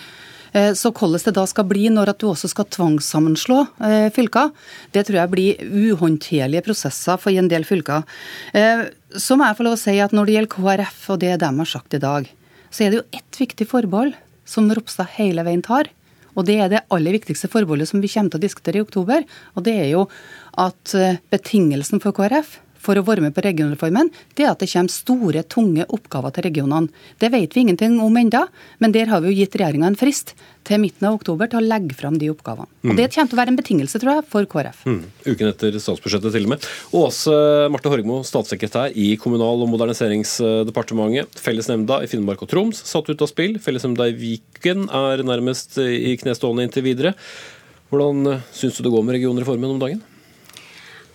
Så 0.77 0.91
hvordan 0.93 1.17
det 1.25 1.31
da 1.33 1.47
skal 1.49 1.65
bli 1.65 1.87
når 1.89 2.11
at 2.11 2.19
du 2.21 2.27
også 2.29 2.45
skal 2.51 2.67
tvangssammenslå 2.69 3.55
fylker, 4.13 4.51
det 4.93 5.01
tror 5.07 5.17
jeg 5.17 5.31
blir 5.31 5.63
uhåndterlige 5.65 6.61
prosesser 6.67 7.17
for 7.17 7.33
en 7.33 7.49
del 7.49 7.65
fylker. 7.65 8.05
Så 9.17 9.33
må 9.33 9.47
jeg 9.47 9.57
få 9.57 9.65
lov 9.65 9.79
å 9.79 9.81
si 9.81 9.95
at 9.97 10.13
når 10.13 10.29
det 10.29 10.35
gjelder 10.35 10.51
KrF 10.53 10.99
og 11.15 11.23
det 11.25 11.31
de 11.41 11.49
har 11.57 11.71
sagt 11.71 11.97
i 11.97 12.01
dag, 12.03 12.29
så 12.69 12.85
er 12.85 12.93
det 12.93 12.99
jo 13.01 13.07
ett 13.17 13.41
viktig 13.41 13.65
forbehold 13.71 14.13
som 14.45 14.71
Ropstad 14.71 15.11
hele 15.17 15.45
veien 15.45 15.63
tar. 15.65 15.91
Og 16.33 16.47
det 16.47 16.57
er 16.59 16.71
det 16.71 16.85
aller 16.93 17.13
viktigste 17.13 17.49
forbeholdet 17.51 17.91
som 17.91 18.01
vi 18.01 18.09
kommer 18.09 18.33
til 18.33 18.41
å 18.41 18.45
diskutere 18.47 18.79
i 18.79 18.85
oktober. 18.85 19.25
Og 19.53 19.65
det 19.67 19.75
er 19.83 19.89
jo 19.91 20.07
at 20.57 20.95
betingelsen 21.33 22.01
for 22.01 22.15
KrF 22.17 22.57
for 22.83 22.99
å 22.99 23.05
være 23.07 23.23
med 23.23 23.35
på 23.35 23.43
regionreformen, 23.45 24.11
det 24.35 24.45
er 24.45 24.51
at 24.51 24.63
det 24.63 24.69
kommer 24.71 24.91
store, 24.91 25.43
tunge 25.47 25.85
oppgaver 25.87 26.33
til 26.35 26.47
regionene. 26.49 26.91
Det 27.21 27.31
vet 27.33 27.55
vi 27.55 27.63
ingenting 27.63 27.99
om 28.03 28.17
enda, 28.19 28.45
men 28.83 28.95
der 28.95 29.11
har 29.11 29.23
vi 29.23 29.31
jo 29.31 29.39
gitt 29.39 29.55
regjeringa 29.59 29.89
en 29.91 29.99
frist 29.99 30.33
til 30.67 30.79
midten 30.79 31.07
av 31.07 31.17
oktober 31.17 31.49
til 31.51 31.59
å 31.59 31.65
legge 31.65 31.95
fram 31.97 32.17
de 32.19 32.29
oppgavene. 32.31 32.69
Og 32.87 32.95
Det 32.99 33.09
kommer 33.11 33.31
til 33.31 33.37
å 33.37 33.41
være 33.41 33.53
en 33.53 33.59
betingelse, 33.59 33.99
tror 33.99 34.13
jeg, 34.13 34.27
for 34.31 34.47
KrF. 34.49 34.83
Mm. 34.87 35.01
Uken 35.27 35.49
etter 35.49 35.79
statsbudsjettet, 35.79 36.35
til 36.35 36.47
og 36.47 36.53
med. 36.53 36.67
Åse 36.99 37.39
Marte 37.73 37.91
Horgmo, 37.91 38.21
statssekretær 38.27 38.95
i 38.95 39.13
Kommunal- 39.19 39.65
og 39.65 39.71
moderniseringsdepartementet. 39.73 41.41
Fellesnemnda 41.43 42.01
i 42.03 42.11
Finnmark 42.11 42.45
og 42.45 42.51
Troms 42.51 42.79
satt 42.87 43.11
ut 43.11 43.25
av 43.25 43.31
spill. 43.31 43.59
Fellesnemnda 43.63 44.07
i 44.11 44.15
Viken 44.19 44.87
er 44.87 45.25
nærmest 45.27 45.79
i 45.83 46.15
knestående 46.21 46.67
inntil 46.67 46.87
videre. 46.87 47.13
Hvordan 47.91 48.39
syns 48.55 48.79
du 48.79 48.87
det 48.87 48.93
går 48.93 49.03
med 49.05 49.19
regionreformen 49.19 49.75
om 49.75 49.83
dagen? 49.83 50.01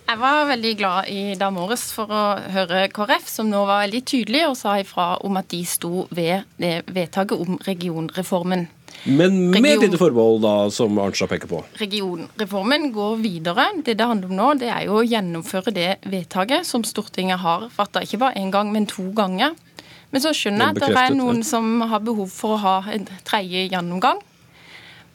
Jeg 0.09 0.17
var 0.17 0.47
veldig 0.49 0.69
glad 0.73 1.09
i 1.13 1.35
dag 1.37 1.51
morges 1.53 1.83
for 1.93 2.09
å 2.09 2.21
høre 2.49 2.87
KrF, 2.89 3.27
som 3.29 3.45
nå 3.45 3.59
var 3.69 3.83
veldig 3.83 3.99
tydelig 4.09 4.39
og 4.47 4.55
sa 4.57 4.71
ifra 4.81 5.03
om 5.21 5.35
at 5.37 5.51
de 5.51 5.59
sto 5.69 6.07
ved 6.17 6.47
vedtaket 6.57 7.37
om 7.37 7.59
regionreformen. 7.61 8.63
Men 9.05 9.35
med 9.51 9.59
Region... 9.61 9.83
lite 9.83 9.99
forbehold, 10.01 10.39
da, 10.41 10.53
som 10.73 10.97
Arnstad 10.97 11.29
peker 11.29 11.51
på? 11.51 11.59
Regionreformen 11.77 12.87
går 12.95 13.19
videre. 13.21 13.67
Det 13.85 13.93
det 13.99 14.07
handler 14.09 14.31
om 14.31 14.39
nå, 14.39 14.47
det 14.63 14.71
er 14.73 14.87
jo 14.87 14.95
å 14.97 15.03
gjennomføre 15.05 15.75
det 15.77 15.91
vedtaket 16.09 16.65
som 16.65 16.87
Stortinget 16.89 17.43
har 17.43 17.67
fatta, 17.77 18.01
ikke 18.01 18.23
bare 18.25 18.41
én 18.41 18.49
gang, 18.55 18.73
men 18.73 18.89
to 18.89 19.05
ganger. 19.13 19.53
Men 20.09 20.25
så 20.25 20.33
skjønner 20.33 20.71
jeg 20.71 20.79
at 20.79 20.95
det 20.95 21.05
er 21.05 21.19
noen 21.19 21.45
som 21.45 21.85
har 21.85 22.01
behov 22.01 22.33
for 22.33 22.57
å 22.57 22.63
ha 22.65 22.75
en 22.95 23.05
tredje 23.29 23.67
gjennomgang. 23.67 24.25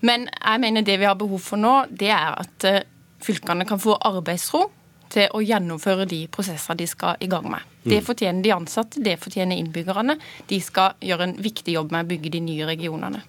Men 0.07 0.31
jeg 0.31 0.65
mener 0.69 0.87
det 0.87 1.01
vi 1.03 1.11
har 1.11 1.19
behov 1.19 1.43
for 1.43 1.59
nå, 1.59 1.77
det 1.91 2.15
er 2.15 2.39
at 2.47 2.71
eh, 2.71 2.81
fylkene 3.27 3.67
kan 3.67 3.83
få 3.83 3.99
arbeidsro 3.99 4.69
til 5.15 5.31
å 5.35 5.43
gjennomføre 5.45 6.07
de 6.11 6.25
prosesser 6.33 6.79
de 6.79 6.89
skal 6.91 7.21
i 7.23 7.29
gang 7.31 7.47
med. 7.53 7.63
Det 7.85 8.01
mm. 8.01 8.07
fortjener 8.07 8.45
de 8.45 8.53
ansatte, 8.55 9.03
det 9.05 9.19
fortjener 9.21 9.61
innbyggerne. 9.61 10.17
De 10.51 10.59
skal 10.65 10.97
gjøre 11.05 11.29
en 11.29 11.37
viktig 11.45 11.77
jobb 11.77 11.93
med 11.95 12.07
å 12.07 12.11
bygge 12.11 12.33
de 12.35 12.43
nye 12.45 12.69
regionene. 12.69 13.23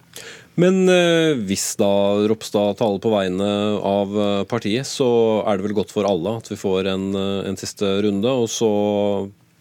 Men 0.62 0.86
eh, 0.88 1.36
hvis 1.45 1.74
da 1.80 1.91
Ropstad 2.32 2.80
taler 2.80 3.02
på 3.04 3.12
vegne 3.12 3.50
av 3.84 4.13
eh, 4.15 4.43
partiet, 4.48 4.88
så 4.88 5.08
er 5.43 5.58
det 5.58 5.67
vel 5.67 5.76
godt 5.82 5.91
for 5.91 6.08
alle 6.08 6.38
at 6.39 6.48
vi 6.52 6.60
får 6.60 6.91
en, 6.93 7.10
eh, 7.19 7.41
en 7.50 7.60
siste 7.60 7.89
runde. 8.06 8.32
Og 8.32 8.48
så 8.52 8.69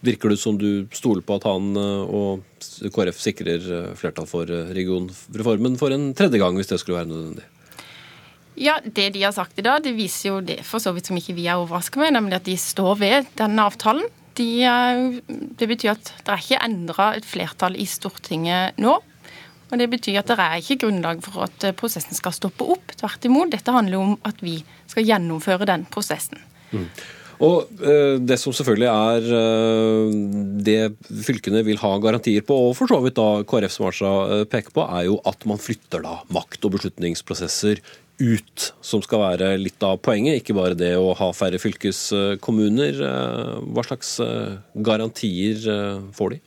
virker 0.05 0.31
det 0.31 0.39
som 0.39 0.55
du 0.61 0.87
stoler 0.95 1.25
på 1.25 1.39
at 1.39 1.47
han 1.49 1.73
og 1.75 2.43
KrF 2.93 3.17
sikrer 3.17 3.63
flertall 3.97 4.27
for 4.29 4.45
regionreformen 4.45 5.79
for 5.81 5.95
en 5.95 6.11
tredje 6.13 6.37
gang, 6.37 6.53
hvis 6.59 6.69
det 6.69 6.77
skulle 6.77 6.99
være 6.99 7.09
nødvendig. 7.09 7.47
Ja, 8.55 8.79
Det 8.83 9.09
de 9.13 9.23
har 9.23 9.33
sagt 9.35 9.59
i 9.59 9.65
dag, 9.65 9.83
det 9.83 9.95
viser 9.97 10.29
jo 10.29 10.37
det 10.43 10.61
for 10.63 10.79
så 10.83 10.93
vidt 10.95 11.09
som 11.09 11.17
ikke 11.19 11.35
vi 11.35 11.47
er 11.47 11.59
overrasket 11.59 11.99
med, 11.99 12.15
nemlig 12.15 12.39
at 12.39 12.47
de 12.47 12.55
står 12.59 12.93
ved 13.01 13.33
denne 13.39 13.65
avtalen. 13.67 14.07
De, 14.35 14.47
eh, 14.67 15.19
det 15.59 15.67
betyr 15.71 15.93
at 15.95 16.11
det 16.23 16.31
er 16.31 16.43
ikke 16.43 16.63
endra 16.63 17.09
et 17.15 17.27
flertall 17.27 17.75
i 17.79 17.87
Stortinget 17.87 18.79
nå. 18.81 18.95
Og 19.65 19.79
Det 19.79 19.89
betyr 19.89 20.19
at 20.21 20.29
det 20.29 20.39
er 20.39 20.61
ikke 20.61 20.85
grunnlag 20.85 21.21
for 21.25 21.47
at 21.47 21.67
eh, 21.67 21.75
prosessen 21.75 22.15
skal 22.15 22.35
stoppe 22.35 22.67
opp. 22.75 22.95
Tvert 22.99 23.27
imot. 23.27 23.51
Dette 23.51 23.75
handler 23.75 23.99
om 23.99 24.17
at 24.27 24.39
vi 24.43 24.59
skal 24.87 25.07
gjennomføre 25.07 25.67
den 25.67 25.87
prosessen. 25.91 26.39
Mm. 26.71 26.87
Og 27.43 27.81
eh, 27.83 28.15
Det 28.23 28.37
som 28.39 28.55
selvfølgelig 28.55 28.91
er 28.91 29.25
det 30.63 30.79
fylkene 31.25 31.63
vil 31.67 31.79
ha 31.81 31.91
garantier 31.99 32.43
på, 32.45 32.55
og 32.69 32.75
for 32.77 32.91
så 32.91 33.01
vidt 33.03 33.19
da 33.19 33.43
KrF 33.43 33.73
som 33.73 33.89
Arsa 33.89 34.13
peker 34.51 34.75
på, 34.75 34.85
er 34.85 35.09
jo 35.09 35.19
at 35.27 35.43
man 35.47 35.59
flytter 35.59 36.03
da 36.03 36.21
makt 36.31 36.67
og 36.67 36.75
beslutningsprosesser 36.77 37.83
ut, 38.21 38.65
som 38.85 39.03
skal 39.03 39.21
være 39.21 39.53
litt 39.59 39.83
av 39.83 39.99
poenget. 40.03 40.39
Ikke 40.39 40.55
bare 40.57 40.77
det 40.77 40.93
å 40.97 41.13
ha 41.17 41.29
færre 41.35 41.59
fylkeskommuner. 41.61 42.99
Eh, 43.03 43.55
hva 43.75 43.85
slags 43.87 44.17
eh, 44.23 44.59
garantier 44.75 45.65
eh, 45.71 46.03
får 46.15 46.35
de? 46.35 46.41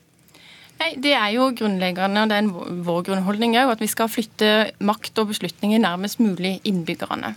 Nei, 0.78 0.92
Det 1.02 1.12
er 1.18 1.32
jo 1.34 1.50
grunnleggende, 1.58 2.22
og 2.22 2.30
det 2.30 2.38
er 2.38 2.80
vår 2.86 3.04
grunnholdning 3.10 3.56
òg, 3.58 3.74
at 3.74 3.82
vi 3.82 3.90
skal 3.90 4.10
flytte 4.12 4.70
makt 4.78 5.18
og 5.18 5.32
beslutninger 5.32 5.82
nærmest 5.82 6.22
mulig 6.22 6.60
innbyggerne. 6.68 7.34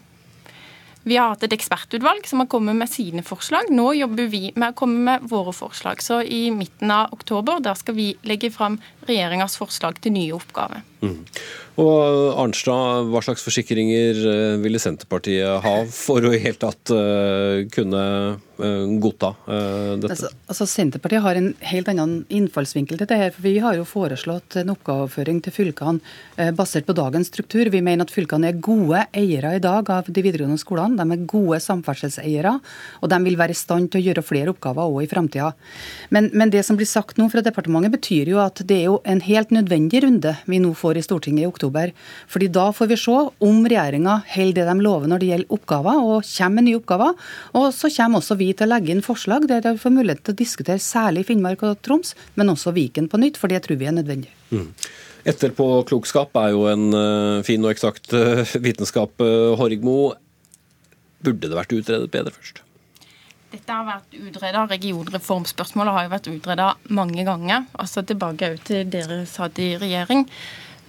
Vi 1.01 1.17
har 1.17 1.31
hatt 1.31 1.47
et 1.47 1.55
ekspertutvalg 1.55 2.27
som 2.29 2.43
har 2.43 2.49
kommet 2.51 2.77
med 2.77 2.89
sine 2.89 3.23
forslag. 3.25 3.71
Nå 3.73 3.87
jobber 3.97 4.27
vi 4.29 4.51
med 4.53 4.69
å 4.69 4.77
komme 4.77 5.01
med 5.07 5.23
våre 5.31 5.53
forslag. 5.57 6.03
Så 6.05 6.19
i 6.21 6.43
midten 6.53 6.93
av 6.93 7.15
oktober 7.15 7.63
der 7.65 7.79
skal 7.79 7.97
vi 7.97 8.11
legge 8.21 8.51
fram 8.53 8.77
regjeringas 9.09 9.57
forslag 9.59 9.99
til 10.01 10.15
nye 10.15 10.37
oppgaver. 10.37 10.85
Mm. 11.01 11.17
Og 11.81 12.35
Arnstad, 12.37 13.07
hva 13.09 13.21
slags 13.23 13.41
forsikringer 13.45 14.17
eh, 14.27 14.59
ville 14.61 14.79
Senterpartiet 14.81 15.63
ha 15.63 15.75
for 15.89 16.21
å 16.27 16.33
i 16.35 16.41
hele 16.41 16.59
tatt 16.59 16.91
uh, 16.93 17.63
kunne 17.71 18.01
uh, 18.35 18.97
godta 19.01 19.31
dette? 19.47 20.11
Altså, 20.11 20.29
altså, 20.51 20.67
Senterpartiet 20.69 21.23
har 21.23 21.39
en 21.39 21.47
helt 21.71 21.89
annen 21.89 22.19
innfallsvinkel 22.29 22.99
til 22.99 23.07
dette. 23.09 23.31
for 23.33 23.47
Vi 23.47 23.55
har 23.63 23.77
jo 23.79 23.87
foreslått 23.87 24.59
en 24.61 24.73
oppgaveoverføring 24.75 25.39
til 25.45 25.55
fylkene 25.55 26.51
basert 26.57 26.85
på 26.85 26.95
dagens 26.97 27.31
struktur. 27.31 27.71
Vi 27.73 27.81
mener 27.81 28.05
at 28.05 28.13
fylkene 28.13 28.51
er 28.51 28.61
gode 28.61 29.05
eiere 29.17 29.55
i 29.57 29.63
dag 29.63 29.89
av 29.89 30.11
de 30.11 30.25
videregående 30.25 30.61
skolene. 30.61 30.99
De 30.99 31.17
er 31.17 31.25
gode 31.29 31.61
samferdselseiere, 31.63 32.53
og 33.01 33.11
de 33.11 33.21
vil 33.25 33.39
være 33.39 33.55
i 33.55 33.61
stand 33.61 33.89
til 33.89 34.03
å 34.03 34.05
gjøre 34.09 34.25
flere 34.27 34.53
oppgaver 34.53 34.91
òg 34.91 35.07
i 35.07 35.09
framtida. 35.09 35.53
Men, 36.13 36.29
men 36.37 36.53
det 36.53 36.65
som 36.67 36.77
blir 36.77 36.89
sagt 36.89 37.17
nå 37.17 37.31
fra 37.33 37.43
departementet, 37.45 37.95
betyr 37.95 38.35
jo 38.35 38.43
at 38.43 38.61
det 38.67 38.83
er 38.83 38.90
jo 38.91 38.99
en 39.07 39.23
helt 39.25 39.53
nødvendig 39.55 40.03
runde 40.05 40.35
vi 40.51 40.59
nå 40.61 40.73
får 40.77 40.99
i 40.99 41.03
Stortinget 41.05 41.45
i 41.45 41.49
oktober. 41.49 41.93
Fordi 42.31 42.49
da 42.53 42.67
får 42.75 42.91
vi 42.91 42.99
se 42.99 43.17
om 43.47 43.61
regjeringa 43.65 44.19
holder 44.35 44.59
det 44.59 44.67
de 44.69 44.85
lover 44.85 45.11
når 45.11 45.23
det 45.23 45.29
gjelder 45.31 45.55
oppgaver, 45.57 46.01
og 46.01 46.27
kommer 46.27 46.57
med 46.59 46.67
nye 46.67 46.79
oppgaver. 46.79 47.29
Og 47.57 47.69
så 47.75 47.91
kommer 47.95 48.21
også 48.21 48.37
vi 48.39 48.51
til 48.53 48.67
å 48.67 48.73
legge 48.73 48.93
inn 48.93 49.05
forslag 49.05 49.47
der 49.49 49.65
vi 49.69 49.81
får 49.81 49.95
mulighet 49.97 50.25
til 50.25 50.35
å 50.35 50.41
diskutere 50.41 50.83
særlig 50.83 51.25
Finnmark 51.29 51.63
og 51.67 51.79
Troms, 51.85 52.15
men 52.35 52.51
også 52.53 52.75
Viken 52.75 53.09
på 53.11 53.19
nytt, 53.21 53.39
for 53.39 53.51
det 53.51 53.63
tror 53.65 53.79
vi 53.81 53.89
er 53.89 53.97
nødvendig. 53.97 54.31
Mm. 54.51 54.67
Etterpåklokskap 55.31 56.35
er 56.41 56.55
jo 56.55 56.65
en 56.71 56.89
uh, 56.97 57.43
fin 57.45 57.61
og 57.61 57.73
eksakt 57.75 58.15
uh, 58.17 58.41
vitenskap. 58.63 59.13
Uh, 59.21 59.53
Horgmo, 59.59 60.15
burde 61.21 61.47
det 61.47 61.57
vært 61.57 61.75
utredet 61.77 62.09
bedre 62.13 62.33
først? 62.33 62.63
Dette 63.51 63.75
har 63.75 63.83
vært 63.87 64.15
utreda. 64.15 64.65
Regionreformspørsmålet 64.71 65.95
har 65.95 66.05
jo 66.05 66.11
vært 66.13 66.27
utreda 66.31 66.67
mange 66.95 67.25
ganger. 67.27 67.65
Altså 67.75 68.03
tilbake 68.07 68.53
til 68.67 68.85
dere 68.91 69.25
satt 69.27 69.59
i 69.59 69.73
regjering. 69.81 70.23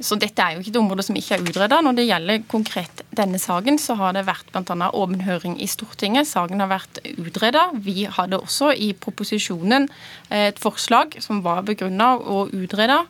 Så 0.03 0.16
dette 0.18 0.42
er 0.42 0.55
jo 0.55 0.62
ikke 0.62 0.72
et 0.72 0.79
område 0.81 1.05
som 1.07 1.18
ikke 1.18 1.37
er 1.37 1.44
utreda. 1.46 1.81
Når 1.83 1.98
det 1.98 2.07
gjelder 2.07 2.46
konkret 2.51 3.03
denne 3.18 3.38
saken, 3.42 3.79
så 3.83 3.96
har 3.98 4.14
det 4.16 4.25
vært 4.27 4.51
bl.a. 4.55 4.88
åpen 4.94 5.22
høring 5.27 5.59
i 5.62 5.68
Stortinget. 5.70 6.31
Saken 6.31 6.62
har 6.62 6.70
vært 6.70 7.03
utreda. 7.18 7.68
Vi 7.75 8.07
hadde 8.11 8.40
også 8.40 8.72
i 8.75 8.92
proposisjonen 8.98 9.90
eh, 10.31 10.48
et 10.53 10.62
forslag 10.62 11.18
som 11.22 11.42
var 11.44 11.66
begrunna 11.66 12.14
og 12.18 12.55
utreda. 12.57 13.03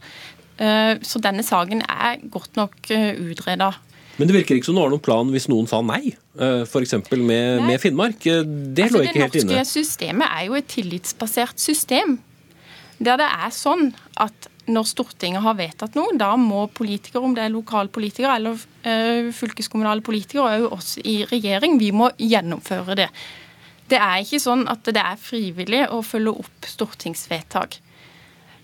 Eh, 0.59 0.99
så 1.05 1.23
denne 1.23 1.45
saken 1.47 1.85
er 1.87 2.21
godt 2.33 2.61
nok 2.61 2.77
utredet. 2.89 3.33
utreda. 3.33 3.73
Men 4.19 4.29
det 4.29 4.37
virker 4.37 4.59
ikke 4.59 4.69
som 4.69 4.77
du 4.77 4.83
har 4.83 4.93
noen 4.93 5.03
plan 5.03 5.31
hvis 5.33 5.49
noen 5.49 5.69
sa 5.71 5.81
nei, 5.85 6.13
eh, 6.37 6.63
f.eks. 6.67 6.99
Med, 7.17 7.63
med 7.65 7.81
Finnmark. 7.81 8.27
Eh, 8.29 8.43
det 8.45 8.89
altså, 8.89 8.99
lå 8.99 9.07
ikke 9.09 9.25
helt 9.25 9.39
inne. 9.41 9.55
Det 9.55 9.61
norske 9.63 9.73
systemet 9.73 10.29
er 10.29 10.49
jo 10.49 10.59
et 10.59 10.69
tillitsbasert 10.71 11.63
system. 11.63 12.19
Der 13.03 13.19
det 13.19 13.29
er 13.29 13.55
sånn 13.55 13.91
at 14.21 14.49
når 14.71 14.87
Stortinget 14.87 15.43
har 15.43 15.57
vedtatt 15.59 15.97
noe, 15.99 16.13
da 16.15 16.35
må 16.39 16.67
politikere, 16.71 17.25
om 17.25 17.33
det 17.35 17.47
er 17.47 17.55
lokalpolitikere 17.55 18.37
eller 18.39 18.59
uh, 18.87 19.33
fylkeskommunale 19.35 20.05
politikere, 20.07 20.61
og 20.63 20.77
oss 20.79 20.95
i 21.03 21.23
regjering, 21.27 21.81
vi 21.81 21.91
må 21.91 22.13
gjennomføre 22.15 22.95
det. 23.01 23.09
Det 23.91 23.99
er 23.99 24.23
ikke 24.23 24.41
sånn 24.41 24.63
at 24.71 24.87
det 24.87 25.03
er 25.03 25.19
frivillig 25.21 25.83
å 25.91 25.99
følge 26.07 26.37
opp 26.45 26.69
stortingsvedtak. 26.71 27.81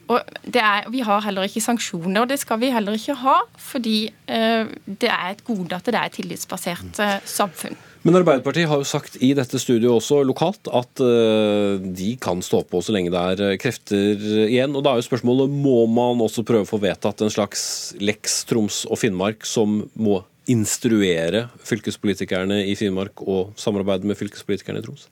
Og 0.08 0.20
er, 0.54 0.88
Vi 0.90 1.02
har 1.04 1.20
heller 1.24 1.48
ikke 1.48 1.60
sanksjoner, 1.60 2.22
og 2.22 2.30
det 2.30 2.40
skal 2.40 2.60
vi 2.62 2.72
heller 2.72 2.96
ikke 2.96 3.18
ha. 3.22 3.40
Fordi 3.60 3.98
eh, 4.08 4.72
det 4.86 5.10
er 5.12 5.34
et 5.34 5.44
gode 5.44 5.76
at 5.76 5.86
det 5.86 5.94
er 5.94 6.08
et 6.08 6.18
tillitsbasert 6.18 7.00
eh, 7.04 7.18
samfunn. 7.28 7.76
Men 8.06 8.14
Arbeiderpartiet 8.20 8.68
har 8.70 8.78
jo 8.78 8.86
sagt 8.86 9.18
i 9.26 9.32
dette 9.34 9.58
studioet 9.58 9.98
også 9.98 10.20
lokalt 10.24 10.70
at 10.70 11.02
eh, 11.02 11.82
de 11.98 12.12
kan 12.22 12.40
stå 12.44 12.62
på 12.70 12.80
så 12.84 12.94
lenge 12.94 13.10
det 13.12 13.24
er 13.32 13.42
eh, 13.44 13.58
krefter 13.60 14.22
igjen. 14.46 14.76
Og 14.78 14.86
da 14.86 14.94
er 14.94 15.02
jo 15.02 15.08
spørsmålet 15.08 15.52
må 15.52 15.82
man 15.90 16.22
også 16.24 16.46
prøve 16.46 16.64
å 16.64 16.70
få 16.70 16.80
vedtatt 16.82 17.24
en 17.24 17.34
slags 17.34 17.62
Lex 18.00 18.42
Troms 18.48 18.84
og 18.88 19.02
Finnmark 19.02 19.46
som 19.48 19.82
må 19.98 20.22
instruere 20.48 21.48
fylkespolitikerne 21.68 22.62
i 22.70 22.76
Finnmark 22.78 23.20
og 23.26 23.52
samarbeide 23.60 24.08
med 24.08 24.16
fylkespolitikerne 24.16 24.80
i 24.80 24.86
Troms? 24.86 25.08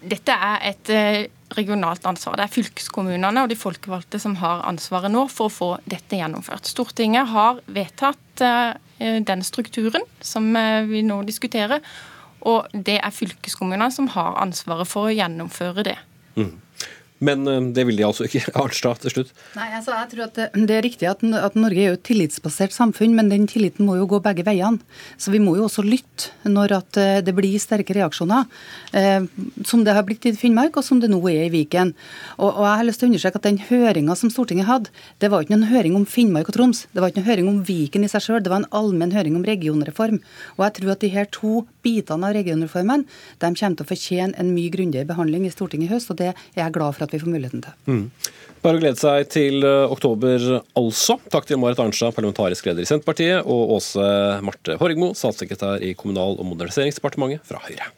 Dette 0.00 0.34
er 0.34 0.62
et 0.70 0.90
eh, 0.94 1.26
regionalt 1.56 2.04
ansvar. 2.06 2.36
Det 2.38 2.46
er 2.46 2.52
fylkeskommunene 2.52 3.42
og 3.42 3.50
de 3.50 3.56
folkevalgte 3.58 4.20
som 4.22 4.36
har 4.42 4.62
ansvaret 4.68 5.12
nå 5.12 5.24
for 5.32 5.48
å 5.48 5.54
få 5.54 5.70
dette 5.88 6.20
gjennomført. 6.20 6.68
Stortinget 6.68 7.30
har 7.32 7.62
vedtatt 7.66 8.44
eh, 8.44 9.18
den 9.26 9.42
strukturen 9.46 10.04
som 10.20 10.50
eh, 10.58 10.84
vi 10.88 11.02
nå 11.06 11.22
diskuterer, 11.28 11.82
og 12.46 12.70
det 12.72 13.00
er 13.02 13.14
fylkeskommunene 13.14 13.90
som 13.94 14.10
har 14.14 14.38
ansvaret 14.42 14.88
for 14.88 15.08
å 15.08 15.14
gjennomføre 15.14 15.86
det. 15.90 15.98
Mm. 16.38 16.54
Men 17.24 17.46
eh, 17.50 17.60
det 17.74 17.84
vil 17.88 17.98
de 17.98 18.06
altså 18.06 18.26
ikke. 18.28 18.44
Arnstad 18.62 19.02
til 19.02 19.14
slutt. 19.14 19.32
Nei, 19.58 19.68
altså 19.76 19.94
jeg 19.94 20.10
tror 20.12 20.24
at 20.28 20.40
Det 20.54 20.76
er 20.76 20.84
riktig 20.84 21.08
at, 21.10 21.24
Norge 21.24 21.82
er 21.82 21.92
jo 21.92 21.98
et 21.98 22.04
tillitsbasert 22.06 22.74
samfunn, 22.74 23.16
men 23.16 23.30
den 23.32 23.48
tilliten 23.50 23.86
må 23.88 23.98
jo 23.98 24.08
gå 24.10 24.20
begge 24.24 24.46
veiene. 24.46 24.82
Så 25.20 25.32
vi 25.34 25.42
må 25.42 25.56
jo 25.58 25.66
også 25.66 25.84
lytte 25.86 26.32
når 26.48 26.76
at 26.78 27.00
eh, 27.00 27.20
det 27.24 27.34
blir 27.36 27.58
sterke 27.62 27.96
reaksjoner, 27.96 28.46
eh, 28.96 29.26
som 29.66 29.84
det 29.86 29.96
har 29.96 30.06
blitt 30.06 30.26
i 30.28 30.34
Finnmark, 30.38 30.78
og 30.78 30.86
som 30.86 31.02
det 31.02 31.10
nå 31.12 31.20
er 31.30 31.46
i 31.46 31.52
Viken. 31.54 31.94
Og, 32.38 32.50
og 32.50 32.64
jeg 32.66 32.82
har 32.82 32.88
lyst 32.88 33.02
til 33.02 33.08
å 33.08 33.12
understreke 33.12 33.42
at 33.42 33.48
Den 33.48 33.62
høringa 33.68 34.18
som 34.18 34.32
Stortinget 34.32 34.68
hadde, 34.68 34.92
det 35.22 35.32
var 35.32 35.44
ikke 35.44 35.56
noen 35.56 35.72
høring 35.72 35.98
om 35.98 36.06
Finnmark 36.08 36.52
og 36.52 36.58
Troms. 36.58 36.84
Det 36.92 37.02
var 37.02 37.10
ikke 37.10 37.22
noen 37.22 37.30
høring 37.32 37.50
om 37.50 37.62
Viken 37.68 38.06
i 38.06 38.12
seg 38.12 38.24
sjøl, 38.24 38.42
det 38.44 38.52
var 38.52 38.62
en 38.62 38.70
allmenn 38.76 39.14
høring 39.16 39.38
om 39.38 39.46
regionreform. 39.46 40.20
Og 40.58 40.66
jeg 40.66 40.78
tror 40.78 40.94
at 40.94 41.04
de 41.04 41.12
her 41.12 41.28
to 41.34 41.62
bitene 41.88 42.28
av 42.28 42.36
regionreformen 42.36 43.06
de 43.40 43.52
kommer 43.52 43.78
til 43.78 43.86
å 43.86 43.88
fortjene 43.88 44.36
en 44.38 44.52
mye 44.54 44.72
grundigere 44.74 45.08
behandling 45.08 45.48
i 45.48 45.52
Stortinget 45.54 45.88
i 45.88 45.94
høst, 45.94 46.12
og 46.12 46.20
det 46.20 46.32
er 46.34 46.60
jeg 46.60 46.76
glad 46.76 46.96
for 46.96 47.08
at 47.08 47.14
vi 47.14 47.22
får 47.22 47.32
muligheten 47.32 47.64
til. 47.64 47.78
Mm. 47.88 48.04
Bare 48.62 48.78
å 48.78 48.82
glede 48.82 48.98
seg 48.98 49.28
til 49.30 49.62
eh, 49.66 49.92
oktober, 49.94 50.48
altså. 50.78 51.18
Takk 51.30 51.46
til 51.48 51.60
Marit 51.62 51.78
Arnstad, 51.82 52.14
parlamentarisk 52.16 52.66
leder 52.66 52.82
i 52.82 52.90
Senterpartiet, 52.90 53.46
og 53.46 53.76
Åse 53.78 54.08
Marte 54.44 54.78
Horgmo, 54.80 55.12
statssekretær 55.18 55.84
i 55.86 55.94
Kommunal- 55.98 56.38
og 56.38 56.50
moderniseringsdepartementet 56.50 57.46
fra 57.46 57.62
Høyre. 57.68 57.92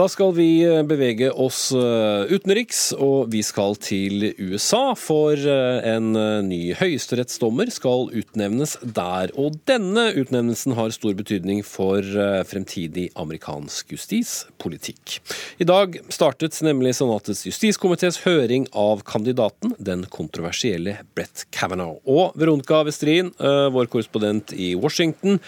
Da 0.00 0.06
skal 0.08 0.30
vi 0.32 0.62
eh, 0.64 0.78
bevege 0.88 1.28
oss 1.28 1.74
eh, 1.76 2.30
utenriks, 2.32 2.94
og 2.96 3.26
vi 3.34 3.42
skal 3.44 3.74
til 3.84 4.30
USA. 4.40 4.94
For 4.96 5.36
eh, 5.36 5.88
en 5.90 6.14
ny 6.46 6.60
høyesterettsdommer 6.78 7.68
skal 7.68 8.08
utnevnes 8.16 8.78
der. 8.80 9.34
Og 9.36 9.58
denne 9.68 10.06
utnevnelsen 10.14 10.78
har 10.78 10.96
stor 10.96 11.12
betydning 11.20 11.60
for 11.66 12.00
fremtidig 12.48 13.10
amerikansk 13.20 13.92
justispolitikk. 13.92 15.18
I 15.60 15.68
dag 15.68 16.00
startet 16.08 16.56
nemlig 16.64 16.96
Senatets 16.96 17.44
justiskomités 17.50 18.22
høring 18.24 18.70
av 18.72 19.04
kandidaten, 19.04 19.76
den 19.76 20.08
kontroversielle 20.08 21.02
Brett 21.12 21.44
Kavanaugh. 21.52 22.00
Og 22.08 22.38
Veronica 22.40 22.80
Westrin, 22.88 23.34
vår 23.36 23.92
korrespondent 23.92 24.56
i 24.56 24.72
Washington, 24.80 25.42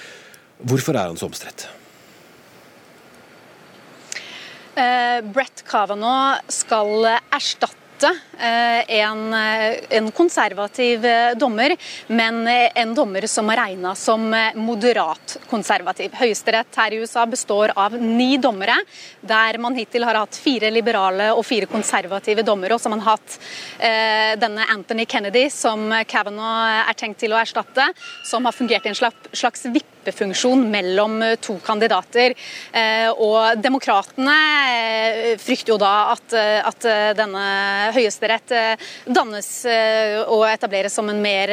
hvorfor 0.61 0.99
er 0.99 1.09
han 1.09 1.17
så 1.21 1.33
omstridt? 1.33 1.71
Eh, 4.75 5.21
Brett 5.23 5.65
Kavanaugh 5.69 6.39
skal 6.49 7.05
erstatte 7.31 8.09
eh, 8.41 9.01
en, 9.01 9.35
eh, 9.35 9.75
en, 9.91 10.11
konservativ 10.11 11.05
dommer, 11.37 11.77
men 12.07 12.49
en 12.49 12.95
dommer 12.95 13.27
som 13.29 13.51
er 13.53 13.61
regna 13.61 13.93
som 13.95 14.25
moderat 14.57 15.37
konservativ. 15.51 16.17
Høyesterett 16.17 16.81
her 16.81 16.97
i 16.97 17.03
USA 17.05 17.27
består 17.29 17.75
av 17.77 17.99
ni 18.01 18.39
dommere, 18.41 18.79
der 19.21 19.61
man 19.61 19.77
hittil 19.77 20.09
har 20.09 20.23
hatt 20.23 20.41
fire 20.41 20.73
liberale 20.73 21.29
og 21.37 21.45
fire 21.45 21.69
konservative 21.69 22.41
dommere. 22.43 22.73
Og 22.73 22.81
så 22.81 22.89
har 22.89 22.97
man 22.97 23.07
hatt 23.11 23.39
eh, 23.77 24.33
denne 24.41 24.71
Anthony 24.73 25.05
Kennedy, 25.05 25.51
som 25.53 25.93
Kavanaugh 26.09 26.89
er 26.89 26.97
tenkt 26.97 27.21
til 27.21 27.37
å 27.37 27.43
erstatte, 27.45 27.93
som 28.25 28.49
har 28.49 28.57
fungert 28.57 28.89
i 28.89 28.95
en 28.95 29.03
slags, 29.05 29.35
slags 29.37 29.69
vippefunksjon 30.03 30.71
mellom 30.71 31.23
eh, 31.23 31.37
to 31.37 31.59
kandidater. 31.65 32.35
Eh, 32.73 33.09
og 33.11 33.59
Demokratene 33.63 34.39
eh, 34.73 35.39
frykter 35.41 35.75
jo 35.75 35.81
da 35.81 35.95
at, 36.13 36.35
at 36.67 36.87
denne 37.17 37.45
høyesterett 37.95 38.53
dannes 39.07 39.49
og 40.29 40.43
etableres 40.49 40.95
som 40.95 41.09
en 41.11 41.21
mer 41.23 41.53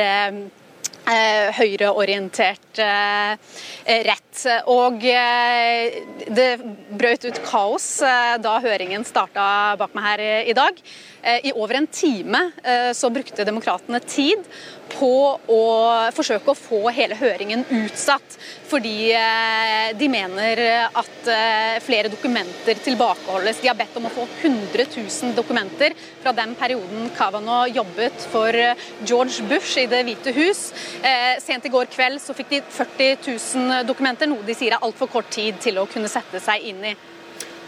høyreorientert 1.57 2.79
rett. 2.79 4.41
Og 4.69 4.99
det 5.01 6.49
brøt 6.99 7.25
ut 7.25 7.39
kaos 7.45 7.87
da 8.43 8.57
høringen 8.61 9.05
starta 9.07 9.77
bak 9.79 9.95
meg 9.97 10.07
her 10.09 10.25
i 10.51 10.57
dag. 10.57 10.83
I 11.49 11.55
over 11.55 11.79
en 11.79 11.89
time 11.89 12.43
så 12.93 13.09
brukte 13.13 13.47
demokratene 13.47 14.03
tid 14.05 14.45
på 14.91 15.13
å 15.49 15.63
forsøke 16.15 16.51
å 16.51 16.57
få 16.57 16.79
hele 16.95 17.17
høringen 17.19 17.65
utsatt. 17.81 18.37
Fordi 18.69 19.11
eh, 19.17 19.89
de 19.97 20.09
mener 20.11 20.61
at 20.87 21.29
eh, 21.31 21.77
flere 21.83 22.11
dokumenter 22.11 22.79
tilbakeholdes. 22.85 23.61
De 23.61 23.69
har 23.71 23.77
bedt 23.79 23.97
om 23.99 24.07
å 24.09 24.13
få 24.13 24.25
100 24.41 24.85
000 24.95 25.35
dokumenter 25.37 25.95
fra 26.21 26.33
den 26.37 26.55
perioden 26.59 27.09
Kavanaugh 27.17 27.69
jobbet 27.73 28.27
for 28.33 28.55
eh, 28.55 28.89
George 29.03 29.45
Bush 29.49 29.77
i 29.81 29.87
Det 29.89 30.03
hvite 30.07 30.33
hus. 30.35 30.69
Sent 31.43 31.65
i 31.65 31.71
går 31.71 31.89
kveld 31.91 32.21
så 32.21 32.35
fikk 32.37 32.51
de 32.53 32.59
40 32.73 33.23
000 33.25 33.87
dokumenter, 33.87 34.29
noe 34.29 34.45
de 34.45 34.55
sier 34.57 34.75
er 34.75 34.85
altfor 34.85 35.09
kort 35.11 35.31
tid 35.33 35.57
til 35.63 35.79
å 35.81 35.87
kunne 35.89 36.11
sette 36.11 36.41
seg 36.43 36.65
inn 36.69 36.83
i. 36.91 36.93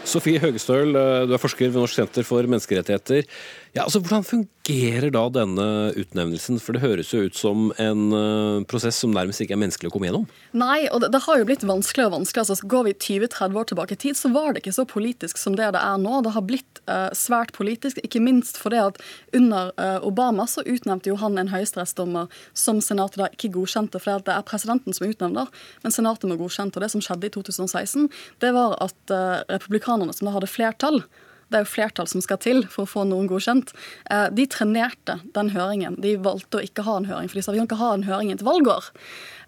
Sofie 0.08 0.40
Høgestøl, 0.42 0.94
du 1.28 1.34
er 1.34 1.40
forsker 1.40 1.70
ved 1.70 1.78
Norsk 1.78 2.00
senter 2.00 2.26
for 2.26 2.46
menneskerettigheter. 2.50 3.26
Ja, 3.72 3.86
altså 3.86 4.02
Hvordan 4.04 4.24
fungerer 4.28 5.08
da 5.14 5.22
denne 5.32 5.66
utnevnelsen? 5.96 6.58
For 6.60 6.76
det 6.76 6.82
høres 6.82 7.08
jo 7.14 7.22
ut 7.24 7.38
som 7.38 7.70
en 7.80 8.12
uh, 8.12 8.64
prosess 8.68 8.98
som 9.00 9.14
nærmest 9.16 9.40
ikke 9.40 9.54
er 9.56 9.62
menneskelig 9.62 9.88
å 9.88 9.94
komme 9.94 10.10
gjennom. 10.10 10.26
Nei, 10.52 10.90
og 10.92 11.00
det, 11.00 11.08
det 11.14 11.22
har 11.24 11.40
jo 11.40 11.46
blitt 11.48 11.64
vanskeligere 11.64 12.10
og 12.10 12.18
vanskeligere. 12.18 12.52
Altså, 12.52 12.68
går 12.68 12.84
vi 12.90 12.92
20-30 13.24 13.56
år 13.62 13.70
tilbake 13.70 13.96
i 13.96 14.02
tid, 14.04 14.18
så 14.20 14.28
var 14.34 14.52
det 14.52 14.60
ikke 14.60 14.74
så 14.76 14.84
politisk 14.90 15.40
som 15.40 15.56
det 15.56 15.70
det 15.72 15.80
er 15.80 16.04
nå. 16.04 16.20
Det 16.26 16.34
har 16.36 16.46
blitt 16.50 16.82
uh, 16.84 17.08
svært 17.16 17.54
politisk, 17.56 18.02
ikke 18.04 18.20
minst 18.20 18.60
fordi 18.60 18.82
at 18.82 19.00
under 19.40 19.72
uh, 19.80 20.04
Obama 20.04 20.44
så 20.44 20.66
utnevnte 20.68 21.08
jo 21.08 21.16
han 21.24 21.40
en 21.40 21.54
høyesterettsdommer 21.56 22.28
som 22.52 22.84
senatet 22.84 23.24
da 23.24 23.32
ikke 23.32 23.54
godkjente, 23.56 24.04
for 24.04 24.20
det 24.20 24.36
er 24.36 24.48
presidenten 24.52 24.92
som 24.92 25.08
utnevner, 25.08 25.48
men 25.80 25.96
senatet 25.96 26.28
må 26.28 26.36
godkjente. 26.36 26.76
Og 26.76 26.84
det 26.84 26.92
som 26.92 27.08
skjedde 27.08 27.32
i 27.32 27.36
2016, 27.40 28.12
det 28.44 28.52
var 28.52 28.76
at 28.84 29.18
republikanerne, 29.48 30.12
som 30.12 30.28
da 30.28 30.36
hadde 30.36 30.50
flertall, 30.50 31.06
det 31.52 31.60
er 31.60 31.66
jo 31.66 31.72
flertall 31.74 32.08
som 32.10 32.24
skal 32.24 32.40
til 32.42 32.64
for 32.70 32.86
å 32.86 32.90
få 32.90 33.04
noen 33.08 33.28
godkjent. 33.30 33.74
Eh, 34.10 34.26
de 34.34 34.48
trenerte 34.50 35.18
den 35.36 35.52
høringen. 35.54 35.98
De 36.02 36.16
valgte 36.22 36.58
å 36.58 36.64
ikke 36.64 36.86
ha 36.86 36.98
en 36.98 37.08
høring, 37.10 37.30
for 37.30 37.38
de 37.38 37.44
sa 37.44 37.54
vi 37.54 37.62
kan 37.62 37.70
ikke 37.70 37.82
ha 37.82 37.92
en 37.96 38.08
høring 38.08 38.32
i 38.32 38.36
et 38.36 38.44
valgår. 38.46 38.90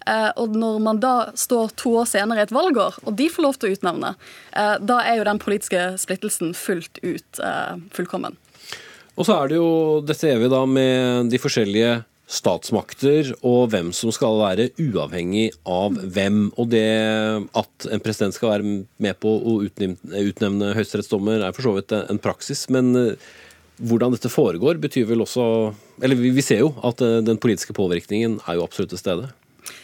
Eh, 0.05 0.31
og 0.41 0.55
når 0.55 0.79
man 0.85 1.01
da 1.01 1.15
står 1.37 1.75
to 1.81 1.95
år 2.01 2.09
senere 2.09 2.43
i 2.43 2.45
et 2.45 2.55
valgår, 2.55 2.99
og 3.03 3.17
de 3.19 3.29
får 3.33 3.47
lov 3.47 3.59
til 3.59 3.71
å 3.71 3.77
utnevne, 3.77 4.15
eh, 4.53 4.75
da 4.79 5.01
er 5.03 5.19
jo 5.19 5.27
den 5.27 5.41
politiske 5.41 5.85
splittelsen 6.01 6.53
fullt 6.57 7.01
ut 7.03 7.43
fullkommen. 7.95 8.37
Og 9.15 9.27
så 9.27 9.37
er 9.39 9.49
det 9.49 9.57
jo 9.57 9.69
dette 10.03 10.27
evige 10.27 10.51
da 10.51 10.65
med 10.67 11.31
de 11.31 11.39
forskjellige 11.39 12.03
statsmakter 12.25 13.29
og 13.45 13.69
hvem 13.73 13.91
som 13.93 14.11
skal 14.13 14.39
være 14.41 14.69
uavhengig 14.81 15.51
av 15.69 15.97
hvem. 16.15 16.47
Og 16.57 16.69
det 16.73 16.85
at 17.57 17.87
en 17.91 18.03
president 18.03 18.35
skal 18.35 18.55
være 18.55 18.75
med 19.01 19.19
på 19.21 19.29
å 19.29 19.57
utnevne, 19.65 20.73
høyesterettsdommer, 20.77 21.45
er 21.45 21.55
for 21.55 21.67
så 21.67 21.75
vidt 21.77 21.95
en 21.97 22.21
praksis. 22.21 22.65
Men 22.73 22.91
eh, 22.99 23.31
hvordan 23.85 24.15
dette 24.15 24.31
foregår, 24.31 24.79
betyr 24.81 25.09
vel 25.09 25.25
også 25.25 25.45
Eller 26.03 26.19
vi 26.19 26.43
ser 26.43 26.63
jo 26.63 26.73
at 26.83 27.01
eh, 27.03 27.21
den 27.25 27.39
politiske 27.41 27.75
påvirkningen 27.75 28.39
er 28.45 28.57
jo 28.57 28.65
absolutt 28.65 28.95
til 28.95 29.01
stede. 29.01 29.29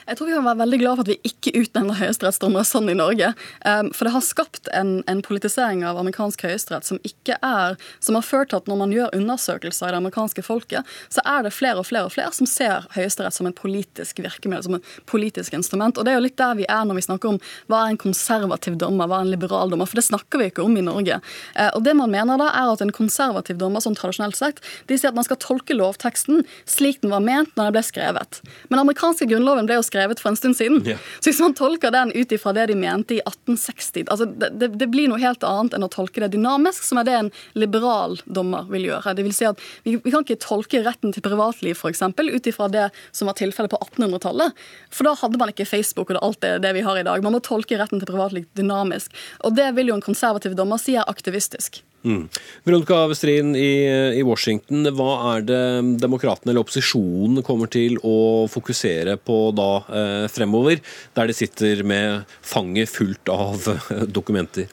Jeg 0.07 0.17
tror 0.17 0.27
vi 0.27 0.33
kan 0.33 0.45
være 0.45 0.59
veldig 0.61 0.79
glad 0.81 0.97
for 0.97 1.05
at 1.05 1.11
vi 1.11 1.29
ikke 1.29 1.53
utnevner 1.61 1.99
høyesterettsdommere 1.99 2.65
sånn 2.67 2.89
i 2.89 2.97
Norge. 2.97 3.31
Um, 3.65 3.91
for 3.93 4.07
det 4.07 4.13
har 4.15 4.23
skapt 4.25 4.69
en, 4.75 4.93
en 5.11 5.21
politisering 5.25 5.83
av 5.85 5.99
amerikansk 6.01 6.45
høyesterett 6.47 6.87
som 6.87 6.99
ikke 7.07 7.37
er 7.41 7.77
Som 8.01 8.15
har 8.17 8.25
ført 8.25 8.49
til 8.51 8.59
at 8.59 8.67
når 8.69 8.77
man 8.79 8.93
gjør 8.93 9.13
undersøkelser 9.15 9.87
i 9.87 9.93
det 9.93 9.99
amerikanske 9.99 10.43
folket, 10.45 10.87
så 11.13 11.21
er 11.27 11.45
det 11.45 11.53
flere 11.53 11.81
og 11.81 11.87
flere 11.87 12.09
og 12.09 12.13
flere 12.13 12.33
som 12.35 12.47
ser 12.49 12.87
Høyesterett 12.95 13.35
som 13.35 13.47
et 13.47 13.57
politisk 13.57 14.19
virkemiddel, 14.23 14.63
som 14.65 14.77
et 14.77 14.89
politisk 15.09 15.53
instrument. 15.57 15.97
Og 15.97 16.05
det 16.05 16.13
er 16.13 16.19
jo 16.19 16.25
litt 16.25 16.37
der 16.39 16.57
vi 16.57 16.65
er 16.65 16.85
når 16.87 16.97
vi 16.97 17.05
snakker 17.05 17.33
om 17.33 17.39
hva 17.71 17.83
er 17.83 17.93
en 17.93 18.01
konservativ 18.01 18.77
dommer, 18.81 19.09
hva 19.09 19.21
er 19.21 19.27
en 19.27 19.33
liberal 19.33 19.71
dommer, 19.71 19.89
for 19.89 19.99
det 19.99 20.07
snakker 20.07 20.41
vi 20.41 20.49
ikke 20.51 20.65
om 20.65 20.77
i 20.77 20.85
Norge. 20.85 21.19
Uh, 21.55 21.69
og 21.77 21.85
det 21.85 21.95
man 21.99 22.11
mener 22.13 22.41
da, 22.41 22.49
er 22.57 22.73
at 22.73 22.83
en 22.83 22.93
konservativ 22.95 23.59
dommer, 23.61 23.83
sånn 23.83 23.97
tradisjonelt 23.97 24.39
sagt, 24.39 24.65
de 24.89 24.97
sier 24.97 25.13
at 25.13 25.19
man 25.19 25.27
skal 25.27 25.39
tolke 25.41 25.77
lovteksten 25.77 26.45
slik 26.69 27.01
den 27.01 27.13
var 27.13 27.23
ment 27.23 27.53
når 27.55 27.69
den 27.69 27.77
ble 27.77 27.85
skrevet. 27.85 28.41
Men 28.69 28.81
amerikanske 28.83 29.29
grunnloven 29.29 29.69
ble 29.69 29.79
jo 29.79 29.85
skrevet 29.91 30.23
for 30.23 30.31
en 30.31 30.39
stund 30.39 30.57
siden. 30.57 30.81
Yeah. 30.87 31.01
Så 31.19 31.31
hvis 31.31 31.41
man 31.43 31.55
tolker 31.57 31.93
den 31.93 32.13
ut 32.15 32.31
ifra 32.31 32.55
det 32.55 32.69
de 32.71 32.77
mente 32.79 33.17
i 33.17 33.21
1860 33.21 34.07
altså 34.07 34.25
det, 34.25 34.71
det, 34.79 34.87
blir 34.91 35.09
noe 35.11 35.19
helt 35.21 35.43
annet 35.47 35.75
enn 35.75 35.85
å 35.85 35.91
tolke 35.91 36.23
det 36.23 36.31
dynamisk, 36.33 36.85
som 36.87 37.01
er 37.01 37.07
det 37.07 37.17
en 37.17 37.31
liberal 37.59 38.17
dommer 38.25 38.67
vil 38.71 38.87
gjøre. 38.89 39.15
Det 39.17 39.25
vil 39.27 39.35
si 39.35 39.47
at 39.47 39.59
Vi, 39.85 39.97
vi 40.03 40.13
kan 40.13 40.25
ikke 40.25 40.39
tolke 40.41 40.81
retten 40.85 41.13
til 41.13 41.23
privatliv 41.25 41.79
eksempel, 41.91 42.31
ut 42.31 42.47
ifra 42.47 42.69
det 42.71 42.87
som 43.11 43.29
var 43.29 43.37
tilfellet 43.39 43.71
på 43.73 43.79
1800-tallet. 43.81 44.57
For 44.93 45.07
da 45.07 45.15
hadde 45.19 45.39
man 45.41 45.51
ikke 45.51 45.67
Facebook 45.67 46.11
og 46.11 46.17
det, 46.17 46.23
alt 46.25 46.41
det, 46.45 46.53
det 46.65 46.73
vi 46.77 46.85
har 46.85 46.99
i 46.99 47.05
dag. 47.07 47.23
Man 47.23 47.35
må 47.35 47.43
tolke 47.43 47.79
retten 47.79 48.01
til 48.01 48.09
privatliv 48.09 48.47
dynamisk. 48.57 49.15
Og 49.45 49.55
det 49.57 49.71
vil 49.77 49.91
jo 49.91 49.97
en 49.97 50.05
konservativ 50.05 50.55
dommer 50.57 50.81
si 50.81 50.97
er 50.99 51.09
aktivistisk. 51.09 51.81
Mm. 52.03 52.25
Veronica 52.65 53.03
Westrin 53.07 53.55
i, 53.55 53.85
i, 54.17 54.23
Washington, 54.25 54.89
hva 54.97 55.11
er 55.35 55.45
det 55.45 55.61
demokratene 56.01 56.49
eller 56.53 56.63
opposisjonen 56.63 57.45
kommer 57.45 57.69
til 57.69 57.99
å 58.01 58.47
fokusere 58.49 59.19
på 59.21 59.37
da 59.57 59.69
eh, 59.85 60.27
fremover, 60.33 60.81
der 61.17 61.29
de 61.29 61.37
sitter 61.37 61.83
med 61.85 62.25
fanget 62.41 62.89
fullt 62.89 63.29
av 63.33 63.69
eh, 63.75 64.05
dokumenter? 64.09 64.71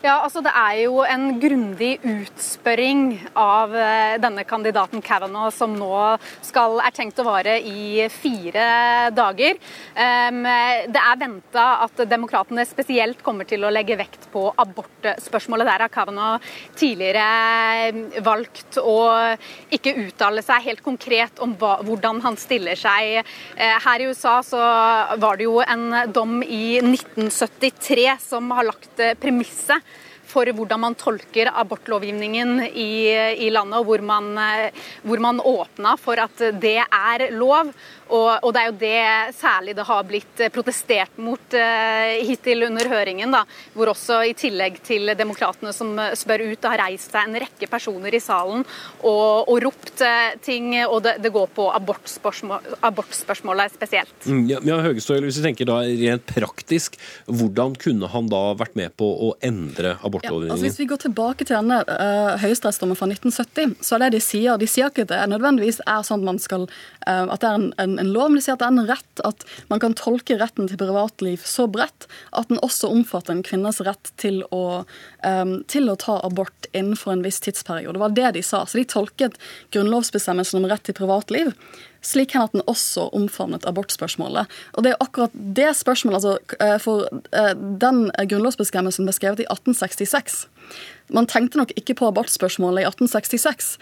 Ja, 0.00 0.14
altså 0.24 0.40
Det 0.40 0.52
er 0.56 0.76
jo 0.86 1.02
en 1.04 1.34
grundig 1.36 1.90
utspørring 2.08 3.18
av 3.36 3.74
eh, 3.76 4.14
denne 4.22 4.46
kandidaten 4.48 5.02
Kavanaugh, 5.04 5.50
som 5.52 5.74
nå 5.76 5.92
skal, 6.40 6.78
er 6.80 6.94
tenkt 6.96 7.20
å 7.20 7.26
vare 7.26 7.58
i 7.60 8.06
fire 8.08 9.10
dager. 9.12 9.58
Det 9.92 11.02
er 11.02 11.18
venta 11.20 11.66
at 11.84 12.00
demokratene 12.08 12.64
spesielt 12.64 13.20
kommer 13.24 13.44
til 13.48 13.66
å 13.66 13.72
legge 13.72 13.98
vekt 14.00 14.24
på 14.32 14.46
abortspørsmålet. 14.64 15.68
Der 15.68 15.84
har 15.84 15.92
Kavanaugh 15.92 16.48
tidligere 16.80 18.24
valgt 18.24 18.80
å 18.80 18.96
ikke 19.68 19.98
uttale 20.06 20.40
seg 20.46 20.64
helt 20.70 20.84
konkret 20.86 21.44
om 21.44 21.52
hvordan 21.60 22.22
han 22.24 22.40
stiller 22.40 22.78
seg. 22.78 23.20
Eh, 23.20 23.76
her 23.84 24.00
i 24.00 24.08
USA 24.08 24.38
så 24.46 24.64
var 25.20 25.36
det 25.36 25.50
jo 25.50 25.60
en 25.60 26.06
dom 26.08 26.40
i 26.40 26.80
1973 26.80 28.16
som 28.30 28.48
har 28.56 28.70
lagt 28.72 29.04
premisset 29.20 29.89
for 30.30 30.50
hvordan 30.54 30.80
man 30.86 30.96
tolker 30.98 31.50
abortlovgivningen 31.50 32.60
i, 32.70 33.10
i 33.46 33.50
landet, 33.50 33.80
og 33.80 33.88
hvor 33.88 34.04
man, 34.06 34.30
hvor 35.02 35.22
man 35.22 35.42
åpna 35.42 35.96
for 36.00 36.22
at 36.22 36.44
det 36.62 36.78
er 36.80 37.26
lov. 37.34 37.74
Og, 38.10 38.30
og, 38.42 38.50
det 38.54 38.62
er 38.62 38.70
jo 38.70 38.76
det 38.80 39.38
særlig 39.38 39.76
det 39.78 39.86
har 39.86 40.06
blitt 40.08 40.42
protestert 40.54 41.18
mot 41.22 41.56
uh, 41.56 42.12
hittil 42.26 42.66
under 42.66 42.90
høringen. 42.90 43.32
Da, 43.34 43.44
hvor 43.74 43.92
også 43.92 44.20
i 44.28 44.34
tillegg 44.38 44.80
til 44.86 45.12
demokratene 45.18 45.72
som 45.76 45.94
spør 46.18 46.44
ut, 46.48 46.58
det 46.60 46.72
har 46.72 46.82
reist 46.84 47.14
seg 47.14 47.28
en 47.28 47.40
rekke 47.44 47.68
personer 47.70 48.14
i 48.16 48.22
salen 48.22 48.64
og, 49.06 49.50
og 49.50 49.60
ropt 49.64 50.02
uh, 50.02 50.34
ting. 50.44 50.72
Og 50.86 51.00
det, 51.06 51.16
det 51.24 51.32
går 51.34 51.50
på 51.56 51.68
abortspørsmål, 51.74 52.76
abortspørsmålet 52.90 53.76
spesielt. 53.76 54.16
Mm, 54.26 54.44
ja, 54.50 54.60
ja 54.66 54.80
Høgestøl, 54.84 55.24
hvis 55.26 55.40
vi 55.40 55.46
tenker 55.48 55.68
da 55.70 55.80
rent 55.84 56.26
praktisk, 56.30 56.98
hvordan 57.26 57.76
kunne 57.80 58.10
han 58.10 58.28
da 58.30 58.42
vært 58.58 58.76
med 58.78 58.94
på 58.98 59.06
å 59.06 59.32
endre 59.44 59.96
abortlovgivningen? 60.00 60.50
Ja, 60.50 60.56
altså 60.56 60.68
hvis 60.68 60.80
vi 60.82 60.88
går 60.90 61.02
tilbake 61.06 61.46
til 61.46 61.56
denne 61.56 61.80
uh, 61.86 62.36
høyesterettsdommen 62.42 62.98
fra 62.98 63.08
1970, 63.10 63.78
så 63.84 63.96
er 63.96 64.04
det 64.04 64.12
de 64.18 64.22
sier 64.24 64.58
De 64.60 64.68
sier 64.68 64.90
ikke 64.90 65.06
at 65.06 65.12
det 65.12 65.20
nødvendigvis 65.30 65.80
er 65.86 66.04
sånn 66.06 66.22
at 66.22 66.28
man 66.32 66.40
skal 66.42 66.66
uh, 66.66 66.99
at 67.06 67.40
det 67.40 67.48
er 67.48 67.56
en, 67.56 67.70
en 67.80 67.98
en 68.00 68.12
lov, 68.12 68.30
men 68.30 68.40
de 68.40 68.44
sier 68.44 68.56
at 68.56 68.62
det 68.62 68.68
er 68.68 68.74
en 68.74 68.88
rett 68.90 69.22
at 69.24 69.44
man 69.72 69.80
kan 69.82 69.96
tolke 69.98 70.36
retten 70.40 70.68
til 70.68 70.80
privatliv 70.80 71.44
så 71.48 71.66
bredt 71.70 72.06
at 72.36 72.50
den 72.50 72.60
også 72.64 72.90
omfatter 72.92 73.34
en 73.34 73.44
kvinnes 73.46 73.80
rett 73.86 74.12
til 74.20 74.42
å, 74.54 74.82
um, 75.24 75.54
til 75.70 75.90
å 75.90 75.98
ta 76.00 76.18
abort 76.26 76.68
innenfor 76.72 77.14
en 77.14 77.24
viss 77.24 77.40
tidsperiode. 77.44 77.96
Det 77.96 78.04
var 78.04 78.16
det 78.16 78.32
de 78.38 78.44
sa. 78.46 78.64
Så 78.66 78.80
de 78.80 78.86
tolket 78.88 79.38
grunnlovsbestemmelsen 79.74 80.60
om 80.60 80.68
rett 80.70 80.84
til 80.86 80.96
privatliv 80.98 81.54
slik 82.04 82.34
hen 82.34 82.46
at 82.46 82.54
den 82.54 82.64
også 82.70 83.10
omfavnet 83.16 83.66
abortspørsmålet. 83.68 84.48
Og 84.76 84.84
det 84.84 84.94
er 84.94 85.02
akkurat 85.04 85.34
det 85.34 85.68
spørsmålet, 85.76 86.24
altså, 86.24 86.56
eh, 86.60 86.78
For 86.80 87.08
eh, 87.32 87.54
den 87.54 88.10
grunnlovsbestemmelsen 88.16 89.04
ble 89.04 89.12
skrevet 89.12 89.44
i 89.44 89.48
1866. 89.50 90.46
Man 91.10 91.26
tenkte 91.26 91.58
nok 91.58 91.74
ikke 91.76 91.98
på 91.98 92.08
abortspørsmålet 92.08 92.84
i 92.84 92.88
1866, 92.88 93.76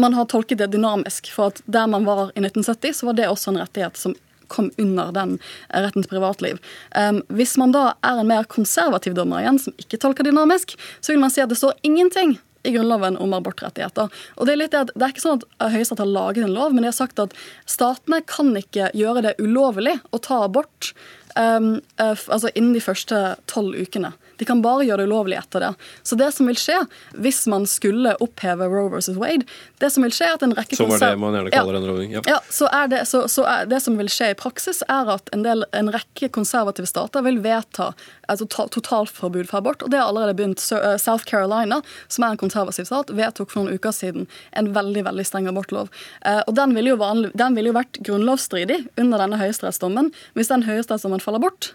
man 0.00 0.16
har 0.16 0.28
tolket 0.30 0.60
det 0.62 0.70
dynamisk. 0.72 1.30
For 1.34 1.52
at 1.52 1.62
der 1.66 1.86
man 1.90 2.06
var 2.08 2.30
i 2.34 2.42
1970, 2.42 3.00
så 3.00 3.10
var 3.10 3.18
det 3.18 3.28
også 3.28 3.52
en 3.52 3.62
rettighet 3.62 4.00
som 4.00 4.16
kom 4.48 4.70
under 4.80 5.12
den 5.12 5.36
retten 5.68 6.02
til 6.02 6.10
privatliv. 6.10 6.60
Um, 6.96 7.20
hvis 7.28 7.56
man 7.60 7.74
da 7.74 7.92
er 8.00 8.20
en 8.20 8.30
mer 8.30 8.48
konservativ 8.48 9.16
dommer 9.16 9.42
igjen, 9.42 9.60
som 9.60 9.76
ikke 9.80 10.00
tolker 10.00 10.24
dynamisk, 10.24 10.72
så 11.00 11.12
vil 11.12 11.20
man 11.20 11.32
si 11.32 11.42
at 11.44 11.52
det 11.52 11.58
står 11.60 11.76
ingenting 11.86 12.38
i 12.66 12.72
Grunnloven 12.74 13.16
om 13.20 13.34
abortrettigheter. 13.36 14.08
Og 14.36 14.46
Det 14.46 14.54
er 14.54 14.60
litt 14.60 14.72
det 14.74 14.86
at 14.86 14.94
det 14.94 15.04
er 15.04 15.12
ikke 15.12 15.24
sånn 15.24 15.42
at 15.44 15.72
Høyesterett 15.74 16.02
har 16.02 16.10
laget 16.10 16.46
en 16.46 16.56
lov, 16.56 16.72
men 16.72 16.82
de 16.82 16.90
har 16.90 16.96
sagt 16.96 17.20
at 17.22 17.36
statene 17.68 18.20
kan 18.26 18.50
ikke 18.58 18.90
gjøre 18.96 19.24
det 19.28 19.36
ulovlig 19.38 19.98
å 20.10 20.20
ta 20.24 20.42
abort 20.48 20.92
um, 21.36 21.78
altså 22.00 22.50
innen 22.54 22.74
de 22.76 22.82
første 22.82 23.22
tolv 23.50 23.76
ukene. 23.78 24.12
De 24.38 24.46
kan 24.48 24.62
bare 24.64 24.86
gjøre 24.86 25.02
det 25.04 25.10
ulovlig 25.10 25.38
etter 25.38 25.66
det. 25.66 25.72
Så 26.06 26.18
det 26.18 26.30
som 26.36 26.48
vil 26.48 26.58
skje, 26.58 26.78
hvis 27.18 27.44
man 27.50 27.66
skulle 27.68 28.14
oppheve 28.24 28.68
Roe 28.70 28.92
versus 28.92 29.18
Wade 29.18 29.46
det 29.78 29.90
som 29.94 30.02
vil 30.02 30.14
skje 30.14 30.26
er 30.26 30.36
at 30.36 30.42
en 30.42 30.54
rekke 30.56 30.76
Så 30.78 30.86
var 30.90 31.02
det 31.02 31.10
man 31.20 31.36
gjerne 31.36 31.52
kaller 31.54 31.76
ja. 31.76 31.80
en 31.80 31.88
roving? 31.88 32.14
Ja. 32.16 32.22
ja 32.26 32.38
så, 32.50 32.68
det, 32.90 33.04
så, 33.10 33.24
så 33.30 33.44
det 33.70 33.80
som 33.84 33.98
vil 33.98 34.10
skje 34.10 34.32
i 34.32 34.38
praksis, 34.38 34.82
er 34.90 35.10
at 35.14 35.30
en, 35.34 35.44
del, 35.46 35.64
en 35.76 35.90
rekke 35.94 36.30
konservative 36.34 36.88
stater 36.90 37.22
vil 37.26 37.40
vedta 37.44 37.92
altså, 38.26 38.48
totalforbud 38.48 39.48
for 39.50 39.60
abort. 39.60 39.84
Og 39.86 39.92
det 39.92 40.00
har 40.00 40.10
allerede 40.10 40.36
begynt. 40.38 40.62
Eh, 40.74 40.96
South 40.98 41.28
Carolina, 41.28 41.80
som 42.08 42.26
er 42.26 42.34
en 42.34 42.40
konservativ 42.40 42.88
stat, 42.90 43.12
vedtok 43.14 43.52
for 43.52 43.62
noen 43.62 43.78
uker 43.78 43.94
siden 43.94 44.28
en 44.58 44.72
veldig 44.74 45.06
veldig 45.06 45.26
streng 45.26 45.48
abortlov. 45.50 45.92
Eh, 46.26 46.42
og 46.46 46.54
den 46.58 46.74
ville 46.76 46.94
jo, 46.94 47.00
vanlig, 47.00 47.32
den 47.38 47.58
ville 47.58 47.72
jo 47.72 47.78
vært 47.78 48.00
grunnlovsstridig 48.02 48.82
under 49.00 49.22
denne 49.22 49.40
høyesterettsdommen. 49.40 50.12
Hvis 50.38 50.50
den 50.52 50.66
høyesterettsdommen 50.66 51.22
faller 51.22 51.42
bort, 51.42 51.72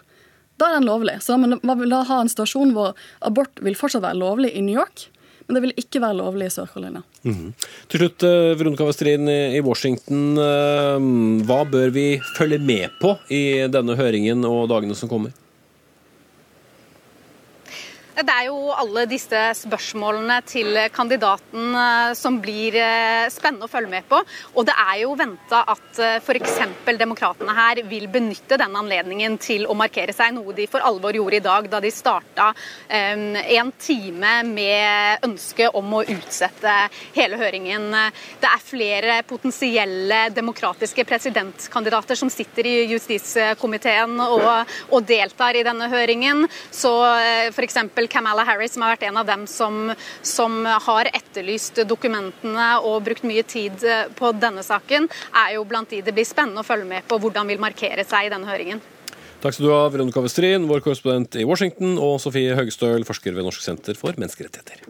da 0.60 0.68
er 0.68 0.78
den 0.78 0.88
lovlig. 0.88 1.18
Så 1.24 1.36
man 1.38 1.58
vil 1.80 1.92
da 1.92 2.04
ha 2.06 2.20
en 2.22 2.30
situasjon 2.30 2.74
hvor 2.76 2.94
abort 3.26 3.62
vil 3.64 3.76
fortsatt 3.78 4.04
være 4.04 4.20
lovlig 4.20 4.52
i 4.54 4.62
New 4.64 4.78
York, 4.78 5.08
men 5.46 5.58
det 5.58 5.62
vil 5.64 5.80
ikke 5.80 6.00
være 6.00 6.18
lovlig 6.22 6.48
i 6.48 6.54
Sør-Carolina. 6.54 7.02
Mm 7.22 7.34
-hmm. 7.34 7.52
Til 7.88 7.98
slutt, 8.00 8.22
eh, 8.22 8.58
Veronica 8.58 8.84
Westrin 8.84 9.28
i 9.28 9.60
Washington. 9.60 10.38
Eh, 10.38 10.98
hva 11.46 11.64
bør 11.64 11.90
vi 11.90 12.20
følge 12.36 12.58
med 12.58 12.90
på 13.00 13.18
i 13.28 13.68
denne 13.68 13.96
høringen 13.96 14.44
og 14.44 14.68
dagene 14.68 14.94
som 14.94 15.08
kommer? 15.08 15.32
Det 18.14 18.30
er 18.30 18.44
jo 18.46 18.68
alle 18.70 19.08
disse 19.10 19.38
spørsmålene 19.58 20.36
til 20.46 20.76
kandidaten 20.94 21.72
eh, 21.74 22.12
som 22.14 22.36
blir 22.38 22.76
eh, 22.78 23.26
spennende 23.32 23.66
å 23.66 23.70
følge 23.72 23.90
med 23.90 24.06
på. 24.06 24.20
Og 24.54 24.68
det 24.68 24.74
er 24.78 25.00
jo 25.00 25.16
venta 25.18 25.64
at 25.72 25.98
eh, 25.98 26.20
f.eks. 26.22 26.60
demokratene 27.00 27.56
her 27.56 27.80
vil 27.90 28.06
benytte 28.12 28.58
den 28.60 28.76
anledningen 28.78 29.34
til 29.42 29.66
å 29.66 29.74
markere 29.74 30.14
seg, 30.14 30.30
noe 30.36 30.54
de 30.54 30.68
for 30.70 30.84
alvor 30.86 31.16
gjorde 31.18 31.40
i 31.40 31.42
dag 31.42 31.66
da 31.72 31.80
de 31.82 31.90
starta 31.90 32.52
en 32.94 33.72
time 33.82 34.32
med 34.46 35.24
ønske 35.26 35.66
om 35.74 35.96
å 35.98 36.04
utsette 36.04 36.74
hele 37.16 37.38
høringen. 37.40 37.88
Det 38.40 38.50
er 38.50 38.62
flere 38.62 39.18
potensielle 39.26 40.28
demokratiske 40.34 41.06
presidentkandidater 41.08 42.18
som 42.18 42.30
sitter 42.30 42.68
i 42.68 42.74
justiskomiteen 42.92 44.20
og, 44.22 44.46
og 44.90 45.08
deltar 45.08 45.58
i 45.58 45.64
denne 45.66 45.90
høringen. 45.90 46.44
Så 46.70 46.92
f.eks. 47.50 47.80
Kamala 48.10 48.44
Harris, 48.46 48.74
som 48.74 48.84
har 48.84 48.94
vært 48.94 49.06
en 49.08 49.20
av 49.20 49.28
dem 49.28 49.46
som, 49.50 49.92
som 50.22 50.64
har 50.66 51.10
etterlyst 51.12 51.82
dokumentene 51.88 52.68
og 52.84 53.04
brukt 53.06 53.26
mye 53.28 53.44
tid 53.46 53.84
eh, 53.84 54.08
på 54.16 54.32
denne 54.38 54.64
saken, 54.66 55.08
er 55.44 55.54
jo 55.56 55.64
blant 55.68 55.90
de 55.92 56.02
det 56.04 56.14
blir 56.16 56.28
spennende 56.28 56.64
å 56.64 56.66
følge 56.66 56.88
med 56.88 57.08
på 57.08 57.18
hvordan 57.20 57.48
vil 57.50 57.62
markere 57.62 58.04
seg 58.06 58.28
i 58.28 58.34
denne 58.34 58.50
høringen. 58.50 58.82
Takk 59.44 59.58
skal 59.58 59.66
du 59.66 59.72
ha, 59.74 59.82
Veronica 59.92 60.22
Westrin, 60.24 60.64
vår 60.70 60.80
korrespondent 60.84 61.36
i 61.36 61.44
Washington, 61.44 61.98
og 62.00 62.16
Sofie 62.22 62.56
Høgstøl, 62.56 63.04
forsker 63.04 63.36
ved 63.36 63.44
Norsk 63.44 63.60
senter 63.60 63.98
for 63.98 64.16
menneskerettigheter. 64.16 64.80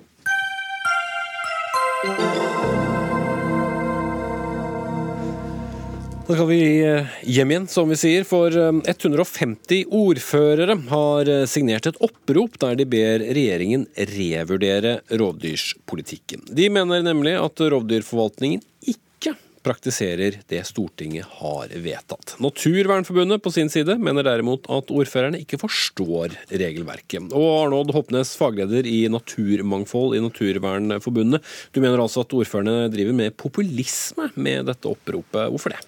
Da 6.25 6.33
skal 6.33 6.47
vi 6.49 6.81
eh, 6.81 7.09
hjem 7.29 7.51
igjen, 7.51 7.65
som 7.69 7.91
vi 7.93 7.97
sier. 8.01 8.25
For 8.25 8.49
150 8.49 9.75
eh, 9.77 9.91
ordførere 9.93 10.79
har 10.89 11.29
eh, 11.29 11.43
signert 11.45 11.85
et 11.91 11.99
opprop 12.01 12.57
der 12.63 12.79
de 12.81 12.87
ber 12.89 13.21
regjeringen 13.21 13.85
revurdere 14.15 14.95
rovdyrspolitikken. 15.13 16.47
De 16.49 16.71
mener 16.73 17.05
nemlig 17.05 17.37
at 17.37 17.61
rovdyrforvaltningen 17.61 18.65
ikke 18.89 19.37
praktiserer 19.65 20.41
det 20.49 20.65
Stortinget 20.65 21.29
har 21.43 21.77
vedtatt. 21.85 22.39
Naturvernforbundet 22.41 23.45
på 23.45 23.53
sin 23.53 23.69
side 23.73 24.01
mener 24.01 24.25
derimot 24.25 24.65
at 24.73 24.97
ordførerne 24.97 25.45
ikke 25.45 25.61
forstår 25.61 26.39
regelverket. 26.49 27.33
Og 27.37 27.49
Arnold 27.67 27.93
Hopnes, 27.93 28.33
fagleder 28.41 28.89
i 28.89 29.03
Naturmangfold 29.13 30.17
i 30.17 30.25
Naturvernforbundet, 30.25 31.45
du 31.77 31.85
mener 31.85 32.01
altså 32.01 32.25
at 32.25 32.33
ordførerne 32.33 32.89
driver 32.97 33.21
med 33.21 33.37
populisme 33.37 34.33
med 34.41 34.73
dette 34.73 34.89
oppropet. 34.89 35.53
Hvorfor 35.53 35.77
det? 35.77 35.85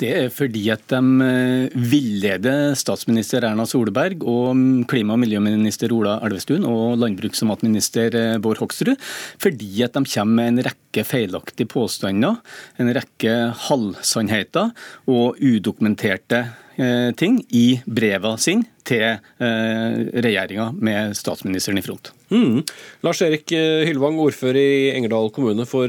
Det 0.00 0.10
er 0.16 0.30
fordi 0.32 0.62
at 0.72 0.86
de 0.88 1.00
eh, 1.26 1.80
villeder 1.90 2.72
statsminister 2.78 3.44
Erna 3.44 3.66
Solberg 3.68 4.24
og 4.24 4.56
klima- 4.88 5.16
og 5.16 5.20
miljøminister 5.20 5.92
Ola 5.92 6.16
Elvestuen 6.24 6.64
og 6.68 6.96
landbruks- 7.02 7.44
og 7.44 7.50
matminister 7.52 8.16
eh, 8.16 8.38
Bård 8.40 8.62
Hoksrud, 8.62 8.96
fordi 9.42 9.84
at 9.84 9.98
de 9.98 10.04
kommer 10.08 10.40
med 10.40 10.52
en 10.54 10.64
rekke 10.70 11.04
feilaktige 11.04 11.68
påstander, 11.68 12.40
en 12.80 12.94
rekke 12.96 13.36
halvsannheter 13.68 14.72
og 15.10 15.36
udokumenterte 15.36 16.46
Eh, 16.80 17.10
ting 17.18 17.40
i 17.52 17.80
brevene 17.84 18.38
sin 18.40 18.62
til 18.90 19.04
eh, 19.06 20.00
regjeringa 20.26 20.70
med 20.76 21.14
statsministeren 21.18 21.80
i 21.80 21.84
front. 21.86 22.12
Mm. 22.34 22.64
Lars 23.06 23.22
Erik 23.26 23.54
eh, 23.56 23.86
Hylvang, 23.88 24.18
ordfører 24.22 24.60
i 24.60 24.90
Engerdal 24.96 25.30
kommune 25.34 25.66
for 25.70 25.88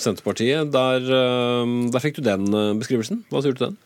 Senterpartiet. 0.00 0.72
Der, 0.74 1.06
der 1.94 2.02
fikk 2.02 2.18
du 2.18 2.26
den 2.26 2.50
beskrivelsen. 2.80 3.24
Hva 3.30 3.44
sier 3.44 3.54
du 3.54 3.62
til 3.62 3.70
den? 3.70 3.78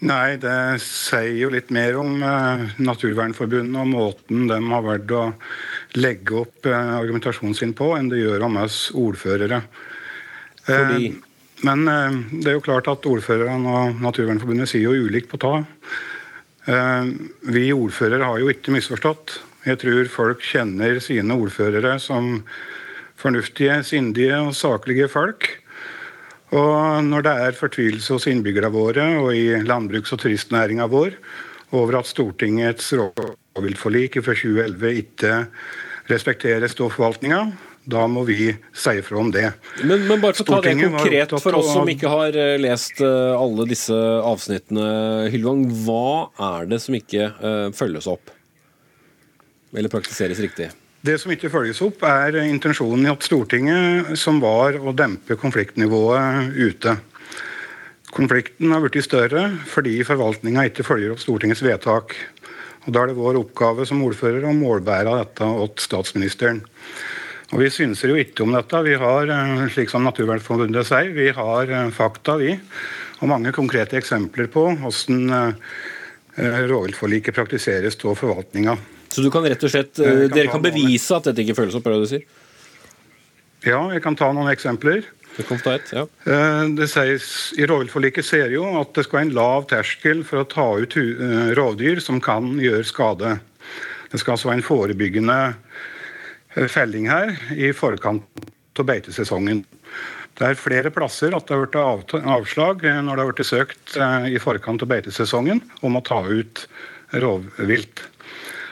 Nei, 0.00 0.38
det 0.40 0.80
sier 0.80 1.34
jo 1.36 1.50
litt 1.52 1.68
mer 1.76 1.98
om 2.00 2.22
uh, 2.24 2.62
Naturvernforbundet 2.80 3.82
og 3.82 3.90
måten 3.90 4.46
de 4.48 4.56
har 4.70 4.84
valgt 4.86 5.12
å 5.12 5.24
legge 6.00 6.38
opp 6.40 6.68
uh, 6.70 6.94
argumentasjonen 6.96 7.56
sin 7.58 7.74
på, 7.76 7.90
enn 7.98 8.08
det 8.08 8.22
gjør 8.22 8.46
om 8.46 8.56
oss 8.62 8.78
ordførere. 8.96 9.60
Fordi? 10.64 11.10
Uh, 11.12 11.26
men 11.68 11.84
det 11.84 12.48
er 12.48 12.54
jo 12.56 12.62
klart 12.64 12.86
at 12.88 13.04
ordførerne 13.04 13.74
og 13.76 13.98
Naturvernforbundet 14.00 14.70
sier 14.70 14.88
jo 14.88 15.04
ulikt 15.04 15.28
på 15.28 15.36
ta. 15.42 15.58
Vi 17.50 17.70
ordførere 17.74 18.26
har 18.26 18.38
jo 18.42 18.50
ikke 18.52 18.74
misforstått. 18.74 19.38
Jeg 19.66 19.80
tror 19.82 20.10
folk 20.12 20.44
kjenner 20.44 21.00
sine 21.04 21.34
ordførere 21.36 21.96
som 22.00 22.42
fornuftige, 23.20 23.82
sindige 23.84 24.38
og 24.38 24.54
saklige 24.56 25.08
folk. 25.10 25.48
Og 26.56 27.04
når 27.06 27.26
det 27.26 27.34
er 27.44 27.58
fortvilelse 27.58 28.16
hos 28.16 28.26
innbyggerne 28.30 28.72
våre 28.74 29.06
og 29.20 29.34
i 29.36 29.54
landbruks- 29.62 30.12
og 30.16 30.22
turistnæringa 30.24 30.88
vår 30.90 31.14
over 31.78 32.00
at 32.00 32.08
Stortingets 32.10 32.90
rovviltforlik 32.96 34.18
fra 34.24 34.34
2011 34.34 34.94
ikke 35.04 35.34
respekterer 36.10 36.66
ståforvaltninga, 36.66 37.44
da 37.88 38.04
må 38.10 38.24
vi 38.28 38.50
si 38.76 38.92
ifra 39.00 39.18
om 39.20 39.30
det. 39.32 39.46
Men, 39.82 40.04
men 40.08 40.20
bare 40.20 40.36
for 40.36 40.44
å 40.44 40.58
ta 40.58 40.60
det 40.66 40.74
konkret 40.82 41.32
for 41.40 41.56
oss 41.58 41.70
som 41.72 41.88
ikke 41.88 42.10
har 42.12 42.36
eh, 42.36 42.58
lest 42.60 43.00
eh, 43.04 43.32
alle 43.32 43.66
disse 43.70 43.96
avsnittene, 43.96 45.30
Hylvang. 45.32 45.64
Hva 45.86 46.28
er 46.52 46.68
det 46.70 46.80
som 46.84 46.96
ikke 46.98 47.30
eh, 47.32 47.66
følges 47.76 48.08
opp? 48.10 48.32
Eller 49.72 49.92
praktiseres 49.92 50.42
riktig? 50.42 50.68
Det 51.00 51.14
som 51.22 51.32
ikke 51.32 51.48
følges 51.48 51.80
opp, 51.80 52.02
er 52.04 52.42
intensjonen 52.42 53.06
i 53.06 53.12
at 53.12 53.24
Stortinget, 53.24 54.10
som 54.20 54.42
var 54.42 54.76
å 54.76 54.92
dempe 54.92 55.38
konfliktnivået 55.40 56.58
ute. 56.58 56.98
Konflikten 58.12 58.74
har 58.74 58.82
blitt 58.84 59.06
større 59.06 59.46
fordi 59.70 60.02
forvaltninga 60.04 60.66
ikke 60.68 60.84
følger 60.84 61.14
opp 61.14 61.22
Stortingets 61.22 61.64
vedtak. 61.64 62.12
Og 62.84 62.92
Da 62.92 63.02
er 63.02 63.10
det 63.10 63.20
vår 63.20 63.38
oppgave 63.40 63.86
som 63.88 64.02
ordfører 64.04 64.44
å 64.48 64.56
målbære 64.56 65.16
dette 65.22 65.48
åt 65.64 65.80
statsministeren. 65.80 66.62
Og 67.50 67.58
Vi 67.58 67.70
synser 67.72 68.12
jo 68.12 68.18
ikke 68.18 68.44
om 68.44 68.52
dette. 68.54 68.82
Vi 68.86 68.94
har, 68.94 69.26
eh, 69.26 69.68
slik 69.74 69.90
som 69.90 70.04
Naturvernforbundet 70.06 70.86
sier, 70.86 71.10
vi 71.10 71.30
har 71.34 71.70
eh, 71.70 71.90
fakta, 71.90 72.36
vi. 72.38 72.54
Og 73.20 73.28
mange 73.28 73.50
konkrete 73.52 73.98
eksempler 73.98 74.46
på 74.46 74.68
hvordan 74.78 75.32
eh, 75.34 76.60
rovviltforliket 76.70 77.34
praktiseres 77.34 77.98
av 78.04 78.14
forvaltninga. 78.14 78.76
Så 79.10 79.24
du 79.24 79.30
kan 79.34 79.42
rett 79.42 79.64
og 79.66 79.72
slett, 79.72 79.96
kan 79.98 80.30
Dere 80.30 80.52
kan 80.52 80.62
bevise 80.62 81.16
at 81.16 81.26
dette 81.26 81.42
ikke 81.42 81.58
følges 81.58 81.74
opp? 81.74 81.86
er 81.86 81.96
det 81.96 82.04
du 82.04 82.12
sier? 82.12 82.22
Ja, 83.66 83.80
jeg 83.90 84.02
kan 84.04 84.14
ta 84.16 84.30
noen 84.32 84.52
eksempler. 84.52 85.02
Det 85.34 85.46
et, 85.66 85.90
ja. 85.94 86.06
Det 86.74 86.86
sies, 86.90 87.52
I 87.58 87.66
rovviltforliket 87.66 88.24
ser 88.24 88.50
jo 88.54 88.64
at 88.80 88.94
det 88.94 89.04
skal 89.06 89.18
være 89.18 89.28
en 89.28 89.36
lav 89.36 89.66
terskel 89.70 90.22
for 90.26 90.42
å 90.42 90.48
ta 90.48 90.66
ut 90.78 90.96
rovdyr 91.58 92.00
som 92.02 92.22
kan 92.22 92.58
gjøre 92.62 92.86
skade. 92.86 93.38
Det 94.10 94.20
skal 94.20 94.34
altså 94.36 94.50
være 94.50 94.60
en 94.60 94.66
forebyggende 94.66 95.38
felling 96.70 97.08
her 97.10 97.36
i 97.54 97.72
forkant 97.76 98.48
av 98.78 98.88
beitesesongen. 98.88 99.64
Det 100.40 100.46
er 100.48 100.56
flere 100.56 100.92
plasser 100.94 101.34
at 101.36 101.48
det 101.48 101.56
har 101.56 101.66
blitt 101.66 102.28
avslag 102.32 102.84
når 103.04 103.10
det 103.10 103.24
har 103.24 103.32
blitt 103.32 103.48
søkt 103.48 103.96
eh, 104.00 104.30
i 104.32 104.40
forkant 104.40 104.80
av 104.80 104.88
beitesesongen 104.88 105.60
om 105.84 105.98
å 105.98 106.04
ta 106.06 106.22
ut 106.24 106.62
rovvilt. 107.20 108.06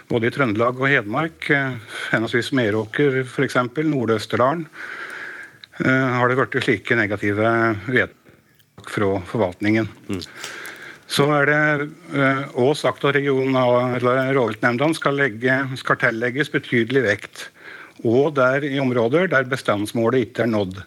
Både 0.08 0.30
i 0.30 0.32
Trøndelag 0.32 0.80
og 0.80 0.88
Hedmark, 0.88 1.50
eh, 1.52 1.74
henholdsvis 2.14 2.54
Meråker 2.56 3.20
f.eks., 3.26 3.58
Nord-Østerdalen, 3.84 4.64
eh, 5.82 6.06
har 6.16 6.32
det 6.32 6.38
blitt 6.40 6.56
slike 6.64 6.96
negative 6.96 7.52
vedtak 7.90 8.94
fra 8.94 9.18
forvaltningen. 9.28 9.90
Så 11.08 11.28
er 11.36 11.48
det 11.48 11.60
òg 12.56 12.74
sagt 12.80 13.04
at 13.04 13.16
regionen 13.16 13.56
og 13.60 14.00
rovviltnemndene 14.04 14.96
skal, 14.96 15.20
skal 15.80 16.00
tillegges 16.00 16.52
betydelig 16.52 17.04
vekt. 17.04 17.48
Og 18.04 18.34
der 18.36 18.62
i 18.66 18.78
områder 18.78 19.26
der 19.26 19.48
bestandsmålet 19.48 20.28
ikke 20.28 20.42
er 20.46 20.52
nådd. 20.52 20.82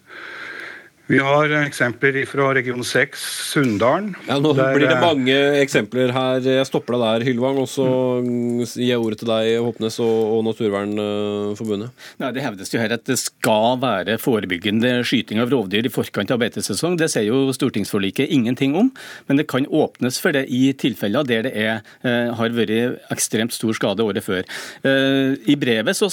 Vi 1.10 1.18
har 1.18 1.50
eksempler 1.64 2.14
fra 2.30 2.52
region 2.54 2.84
6, 2.86 3.22
Sunndalen. 3.50 4.12
Ja, 4.28 4.36
nå 4.38 4.52
der, 4.54 4.70
blir 4.76 4.86
det 4.86 4.94
eh, 4.94 5.02
mange 5.02 5.38
eksempler 5.58 6.12
her. 6.14 6.44
Jeg 6.46 6.68
stopper 6.68 6.94
deg 6.94 7.02
der, 7.02 7.24
Hylvang, 7.26 7.58
og 7.58 7.66
så 7.68 7.86
gir 8.22 8.92
jeg 8.92 9.00
ordet 9.02 9.18
til 9.18 9.32
deg, 9.32 9.48
Håpnes 9.64 9.98
og, 10.04 10.20
og 10.36 10.44
Naturvernforbundet. 10.46 12.04
Nei, 12.22 12.30
Det 12.36 12.44
hevdes 12.44 12.70
jo 12.70 12.80
her 12.80 12.94
at 12.94 13.02
det 13.10 13.18
skal 13.18 13.80
være 13.82 14.14
forebyggende 14.22 14.94
skyting 15.08 15.42
av 15.42 15.50
rovdyr 15.50 15.90
i 15.90 15.92
forkant 15.92 16.30
av 16.30 16.38
beitesesong. 16.44 16.94
Det 17.00 17.10
sier 17.10 17.26
jo 17.26 17.42
stortingsforliket 17.56 18.30
ingenting 18.30 18.78
om, 18.78 18.92
men 19.26 19.42
det 19.42 19.48
kan 19.50 19.66
åpnes 19.66 20.22
for 20.22 20.38
det 20.38 20.46
i 20.54 20.68
tilfeller 20.78 21.26
der 21.26 21.48
det 21.48 21.54
er, 21.58 21.82
eh, 22.06 22.30
har 22.38 22.54
vært 22.54 23.02
ekstremt 23.10 23.52
stor 23.56 23.74
skade 23.74 24.06
året 24.06 24.22
før. 24.22 24.46
Eh, 24.86 25.34
I 25.50 25.58
brevet 25.58 25.98
så 25.98 26.06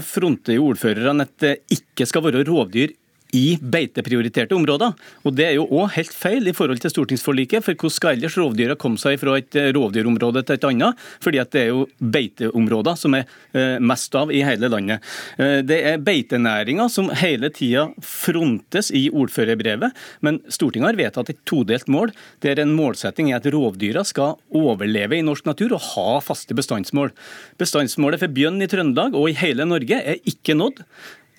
fronter 0.00 0.56
jo 0.56 0.72
ordførerne 0.72 1.28
at 1.28 1.36
det 1.44 1.54
ikke 1.76 2.08
skal 2.08 2.24
være 2.30 2.46
rovdyr 2.48 2.96
i 3.32 3.56
beiteprioriterte 3.56 4.54
områder. 4.56 4.92
Og 5.24 5.34
Det 5.34 5.46
er 5.46 5.54
jo 5.56 5.66
òg 5.72 5.94
helt 5.96 6.12
feil 6.12 6.48
i 6.48 6.52
forhold 6.56 6.82
til 6.82 6.92
stortingsforliket. 6.92 7.64
For 7.64 7.74
hvordan 7.74 7.94
skal 7.94 8.16
ellers 8.16 8.36
rovdyra 8.36 8.76
komme 8.76 9.00
seg 9.00 9.18
fra 9.20 9.38
et 9.40 9.56
eh, 9.56 9.70
rovdyrområde 9.72 10.44
til 10.44 10.58
et 10.58 10.66
annet? 10.68 11.00
Fordi 11.24 11.40
at 11.40 11.52
det 11.54 11.62
er 11.62 11.70
jo 11.72 11.86
beiteområder 11.98 12.98
som 13.00 13.16
er 13.16 13.24
eh, 13.56 13.78
mest 13.80 14.12
av 14.18 14.32
i 14.32 14.42
hele 14.44 14.68
landet. 14.68 15.00
Eh, 15.38 15.62
Det 15.64 15.80
er 15.88 16.02
beitenæringa 16.04 16.88
som 16.92 17.08
hele 17.22 17.48
tida 17.54 17.88
frontes 18.04 18.90
i 18.92 19.08
ordførerbrevet, 19.08 19.96
men 20.20 20.40
Stortinget 20.52 20.92
har 20.92 21.00
vedtatt 21.00 21.32
et 21.32 21.40
todelt 21.48 21.88
mål, 21.88 22.12
der 22.44 22.60
en 22.60 22.76
målsetting 22.76 23.32
er 23.32 23.40
at 23.40 23.48
rovdyra 23.52 24.04
skal 24.04 24.36
overleve 24.52 25.16
i 25.16 25.24
norsk 25.24 25.48
natur 25.48 25.72
og 25.78 25.88
ha 25.94 26.20
faste 26.20 26.54
bestandsmål. 26.56 27.14
Bestandsmålet 27.60 28.20
for 28.20 28.32
bjørn 28.32 28.60
i 28.62 28.68
Trøndelag 28.68 29.16
og 29.16 29.30
i 29.30 29.36
hele 29.40 29.64
Norge 29.68 30.02
er 30.02 30.20
ikke 30.28 30.56
nådd. 30.58 30.84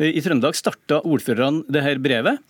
I 0.01 0.21
Trøndelag 0.25 0.57
starta 0.57 1.01
ordførerne 1.05 1.67
det 1.69 1.83
her 1.85 2.01
brevet 2.01 2.41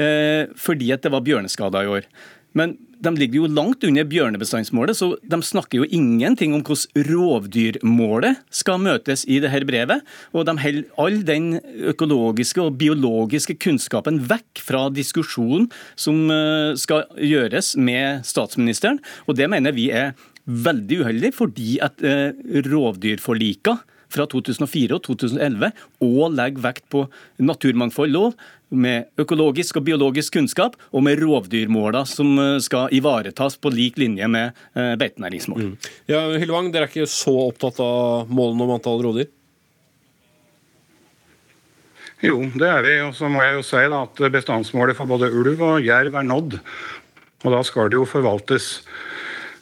eh, 0.00 0.50
fordi 0.58 0.90
at 0.94 1.04
det 1.04 1.12
var 1.14 1.22
bjørneskader 1.26 1.86
i 1.86 1.92
år. 1.98 2.08
Men 2.56 2.74
de 2.98 3.12
ligger 3.14 3.44
jo 3.44 3.50
langt 3.52 3.84
under 3.86 4.06
bjørnebestandsmålet, 4.08 4.98
så 4.98 5.12
de 5.22 5.38
snakker 5.44 5.82
jo 5.82 5.88
ingenting 5.94 6.56
om 6.56 6.64
hvordan 6.66 7.04
rovdyrmålet 7.06 8.40
skal 8.50 8.80
møtes 8.82 9.22
i 9.30 9.38
det 9.42 9.52
her 9.52 9.66
brevet. 9.68 10.02
Og 10.34 10.48
de 10.48 10.56
holder 10.58 10.88
all 10.98 11.20
den 11.28 11.52
økologiske 11.92 12.64
og 12.64 12.78
biologiske 12.80 13.58
kunnskapen 13.62 14.18
vekk 14.30 14.64
fra 14.64 14.88
diskusjonen 14.90 15.68
som 15.94 16.24
eh, 16.34 16.74
skal 16.80 17.06
gjøres 17.14 17.76
med 17.78 18.26
statsministeren. 18.26 18.98
Og 19.28 19.38
det 19.38 19.50
mener 19.52 19.76
vi 19.76 19.90
er 19.94 20.16
veldig 20.48 21.02
uheldig, 21.04 21.32
fordi 21.36 21.76
at 21.84 22.02
eh, 22.02 22.32
rovdyrforlika 22.66 23.78
fra 24.12 24.26
2004 24.30 24.96
og 24.96 25.02
2011 25.06 25.72
og 26.04 26.36
legger 26.36 26.64
vekt 26.64 26.86
på 26.92 27.06
naturmangfoldlov 27.38 28.36
med 28.68 29.08
økologisk 29.20 29.80
og 29.80 29.86
biologisk 29.86 30.34
kunnskap 30.36 30.76
og 30.92 31.04
med 31.06 31.22
rovdyrmåla 31.22 32.04
som 32.08 32.34
eh, 32.42 32.58
skal 32.64 32.92
ivaretas 32.94 33.56
på 33.56 33.72
lik 33.72 33.96
linje 34.00 34.28
med 34.28 34.52
beitenæringsmål. 34.74 35.70
Mm. 35.70 35.90
Ja, 36.10 36.26
Hylvang, 36.36 36.72
dere 36.74 36.88
er 36.88 36.92
ikke 36.92 37.08
så 37.10 37.34
opptatt 37.48 37.80
av 37.84 38.28
målene 38.32 38.66
om 38.66 38.76
antall 38.76 39.02
rovdyr? 39.06 39.30
Jo, 42.24 42.40
det 42.58 42.66
er 42.66 42.82
vi. 42.82 42.96
Og 43.06 43.14
så 43.14 43.30
må 43.30 43.42
jeg 43.44 43.58
jo 43.58 43.66
si 43.66 43.84
da, 43.90 44.02
at 44.06 44.22
bestandsmålet 44.34 44.98
for 44.98 45.10
både 45.10 45.30
ulv 45.30 45.62
og 45.62 45.84
jerv 45.86 46.18
er 46.18 46.26
nådd. 46.26 46.58
Og 47.46 47.54
da 47.54 47.62
skal 47.66 47.92
det 47.92 48.00
jo 48.00 48.08
forvaltes. 48.08 48.80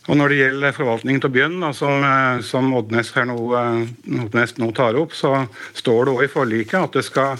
Og 0.06 0.14
når 0.14 0.30
det 0.30 0.38
gjelder 0.38 0.74
forvaltningen 0.74 1.24
av 1.26 1.32
bjørn, 1.34 1.62
som, 1.74 2.04
eh, 2.04 2.40
som 2.46 2.74
Oddnes, 2.78 3.10
nå, 3.26 3.38
eh, 3.58 4.22
Oddnes 4.22 4.56
nå 4.58 4.72
tar 4.74 4.94
opp, 4.94 5.12
så 5.12 5.48
står 5.74 6.04
det 6.04 6.14
òg 6.14 6.24
i 6.24 6.30
forliket 6.30 6.78
at 6.78 6.92
det 6.92 7.04
skal 7.04 7.38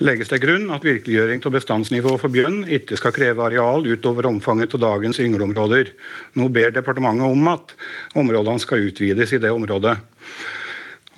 legges 0.00 0.28
til 0.28 0.40
grunn 0.40 0.70
at 0.74 0.82
virkeliggjøring 0.82 1.44
av 1.46 1.52
bestandsnivået 1.52 2.18
for 2.18 2.28
bjørn 2.28 2.64
ikke 2.66 2.96
skal 2.98 3.12
kreve 3.12 3.38
areal 3.38 3.86
utover 3.86 4.26
omfanget 4.26 4.74
av 4.74 4.80
dagens 4.80 5.20
yngleområder. 5.20 5.92
Nå 6.34 6.48
ber 6.50 6.72
departementet 6.72 7.22
om 7.22 7.48
at 7.48 7.74
områdene 8.16 8.58
skal 8.58 8.82
utvides 8.82 9.32
i 9.32 9.38
det 9.38 9.52
området. 9.52 9.96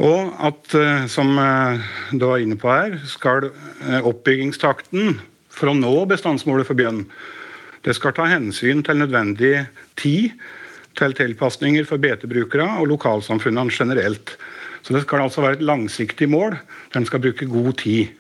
Og 0.01 0.35
at, 0.39 0.75
eh, 0.75 1.07
som 1.07 1.33
du 2.13 2.27
var 2.27 2.39
inne 2.39 2.57
på 2.57 2.69
her, 2.69 3.01
skal 3.07 3.51
oppbyggingstakten 4.03 5.19
for 5.49 5.69
å 5.69 5.79
nå 5.79 6.05
bestandsmålet 6.07 6.67
for 6.67 6.75
bjørn 6.75 7.07
det 7.85 7.95
skal 7.95 8.15
ta 8.17 8.25
hensyn 8.25 8.83
til 8.85 8.97
nødvendig 8.97 9.67
tid 10.01 10.33
til 10.99 11.15
tilpasninger 11.17 11.87
for 11.89 12.03
betebrukere 12.03 12.67
og 12.81 12.91
lokalsamfunnene 12.93 13.73
generelt. 13.75 14.37
Så 14.85 14.95
det 14.95 15.05
skal 15.07 15.25
altså 15.25 15.45
være 15.45 15.59
et 15.61 15.65
langsiktig 15.65 16.29
mål. 16.29 16.59
Den 16.95 17.07
skal 17.09 17.23
bruke 17.25 17.49
god 17.49 17.73
tid. 17.81 18.13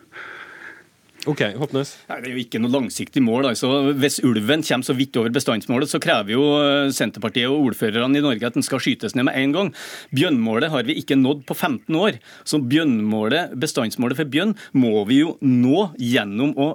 Ok, 1.24 1.40
Håpnes. 1.56 1.94
Nei, 2.10 2.18
Det 2.20 2.28
er 2.28 2.34
jo 2.36 2.42
ikke 2.42 2.60
noe 2.60 2.72
langsiktig 2.72 3.22
mål. 3.24 3.46
altså. 3.48 3.92
Hvis 3.96 4.20
ulven 4.24 4.62
kommer 4.62 4.84
så 4.84 4.94
vidt 4.96 5.16
over 5.16 5.30
bestandsmålet, 5.32 5.88
så 5.88 6.00
krever 6.00 6.34
jo 6.34 6.42
eh, 6.60 6.92
Senterpartiet 6.92 7.48
og 7.48 7.70
ordførerne 7.70 8.18
i 8.18 8.20
Norge 8.24 8.44
at 8.44 8.54
den 8.54 8.62
skal 8.62 8.80
skytes 8.80 9.14
ned 9.16 9.24
med 9.24 9.36
en 9.40 9.52
gang. 9.52 9.72
Bjørnmålet 10.12 10.70
har 10.70 10.84
vi 10.84 10.98
ikke 11.00 11.16
nådd 11.16 11.46
på 11.48 11.56
15 11.56 11.96
år. 11.96 12.18
Så 12.44 12.60
bjørnmålet, 12.60 13.56
bestandsmålet 13.56 14.20
for 14.20 14.28
bjørn 14.28 14.52
må 14.76 15.06
vi 15.08 15.22
jo 15.22 15.38
nå 15.40 15.94
gjennom 15.96 16.52
å 16.60 16.74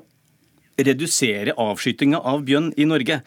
redusere 0.88 1.56
avskytinga 1.60 2.22
av 2.32 2.46
bjørn 2.48 2.72
i 2.80 2.88
Norge. 2.90 3.20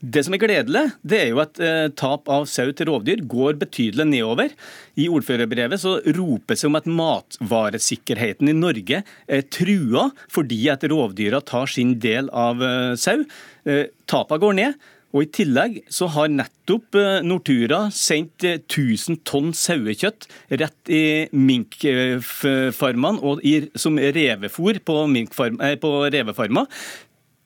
Det 0.00 0.22
som 0.24 0.36
er 0.36 0.42
gledelig, 0.42 0.84
det 1.02 1.18
er 1.20 1.32
jo 1.32 1.42
at 1.42 1.60
eh, 1.62 1.88
tap 1.98 2.30
av 2.32 2.46
sau 2.50 2.70
til 2.72 2.88
rovdyr 2.90 3.24
går 3.30 3.58
betydelig 3.60 4.06
nedover. 4.12 4.54
I 5.00 5.08
ordførerbrevet 5.12 5.82
så 5.82 5.98
ropes 6.16 6.64
det 6.64 6.70
om 6.70 6.78
at 6.78 6.88
matvaresikkerheten 7.00 8.52
i 8.52 8.56
Norge 8.56 9.02
er 9.04 9.44
trua 9.52 10.08
fordi 10.32 10.62
at 10.72 10.86
rovdyra 10.90 11.42
tar 11.44 11.70
sin 11.70 11.98
del 12.02 12.32
av 12.32 12.64
eh, 12.64 12.94
sau. 13.00 13.20
Eh, 13.68 13.86
går 14.10 14.56
ned. 14.56 14.80
Og 15.10 15.24
I 15.24 15.30
tillegg 15.34 15.80
så 15.90 16.06
har 16.14 16.30
nettopp 16.30 16.94
eh, 16.98 17.18
Nortura 17.26 17.82
sendt 17.94 18.46
1000 18.46 19.16
eh, 19.16 19.20
tonn 19.26 19.52
sauekjøtt 19.56 20.28
rett 20.62 20.92
i 20.92 21.26
minkfarmene 21.34 23.18
og 23.26 23.42
i, 23.46 23.56
som 23.74 23.98
revefôr 23.98 24.82
på, 24.86 24.98
eh, 25.10 25.78
på 25.82 25.94
revefarmer. 26.14 26.66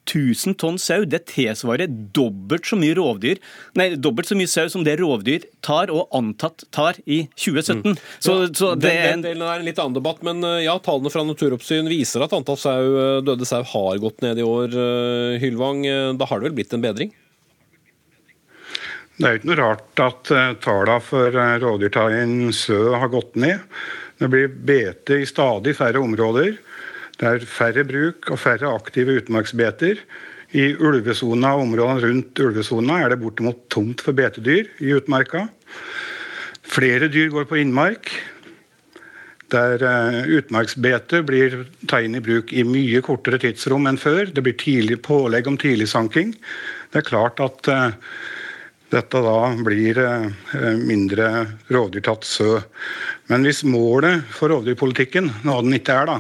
1000 0.05 0.59
tonn 0.61 0.77
sau 0.77 1.07
det 1.09 1.23
tilsvarer 1.31 1.89
dobbelt 1.89 2.69
så 2.69 2.77
mye 2.77 2.93
rovdyr, 2.99 3.39
nei, 3.81 3.87
dobbelt 3.97 4.29
så 4.29 4.37
mye 4.37 4.51
sau 4.53 4.69
som 4.69 4.85
det 4.85 4.99
rovdyr 5.01 5.47
tar 5.65 5.89
og 5.89 6.13
antatt 6.13 6.67
tar 6.77 7.01
i 7.09 7.23
2017. 7.41 7.81
Mm. 7.81 7.97
Så, 8.21 8.37
så 8.53 8.75
det 8.77 8.93
den, 8.93 9.01
den 9.01 9.25
delen 9.31 9.49
er 9.49 9.57
en 9.63 9.65
litt 9.65 9.81
annen 9.81 9.97
debatt, 9.97 10.21
men 10.21 10.45
ja, 10.61 10.77
tallene 10.85 11.09
fra 11.09 11.25
Naturoppsyn 11.25 11.89
viser 11.89 12.21
at 12.29 12.37
antall 12.37 12.61
sau, 12.61 12.85
døde 13.25 13.49
sau 13.49 13.65
har 13.65 14.05
gått 14.05 14.21
ned 14.21 14.45
i 14.45 14.45
år. 14.45 14.77
Hylvang, 15.41 15.89
da 16.21 16.29
har 16.29 16.45
det 16.45 16.51
vel 16.51 16.59
blitt 16.61 16.77
en 16.77 16.85
bedring? 16.85 17.17
Det 19.15 19.29
er 19.29 19.37
ikke 19.39 19.47
noe 19.53 19.61
rart 19.61 20.01
at 20.03 20.31
eh, 20.35 20.55
tallene 20.65 21.03
for 21.07 21.37
uh, 21.39 21.55
rovdyrtaien 21.63 22.49
sø 22.51 22.97
har 22.99 23.13
gått 23.13 23.37
ned. 23.39 23.63
Det 24.19 24.27
blir 24.31 24.51
bete 24.51 25.21
i 25.23 25.29
stadig 25.29 25.77
færre 25.79 26.03
områder. 26.03 26.57
Det 27.21 27.29
er 27.31 27.47
færre 27.47 27.85
bruk 27.87 28.33
og 28.35 28.41
færre 28.43 28.73
aktive 28.75 29.21
utmarksbeter. 29.21 30.03
I 30.59 30.67
ulvesona 30.75 31.55
og 31.55 31.69
områdene 31.69 32.09
rundt 32.09 32.43
ulvesona 32.43 32.99
er 33.05 33.15
det 33.15 33.21
bortimot 33.23 33.63
tomt 33.71 34.03
for 34.03 34.19
betedyr 34.19 34.73
i 34.83 34.91
utmarka. 34.99 35.47
Flere 36.67 37.07
dyr 37.07 37.31
går 37.31 37.47
på 37.47 37.63
innmark. 37.63 38.11
Der 39.55 39.79
uh, 39.79 40.23
utmarksbete 40.27 41.23
blir 41.23 41.61
tatt 41.87 42.03
inn 42.03 42.19
i 42.19 42.29
bruk 42.33 42.51
i 42.51 42.67
mye 42.67 43.07
kortere 43.07 43.39
tidsrom 43.39 43.87
enn 43.87 44.03
før. 44.11 44.27
Det 44.27 44.43
blir 44.43 44.59
tidlig 44.59 45.05
pålegg 45.07 45.47
om 45.47 45.61
tidligsanking. 45.61 46.35
Det 46.91 47.05
er 47.05 47.13
klart 47.15 47.39
at 47.47 47.77
dette 48.95 49.21
da 49.25 49.39
blir 49.67 49.99
eh, 50.01 50.29
mindre 50.79 51.29
rovdyrtatt 51.73 52.27
sø. 52.27 52.61
Men 53.31 53.47
hvis 53.47 53.63
målet 53.67 54.23
for 54.37 54.53
rovdyrpolitikken, 54.53 55.31
noe 55.49 55.65
den 55.65 55.77
ikke 55.79 55.97
er, 55.97 56.11
da, 56.11 56.17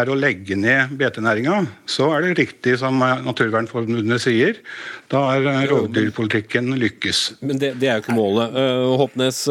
er 0.00 0.10
å 0.10 0.16
legge 0.18 0.56
ned 0.58 0.94
betenæringa, 1.00 1.62
så 1.90 2.10
er 2.16 2.26
det 2.26 2.36
riktig 2.40 2.76
som 2.80 2.98
Naturvernforbundet 3.00 4.24
sier. 4.24 4.60
Da 5.12 5.22
er 5.36 5.48
eh, 5.52 5.64
rovdyrpolitikken 5.70 6.74
lykkes. 6.80 7.24
Men 7.40 7.62
det, 7.62 7.74
det 7.80 7.90
er 7.90 7.98
jo 7.98 8.06
ikke 8.06 8.18
målet. 8.18 8.60
Håpnes, 9.00 9.42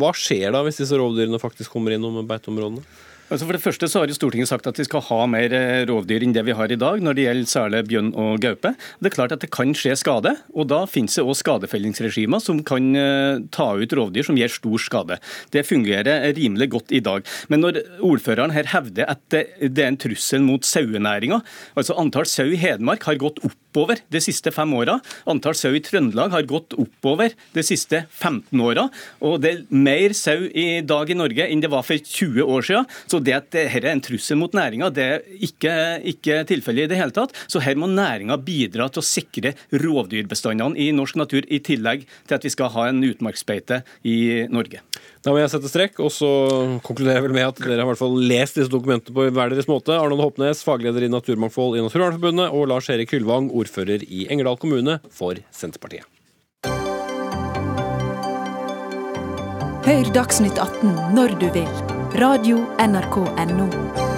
hva 0.00 0.14
skjer 0.16 0.50
da 0.54 0.64
hvis 0.66 0.82
disse 0.82 0.98
rovdyrene 0.98 1.42
faktisk 1.42 1.74
kommer 1.74 1.96
innom 1.96 2.22
beiteområdene? 2.28 2.84
Altså 3.30 3.46
for 3.46 3.54
det 3.54 3.62
første 3.62 3.86
så 3.86 4.00
har 4.00 4.10
jo 4.10 4.14
Stortinget 4.16 4.50
sagt 4.50 4.66
at 4.66 4.78
vi 4.80 4.84
skal 4.88 5.04
ha 5.06 5.18
mer 5.30 5.52
eh, 5.54 5.84
rovdyr 5.86 6.24
enn 6.26 6.32
det 6.34 6.42
vi 6.48 6.54
har 6.58 6.72
i 6.72 6.78
dag, 6.78 6.98
når 6.98 7.14
det 7.14 7.26
gjelder 7.28 7.50
særlig 7.50 7.82
bjørn 7.86 8.08
og 8.18 8.40
gaupe. 8.42 8.72
Det 8.98 9.06
er 9.06 9.14
klart 9.14 9.34
at 9.36 9.44
det 9.44 9.52
kan 9.54 9.70
skje 9.76 9.94
skade, 10.00 10.32
og 10.50 10.66
da 10.72 10.80
finnes 10.90 11.14
det 11.14 11.22
også 11.22 11.44
skadefellingsregimer 11.44 12.42
som 12.42 12.58
kan 12.66 12.88
eh, 12.98 13.38
ta 13.54 13.68
ut 13.78 13.94
rovdyr 13.94 14.26
som 14.26 14.38
gjør 14.40 14.54
stor 14.56 14.82
skade. 14.82 15.20
Det 15.54 15.62
fungerer 15.68 16.26
rimelig 16.34 16.72
godt 16.74 16.90
i 16.90 17.02
dag. 17.06 17.22
Men 17.52 17.62
når 17.62 17.78
ordføreren 18.02 18.54
her 18.56 18.66
hevder 18.72 19.14
at 19.14 19.22
det 19.30 19.78
er 19.78 19.92
en 19.92 20.00
trussel 20.00 20.42
mot 20.42 20.66
sauenæringa, 20.66 21.38
altså 21.78 21.94
antall 22.02 22.26
sau 22.26 22.50
i 22.50 22.58
Hedmark 22.58 23.06
har 23.06 23.20
gått 23.22 23.38
oppover 23.46 24.02
de 24.10 24.24
siste 24.26 24.50
fem 24.50 24.74
åra, 24.74 24.98
antall 25.30 25.54
sau 25.54 25.70
i 25.78 25.84
Trøndelag 25.86 26.34
har 26.34 26.50
gått 26.50 26.74
oppover 26.74 27.38
de 27.54 27.62
siste 27.62 28.02
15 28.08 28.58
åra, 28.58 28.88
og 29.22 29.38
det 29.44 29.54
er 29.54 29.64
mer 29.70 30.18
sau 30.18 30.50
i 30.50 30.82
dag 30.82 31.14
i 31.14 31.18
Norge 31.22 31.46
enn 31.46 31.62
det 31.62 31.70
var 31.70 31.86
for 31.86 31.94
20 31.94 32.42
år 32.42 32.66
siden. 32.66 32.90
Så 33.06 33.19
det 33.24 33.36
at 33.36 33.48
dette 33.52 33.78
er 33.78 33.88
en 33.92 34.02
trussel 34.04 34.38
mot 34.40 34.54
næringa, 34.56 34.90
det 34.94 35.06
er 35.06 35.24
ikke, 35.46 35.74
ikke 36.12 36.40
tilfellet 36.48 36.86
i 36.86 36.92
det 36.92 37.00
hele 37.00 37.14
tatt. 37.14 37.34
Så 37.50 37.62
her 37.64 37.78
må 37.80 37.88
næringa 37.90 38.38
bidra 38.44 38.88
til 38.92 39.02
å 39.02 39.06
sikre 39.06 39.54
rovdyrbestandene 39.72 40.78
i 40.80 40.90
norsk 40.96 41.18
natur, 41.20 41.46
i 41.48 41.60
tillegg 41.64 42.06
til 42.28 42.36
at 42.36 42.46
vi 42.46 42.52
skal 42.52 42.72
ha 42.74 42.88
en 42.90 43.02
utmarksbeite 43.06 43.82
i 44.06 44.46
Norge. 44.52 44.82
Da 45.24 45.34
må 45.34 45.40
jeg 45.42 45.52
sette 45.52 45.70
strekk, 45.70 46.00
og 46.04 46.12
så 46.14 46.30
konkluderer 46.86 47.20
jeg 47.20 47.28
vel 47.28 47.36
med 47.36 47.48
at 47.48 47.60
dere 47.60 47.80
har 47.80 47.88
i 47.88 47.90
hvert 47.92 48.00
fall 48.00 48.16
lest 48.20 48.60
disse 48.60 48.72
dokumentene 48.72 49.16
på 49.16 49.28
hver 49.28 49.52
deres 49.52 49.68
måte. 49.70 49.96
Arnold 49.96 50.24
Hopnes, 50.24 50.64
fagleder 50.66 51.04
i 51.04 51.12
Naturmangfold 51.12 51.76
i 51.78 51.84
Naturvernforbundet, 51.84 52.48
og 52.54 52.70
Lars 52.72 52.88
Erik 52.92 53.12
Hylvang, 53.16 53.50
ordfører 53.52 54.06
i 54.06 54.26
Engerdal 54.30 54.60
kommune 54.60 55.00
for 55.12 55.40
Senterpartiet. 55.54 56.08
Hør 59.80 60.12
Dagsnytt 60.14 60.60
18 60.60 61.16
når 61.16 61.34
du 61.40 61.48
vil 61.56 61.99
Radio 62.14 62.74
NRK 62.76 63.16
Radio.nrk.no. 63.36 64.09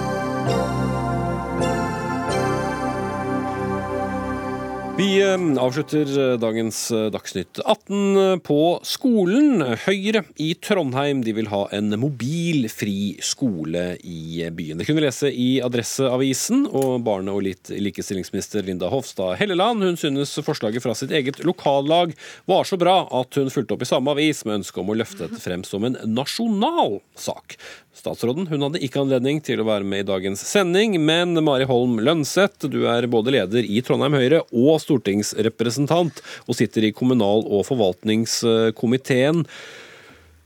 Vi 4.93 5.21
eh, 5.21 5.63
avslutter 5.63 6.09
eh, 6.21 6.35
dagens 6.37 6.91
eh, 6.91 7.07
Dagsnytt 7.09 7.59
18 7.65 8.41
på 8.45 8.57
skolen. 8.85 9.63
Høyre 9.87 10.21
i 10.37 10.51
Trondheim 10.61 11.23
de 11.25 11.33
vil 11.33 11.49
ha 11.49 11.63
en 11.73 11.95
mobilfri 11.97 13.15
skole 13.25 13.95
i 14.05 14.45
byen. 14.53 14.77
Det 14.77 14.85
kunne 14.85 15.01
vi 15.01 15.05
lese 15.07 15.31
i 15.33 15.47
Adresseavisen. 15.65 16.67
Og 16.69 17.01
barne- 17.07 17.33
og 17.33 17.41
likestillingsminister 17.41 18.61
Linda 18.67 18.91
Hofstad 18.93 19.39
Helleland 19.41 19.81
hun 19.81 19.97
synes 19.97 20.35
forslaget 20.45 20.85
fra 20.85 20.93
sitt 20.93 21.09
eget 21.09 21.41
lokallag 21.41 22.13
var 22.45 22.69
så 22.69 22.77
bra 22.77 22.99
at 23.09 23.41
hun 23.41 23.49
fulgte 23.49 23.73
opp 23.73 23.87
i 23.87 23.89
samme 23.89 24.13
avis 24.13 24.45
med 24.45 24.59
ønske 24.61 24.77
om 24.83 24.93
å 24.93 24.99
løfte 25.01 25.25
dette 25.25 25.41
frem 25.41 25.65
som 25.65 25.89
en 25.89 25.97
nasjonal 26.05 26.99
sak. 27.17 27.57
Statsråden 27.93 28.47
hun 28.49 28.65
hadde 28.65 28.81
ikke 28.81 29.03
anledning 29.03 29.37
til 29.45 29.61
å 29.61 29.67
være 29.67 29.85
med 29.85 30.01
i 30.01 30.07
dagens 30.07 30.41
sending, 30.49 30.95
men 31.05 31.37
Mari 31.45 31.67
Holm 31.69 31.99
Lønseth, 32.01 32.65
du 32.65 32.87
er 32.89 33.05
både 33.11 33.35
leder 33.35 33.67
i 33.69 33.83
Trondheim 33.85 34.17
Høyre 34.17 34.41
og 34.49 34.79
stortingsrepresentant, 34.81 36.23
og 36.49 36.57
sitter 36.57 36.87
i 36.89 36.93
kommunal- 36.95 37.45
og 37.45 37.67
forvaltningskomiteen. 37.69 39.45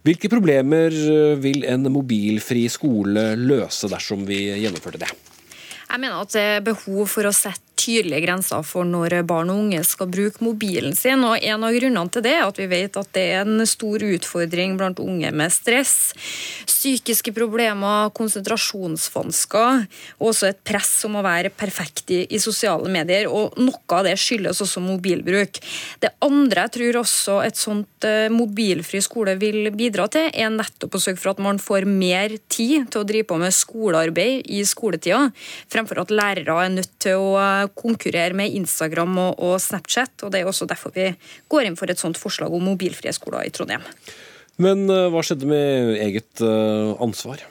Hvilke 0.08 0.32
problemer 0.32 0.92
vil 1.40 1.64
en 1.68 1.88
mobilfri 1.92 2.68
skole 2.72 3.30
løse 3.40 3.90
dersom 3.92 4.28
vi 4.28 4.44
gjennomførte 4.66 5.06
det? 5.06 5.10
Jeg 5.88 6.04
mener 6.04 6.20
at 6.20 6.36
det 6.36 6.44
er 6.44 6.68
behov 6.68 7.08
for 7.12 7.28
å 7.28 7.36
sette 7.36 7.67
tydelige 7.78 8.26
grenser 8.26 8.66
for 8.66 8.88
når 8.88 9.20
barn 9.28 9.52
og 9.54 9.62
unge 9.64 9.84
skal 9.88 10.10
bruke 10.12 10.44
mobilen 10.44 10.96
sin. 10.98 11.24
og 11.24 11.38
En 11.42 11.64
av 11.64 11.76
grunnene 11.76 12.14
til 12.14 12.26
det 12.26 12.34
er 12.36 12.46
at 12.48 12.60
vi 12.60 12.68
vet 12.72 12.98
at 13.00 13.12
det 13.16 13.26
er 13.36 13.46
en 13.46 13.66
stor 13.70 14.04
utfordring 14.04 14.78
blant 14.80 15.00
unge 15.04 15.32
med 15.32 15.54
stress, 15.54 15.96
psykiske 16.68 17.34
problemer, 17.36 18.12
konsentrasjonsvansker 18.18 19.86
og 20.18 20.30
også 20.32 20.50
et 20.50 20.62
press 20.68 20.94
om 21.08 21.18
å 21.20 21.26
være 21.26 21.52
perfekt 21.54 22.12
i, 22.16 22.24
i 22.34 22.42
sosiale 22.42 22.90
medier. 22.92 23.30
og 23.30 23.58
Noe 23.62 23.98
av 23.98 24.08
det 24.08 24.18
skyldes 24.20 24.62
også 24.64 24.84
mobilbruk. 24.84 25.62
Det 26.04 26.14
andre 26.26 26.68
jeg 26.68 26.76
tror 26.78 27.02
også 27.04 27.40
et 27.46 27.60
sånt 27.60 28.08
uh, 28.08 28.28
mobilfri 28.34 29.02
skole 29.04 29.38
vil 29.40 29.72
bidra 29.78 30.08
til, 30.12 30.30
er 30.34 30.54
nettopp 30.54 30.98
å 30.98 31.02
sørge 31.02 31.22
for 31.22 31.34
at 31.34 31.44
man 31.44 31.62
får 31.62 31.88
mer 31.90 32.38
tid 32.52 32.90
til 32.92 33.04
å 33.04 33.08
drive 33.08 33.30
på 33.30 33.40
med 33.42 33.56
skolearbeid 33.56 34.48
i 34.54 34.64
skoletida, 34.68 35.28
fremfor 35.72 36.04
at 36.04 36.14
lærere 36.14 36.58
er 36.64 36.74
nødt 36.74 36.94
til 37.04 37.22
å 37.22 37.67
konkurrere 37.76 38.38
med 38.38 38.56
Instagram 38.60 39.18
og, 39.18 39.44
og, 39.44 39.58
Snapchat. 39.64 40.24
og 40.24 40.32
Det 40.32 40.42
er 40.42 40.50
også 40.50 40.70
derfor 40.70 40.96
vi 40.96 41.12
går 41.52 41.68
inn 41.68 41.78
for 41.80 41.92
et 41.92 42.02
sånt 42.02 42.20
forslag 42.20 42.54
om 42.54 42.66
mobilfrie 42.68 43.14
skoler 43.16 43.48
i 43.48 43.54
Trondheim. 43.54 43.86
Men 44.62 44.88
uh, 44.90 45.08
hva 45.14 45.22
skjedde 45.26 45.50
med 45.50 45.98
eget 46.02 46.42
uh, 46.42 46.96
ansvar? 47.04 47.44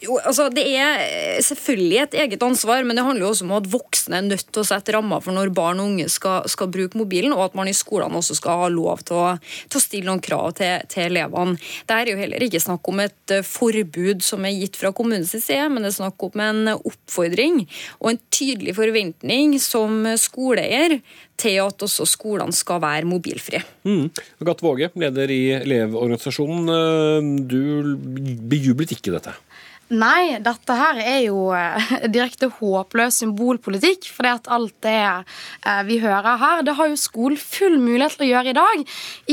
Jo, 0.00 0.16
altså 0.16 0.48
Det 0.52 0.64
er 0.64 1.02
eh, 1.04 1.40
selvfølgelig 1.44 1.98
et 2.00 2.14
eget 2.22 2.42
ansvar, 2.42 2.84
men 2.88 2.96
det 2.96 3.04
handler 3.04 3.26
jo 3.26 3.32
også 3.34 3.44
om 3.44 3.52
at 3.58 3.68
voksne 3.68 4.16
er 4.16 4.28
nødt 4.30 4.46
til 4.48 4.62
å 4.62 4.66
sette 4.66 4.94
rammer 4.96 5.20
for 5.20 5.36
når 5.36 5.52
barn 5.56 5.82
og 5.82 5.90
unge 5.92 6.06
skal, 6.12 6.48
skal 6.48 6.70
bruke 6.72 6.96
mobilen, 6.96 7.34
og 7.36 7.44
at 7.50 7.58
man 7.58 7.68
i 7.68 7.76
skolene 7.76 8.16
også 8.16 8.38
skal 8.38 8.62
ha 8.62 8.70
lov 8.72 9.04
til 9.04 9.20
å, 9.20 9.26
til 9.68 9.80
å 9.80 9.84
stille 9.84 10.08
noen 10.08 10.22
krav 10.24 10.54
til, 10.56 10.86
til 10.90 11.10
elevene. 11.10 11.58
Det 11.84 11.98
er 11.98 12.12
jo 12.12 12.20
heller 12.20 12.46
ikke 12.46 12.62
snakk 12.64 12.88
om 12.92 13.04
et 13.04 13.36
eh, 13.36 13.44
forbud 13.44 14.24
som 14.24 14.48
er 14.48 14.56
gitt 14.56 14.80
fra 14.80 14.94
kommunens 14.96 15.34
side, 15.36 15.68
men 15.68 15.84
det 15.84 15.92
er 15.92 15.98
snakk 15.98 16.28
om 16.30 16.44
en 16.46 16.74
oppfordring 16.78 17.66
og 18.00 18.14
en 18.14 18.22
tydelig 18.32 18.76
forventning 18.80 19.58
som 19.60 20.06
skoleeier 20.20 21.00
til 21.40 21.60
at 21.62 21.84
også 21.84 22.06
skolene 22.08 22.56
skal 22.56 22.80
være 22.82 23.08
mobilfrie. 23.08 23.60
Mm. 23.84 24.08
Gatt 24.48 24.64
Våge, 24.64 24.90
leder 25.00 25.32
i 25.32 25.42
Elevorganisasjonen. 25.60 26.72
Eh, 26.72 27.30
du 27.52 28.40
bejublet 28.48 28.96
ikke 28.96 29.18
dette? 29.18 29.36
Nei, 29.90 30.38
dette 30.38 30.74
her 30.78 31.00
er 31.02 31.24
jo 31.24 31.48
eh, 31.50 31.94
direkte 32.14 32.46
håpløs 32.60 33.16
symbolpolitikk. 33.24 34.06
For 34.14 34.28
alt 34.30 34.76
det 34.86 34.92
eh, 34.94 35.80
vi 35.88 35.96
hører 35.98 36.38
her, 36.38 36.62
det 36.62 36.76
har 36.78 36.92
jo 36.92 36.98
skolen 37.00 37.40
full 37.40 37.74
mulighet 37.82 38.14
til 38.20 38.28
å 38.28 38.30
gjøre 38.30 38.52
i 38.52 38.58
dag. 38.58 38.84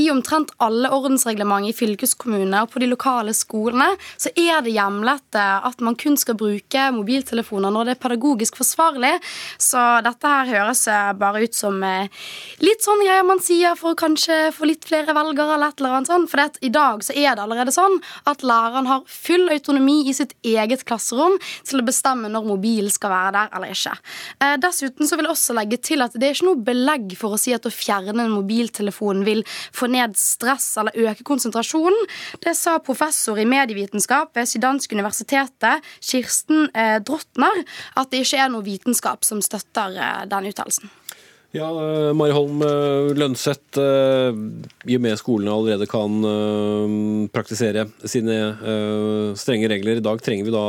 I 0.02 0.08
omtrent 0.10 0.56
alle 0.66 0.90
ordensreglement 0.96 1.70
i 1.70 1.76
fylkeskommunene 1.78 2.64
og 2.66 2.72
på 2.74 2.82
de 2.82 2.90
lokale 2.90 3.36
skolene 3.38 3.92
så 4.18 4.32
er 4.34 4.64
det 4.66 4.74
hjemlet 4.74 5.38
at 5.38 5.84
man 5.86 5.98
kun 6.00 6.18
skal 6.18 6.38
bruke 6.40 6.88
mobiltelefoner 6.96 7.74
når 7.74 7.92
det 7.92 7.94
er 7.94 8.02
pedagogisk 8.08 8.58
forsvarlig. 8.58 9.14
Så 9.62 9.84
dette 10.08 10.34
her 10.34 10.50
høres 10.56 10.88
eh, 10.90 11.14
bare 11.22 11.46
ut 11.46 11.58
som 11.58 11.78
litt 11.78 12.82
sånn 12.82 13.06
greier 13.06 13.30
man 13.30 13.44
sier 13.46 13.78
for 13.78 13.94
å 13.94 14.00
kanskje 14.00 14.50
få 14.58 14.72
litt 14.72 14.90
flere 14.90 15.14
velgere 15.14 15.54
eller 15.54 15.70
et 15.70 15.86
eller 15.86 16.00
annet 16.00 16.10
sånt. 16.10 16.34
For 16.34 16.66
i 16.66 16.74
dag 16.74 17.06
så 17.06 17.14
er 17.14 17.38
det 17.38 17.46
allerede 17.46 17.78
sånn 17.78 18.02
at 18.26 18.42
læreren 18.42 18.90
har 18.90 19.06
full 19.06 19.52
autonomi 19.54 20.00
i 20.10 20.18
sitt 20.18 20.34
klasserom 20.88 21.38
til 21.68 21.82
å 21.82 21.88
bestemme 21.88 22.32
når 22.32 22.48
mobilen 22.48 22.94
skal 22.94 23.14
være 23.14 23.34
der 23.36 23.56
eller 23.58 23.74
ikke. 23.74 23.96
Eh, 24.44 24.56
dessuten 24.64 25.10
så 25.10 25.18
vil 25.18 25.28
jeg 25.28 25.36
også 25.36 25.58
legge 25.58 25.82
til 25.90 26.06
at 26.06 26.16
det 26.16 26.30
er 26.30 26.38
ikke 26.38 26.50
noe 26.50 26.64
belegg 26.70 27.18
for 27.20 27.36
å 27.36 27.42
si 27.42 27.56
at 27.56 27.68
å 27.68 27.74
fjerne 27.74 28.26
en 28.26 28.36
mobiltelefon 28.36 29.26
vil 29.28 29.44
få 29.76 29.90
ned 29.92 30.16
stress 30.20 30.70
eller 30.80 30.96
øke 31.08 31.26
konsentrasjonen. 31.28 32.08
Det 32.44 32.56
sa 32.58 32.78
professor 32.84 33.40
i 33.40 33.48
medievitenskap 33.50 34.36
ved 34.38 34.50
Sydansk 34.50 34.94
universitetet, 34.96 35.84
Kirsten 36.02 36.68
Drotner, 36.74 37.18
Drottner, 37.18 37.64
at 37.96 38.12
det 38.12 38.24
ikke 38.26 38.42
er 38.44 38.54
noe 38.54 38.66
vitenskap 38.66 39.26
som 39.28 39.42
støtter 39.44 39.98
eh, 39.98 40.24
den 40.30 40.52
uttalelsen. 40.52 40.92
Ja, 41.58 41.70
eh, 41.72 42.14
Mari 42.14 42.34
Holm 42.36 42.62
eh, 42.62 43.16
Lønseth, 43.18 43.80
eh, 43.82 44.36
i 44.86 44.98
og 44.98 45.02
med 45.04 45.18
skolene 45.18 45.54
allerede 45.56 45.88
kan 45.90 46.20
praktisere 47.34 47.88
sine 48.06 48.38
strenge 49.38 49.70
regler 49.72 50.00
i 50.00 50.04
dag, 50.06 50.22
trenger 50.24 50.48
vi 50.48 50.54
da 50.54 50.66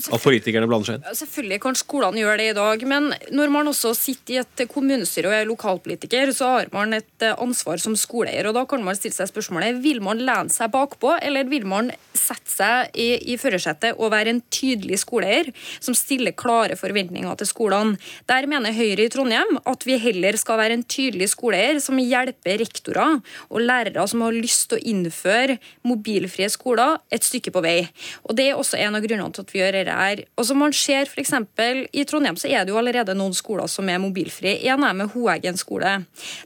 at 0.00 0.22
politikerne 0.22 0.68
blander 0.70 0.88
seg 0.88 0.98
inn? 0.98 1.16
Selvfølgelig 1.18 1.60
kan 1.64 1.78
skolene 1.78 2.22
gjøre 2.22 2.38
det 2.40 2.48
i 2.52 2.56
dag, 2.56 2.84
men 2.88 3.10
når 3.36 3.52
man 3.52 3.70
også 3.70 3.92
sitter 3.96 4.36
i 4.36 4.40
et 4.40 4.62
kommunestyre 4.70 5.30
og 5.30 5.36
er 5.36 5.48
lokalpolitiker, 5.48 6.32
så 6.36 6.52
har 6.54 6.70
man 6.72 6.94
et 6.96 7.26
ansvar 7.32 7.82
som 7.82 7.96
skoleeier. 7.98 8.48
og 8.48 8.56
Da 8.56 8.64
kan 8.70 8.84
man 8.86 8.96
stille 8.98 9.16
seg 9.16 9.30
spørsmålet 9.30 9.80
vil 9.84 10.00
man 10.04 10.22
lene 10.22 10.52
seg 10.52 10.72
bakpå, 10.72 11.16
eller 11.20 11.48
vil 11.50 11.66
man 11.68 11.90
sette 12.16 12.50
seg 12.50 12.96
i, 12.98 13.08
i 13.32 13.36
førersetet 13.40 13.98
og 13.98 14.12
være 14.14 14.34
en 14.34 14.42
tydelig 14.52 15.00
skoleeier 15.04 15.50
som 15.82 15.96
stiller 15.96 16.36
klare 16.38 16.78
forventninger 16.80 17.40
til 17.40 17.50
skolene. 17.50 17.98
Der 18.30 18.48
mener 18.50 18.74
Høyre 18.74 19.06
i 19.06 19.12
Trondheim 19.12 19.58
at 19.68 19.86
vi 19.86 19.98
heller 20.00 20.38
skal 20.40 20.60
være 20.60 20.78
en 20.78 20.86
tydelig 20.86 21.30
skoleeier 21.34 21.80
som 21.82 22.00
hjelper 22.00 22.60
rektorer 22.62 23.20
og 23.50 23.60
lærere 23.64 24.06
som 24.10 24.24
har 24.24 24.36
lyst 24.36 24.70
til 24.70 24.80
å 24.80 24.84
innføre 24.92 25.58
mobilfrie 25.86 26.48
skoler, 26.52 26.98
et 27.12 27.24
stykke 27.26 27.52
på 27.54 27.62
vei. 27.64 27.78
Og 28.24 28.36
Det 28.36 28.48
er 28.48 28.58
også 28.58 28.78
en 28.80 28.96
av 28.96 29.04
grunnene 29.04 29.34
til 29.34 29.44
at 29.44 29.52
vi 29.52 29.60
gjør 29.60 29.79
dette 29.80 29.96
her. 29.96 30.22
Og 30.38 30.46
som 30.48 30.60
man 30.62 30.74
ser 30.76 31.08
for 31.10 31.22
eksempel, 31.22 31.84
I 31.92 32.04
Trondheim 32.08 32.38
så 32.40 32.50
er 32.50 32.64
det 32.64 32.74
jo 32.74 32.80
allerede 32.80 33.16
noen 33.18 33.34
skoler 33.36 33.70
som 33.70 33.88
er 33.90 34.00
mobilfrie. 34.02 34.58
En 34.70 34.84
er 34.86 34.96
med 34.96 35.12
Hoeggen 35.14 35.58
skole. 35.60 35.96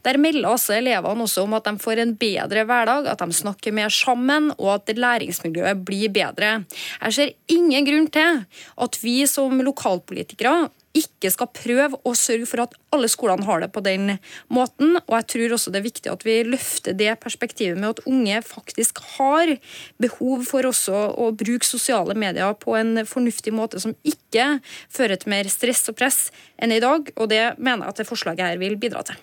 Der 0.05 0.20
melder 0.20 0.51
altså 0.53 0.76
elevene 0.78 1.26
også 1.26 1.45
om 1.45 1.57
at 1.59 1.68
de 1.68 1.74
får 1.82 2.03
en 2.03 2.14
bedre 2.20 2.64
hverdag, 2.68 3.11
at 3.11 3.24
de 3.24 3.41
snakker 3.41 3.74
mer 3.74 3.93
sammen, 3.93 4.53
og 4.59 4.76
at 4.76 4.95
læringsmiljøet 4.97 5.85
blir 5.87 6.12
bedre. 6.14 6.55
Jeg 7.01 7.18
ser 7.18 7.35
ingen 7.53 7.87
grunn 7.87 8.09
til 8.14 8.45
at 8.87 8.99
vi 9.03 9.20
som 9.30 9.61
lokalpolitikere 9.64 10.70
ikke 10.95 11.30
skal 11.32 11.51
prøve 11.51 11.99
å 12.07 12.12
sørge 12.16 12.47
for 12.49 12.62
at 12.64 12.74
alle 12.95 13.09
skolene 13.11 13.47
har 13.49 13.64
det 13.64 13.70
på 13.74 13.82
den 13.84 14.14
måten. 14.53 14.97
Og 15.03 15.14
jeg 15.18 15.28
tror 15.34 15.57
også 15.57 15.72
det 15.74 15.80
er 15.80 15.88
viktig 15.88 16.12
at 16.12 16.24
vi 16.26 16.36
løfter 16.47 16.97
det 16.99 17.16
perspektivet 17.22 17.80
med 17.80 17.97
at 17.97 18.03
unge 18.11 18.40
faktisk 18.47 19.03
har 19.16 19.57
behov 20.03 20.47
for 20.49 20.70
også 20.70 21.05
å 21.18 21.30
bruke 21.34 21.66
sosiale 21.66 22.16
medier 22.18 22.55
på 22.59 22.76
en 22.78 23.03
fornuftig 23.09 23.55
måte 23.55 23.82
som 23.82 23.97
ikke 24.07 24.59
fører 24.92 25.18
til 25.18 25.34
mer 25.34 25.51
stress 25.53 25.84
og 25.90 25.99
press 25.99 26.28
enn 26.62 26.74
i 26.74 26.82
dag. 26.84 27.11
Og 27.18 27.30
det 27.32 27.45
mener 27.59 27.86
jeg 27.88 27.95
at 27.95 28.03
det 28.03 28.11
forslaget 28.11 28.53
her 28.53 28.62
vil 28.62 28.78
bidra 28.80 29.03
til. 29.07 29.18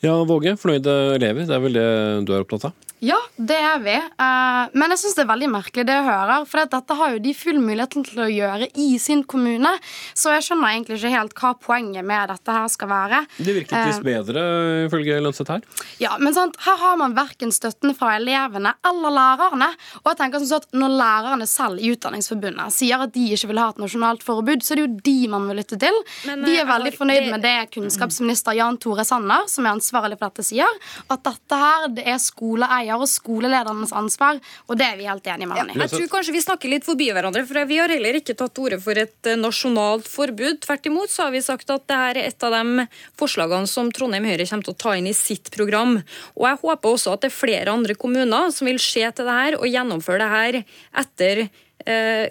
Ja, 0.00 0.14
Våge, 0.24 0.54
fornøyde 0.56 0.94
elever. 1.18 1.44
Det 1.44 1.56
er 1.56 1.66
vel 1.66 1.76
det 1.76 1.90
du 2.28 2.32
er 2.32 2.46
opptatt 2.46 2.70
av? 2.70 2.89
Ja, 3.00 3.16
det 3.40 3.56
er 3.56 3.78
vi. 3.80 3.94
Eh, 3.96 4.72
men 4.76 4.92
jeg 4.92 5.00
syns 5.00 5.16
det 5.16 5.22
er 5.24 5.30
veldig 5.30 5.48
merkelig 5.54 5.86
det 5.88 5.94
jeg 5.96 6.04
hører. 6.04 6.44
For 6.48 6.68
dette 6.68 6.96
har 6.98 7.14
jo 7.14 7.22
de 7.24 7.32
full 7.36 7.60
muligheten 7.62 8.04
til 8.04 8.20
å 8.20 8.28
gjøre 8.28 8.68
i 8.76 8.88
sin 9.00 9.22
kommune. 9.24 9.72
Så 10.12 10.34
jeg 10.34 10.44
skjønner 10.44 10.74
egentlig 10.74 10.98
ikke 10.98 11.12
helt 11.14 11.32
hva 11.40 11.52
poenget 11.56 12.04
med 12.04 12.28
dette 12.28 12.56
her 12.56 12.66
skal 12.68 12.90
være. 12.90 13.22
Det 13.38 13.54
virket 13.56 13.88
visst 13.88 14.02
eh, 14.02 14.08
bedre, 14.10 14.42
ifølge 14.88 15.16
Lønseth 15.24 15.54
her. 15.54 15.64
Ja, 16.02 16.18
men 16.20 16.36
sant, 16.36 16.58
her 16.66 16.76
har 16.82 16.98
man 17.00 17.16
verken 17.16 17.54
støtten 17.56 17.96
fra 17.96 18.18
elevene 18.18 18.74
eller 18.90 19.16
lærerne. 19.16 19.70
Og 20.02 20.12
jeg 20.12 20.20
tenker 20.20 20.44
sånn 20.44 20.60
at 20.60 20.68
når 20.76 20.96
lærerne 21.00 21.48
selv 21.48 21.80
i 21.80 21.94
Utdanningsforbundet 21.94 22.76
sier 22.76 23.06
at 23.06 23.16
de 23.16 23.30
ikke 23.32 23.48
vil 23.54 23.62
ha 23.62 23.70
et 23.72 23.80
nasjonalt 23.80 24.26
forbud, 24.26 24.60
så 24.60 24.76
er 24.76 24.82
det 24.82 24.86
jo 24.86 25.00
de 25.08 25.16
man 25.32 25.48
må 25.48 25.56
lytte 25.56 25.80
til. 25.80 25.96
Men, 26.28 26.44
de 26.44 26.58
er 26.58 26.66
eh, 26.66 26.70
veldig 26.74 26.94
fornøyd 26.98 27.22
det... 27.24 27.32
med 27.32 27.48
det 27.48 27.56
kunnskapsminister 27.78 28.60
Jan 28.60 28.76
Tore 28.82 29.08
Sanner, 29.08 29.48
som 29.48 29.64
er 29.64 29.78
ansvarlig 29.78 30.20
for 30.20 30.28
dette, 30.28 30.44
sier. 30.52 30.80
At 31.08 31.24
dette 31.24 31.64
her, 31.64 31.88
det 31.96 32.04
er 32.04 32.20
skoleeier 32.20 32.89
skoleeier 32.90 33.00
og 33.00 33.08
skoleledernes 33.10 33.92
ansvar, 33.92 34.40
og 34.68 34.78
det 34.78 34.86
er 34.86 34.98
vi 34.98 35.06
helt 35.08 35.26
enige 35.26 35.48
med 35.48 35.58
han 35.58 35.70
i. 35.70 35.78
jeg 35.78 35.90
tror 35.90 36.10
kanskje 36.14 36.34
vi 36.34 36.42
snakker 36.42 36.72
litt 36.72 36.84
forbi 36.84 37.10
hverandre, 37.12 37.44
for 37.46 37.64
vi 37.66 37.78
har 37.78 37.92
heller 37.92 38.18
ikke 38.18 38.34
tatt 38.34 38.54
til 38.54 38.66
orde 38.66 38.80
for 38.80 38.98
et 38.98 39.26
eh, 39.26 39.38
nasjonalt 39.38 40.08
forbud. 40.08 40.60
Tvert 40.64 40.86
imot 40.86 41.10
så 41.10 41.28
har 41.28 41.34
vi 41.34 41.42
sagt 41.42 41.70
at 41.70 41.86
det 41.86 41.96
er 41.96 42.22
et 42.24 42.46
av 42.46 42.56
de 42.56 42.86
forslagene 43.20 43.70
som 43.70 43.90
Trondheim 43.92 44.26
Høyre 44.26 44.46
kommer 44.48 44.66
til 44.66 44.74
å 44.74 44.80
ta 44.80 44.96
inn 44.98 45.08
i 45.10 45.16
sitt 45.16 45.50
program. 45.54 46.00
Og 46.36 46.46
jeg 46.48 46.62
håper 46.64 46.94
også 46.94 47.14
at 47.14 47.24
det 47.24 47.30
er 47.30 47.38
flere 47.38 47.74
andre 47.74 47.96
kommuner 47.98 48.50
som 48.54 48.68
vil 48.68 48.80
se 48.82 49.04
til 49.04 49.26
det 49.26 49.40
her 49.40 49.58
og 49.60 49.68
gjennomføre 49.68 50.22
det 50.24 50.30
her 50.34 50.62
etter 51.04 51.48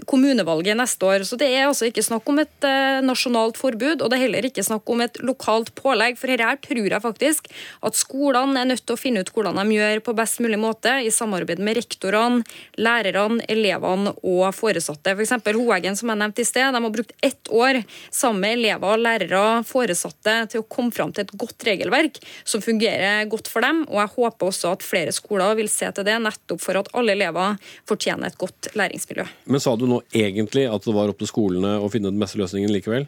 kommunevalget 0.10 0.78
neste 0.78 1.06
år. 1.06 1.24
Så 1.28 1.38
Det 1.40 1.48
er 1.48 1.68
altså 1.68 1.88
ikke 1.90 2.04
snakk 2.06 2.28
om 2.30 2.40
et 2.42 2.68
eh, 2.68 3.00
nasjonalt 3.06 3.58
forbud, 3.60 4.02
og 4.02 4.10
det 4.10 4.18
er 4.18 4.26
heller 4.26 4.48
ikke 4.48 4.66
snakk 4.66 4.90
om 4.90 5.02
et 5.06 5.20
lokalt 5.26 5.74
pålegg. 5.76 6.18
For 6.20 6.32
her 6.32 6.60
tror 6.62 6.90
jeg 6.90 7.04
faktisk 7.04 7.50
at 7.86 7.98
skolene 7.98 8.60
er 8.60 8.70
nødt 8.70 8.86
til 8.86 8.96
å 8.96 9.00
finne 9.00 9.24
ut 9.24 9.32
hvordan 9.34 9.60
de 9.60 9.78
gjør 9.78 10.04
på 10.06 10.16
best 10.18 10.42
mulig 10.44 10.60
måte, 10.60 10.96
i 11.04 11.12
samarbeid 11.14 11.62
med 11.64 11.80
rektorene, 11.80 12.44
lærerne, 12.80 13.44
elevene 13.50 14.14
og 14.24 14.50
foresatte. 14.56 15.16
F.eks. 15.16 15.36
For 15.46 15.60
Hoeggen, 15.60 15.98
som 16.00 16.12
jeg 16.12 16.22
nevnte 16.22 16.44
i 16.44 16.48
sted, 16.48 16.68
de 16.74 16.84
har 16.84 16.96
brukt 16.96 17.16
ett 17.26 17.52
år 17.54 17.82
sammen 18.12 18.44
med 18.44 18.58
elever, 18.60 19.02
lærere, 19.02 19.44
foresatte 19.68 20.36
til 20.52 20.64
å 20.64 20.68
komme 20.70 20.94
fram 20.96 21.14
til 21.14 21.26
et 21.26 21.36
godt 21.40 21.66
regelverk 21.68 22.20
som 22.48 22.64
fungerer 22.64 23.28
godt 23.32 23.50
for 23.52 23.66
dem. 23.66 23.84
Og 23.90 24.00
jeg 24.02 24.14
håper 24.16 24.52
også 24.52 24.74
at 24.76 24.86
flere 24.86 25.14
skoler 25.16 25.58
vil 25.60 25.72
se 25.72 25.90
til 25.96 26.08
det, 26.08 26.18
nettopp 26.24 26.64
for 26.64 26.80
at 26.80 26.92
alle 26.98 27.16
elever 27.18 27.58
fortjener 27.90 28.30
et 28.30 28.40
godt 28.40 28.72
læringsmiljø. 28.80 29.28
Men 29.50 29.62
sa 29.64 29.74
du 29.76 29.88
nå 29.90 30.04
egentlig 30.14 30.68
at 30.70 30.86
det 30.86 30.94
var 30.94 31.10
opp 31.10 31.20
til 31.22 31.30
skolene 31.30 31.80
å 31.82 31.90
finne 31.90 32.12
den 32.12 32.22
beste 32.22 32.38
løsningen 32.38 32.72
likevel? 32.74 33.08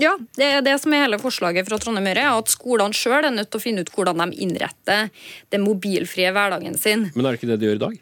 Ja, 0.00 0.14
det 0.36 0.46
er 0.48 0.62
det 0.64 0.78
som 0.80 0.92
er 0.92 1.04
hele 1.04 1.18
forslaget 1.20 1.68
fra 1.68 1.76
Trondheim 1.80 2.08
Høyre. 2.08 2.28
At 2.38 2.52
skolene 2.52 2.96
sjøl 2.96 3.26
er 3.28 3.34
nødt 3.34 3.50
til 3.52 3.60
å 3.60 3.64
finne 3.64 3.84
ut 3.84 3.92
hvordan 3.92 4.22
de 4.22 4.40
innretter 4.44 5.10
den 5.52 5.64
mobilfrie 5.64 6.32
hverdagen 6.32 6.78
sin. 6.80 7.10
Men 7.12 7.26
er 7.26 7.34
det 7.34 7.42
ikke 7.42 7.50
det 7.52 7.58
de 7.60 7.68
gjør 7.68 7.80
i 7.80 7.84
dag? 7.86 7.98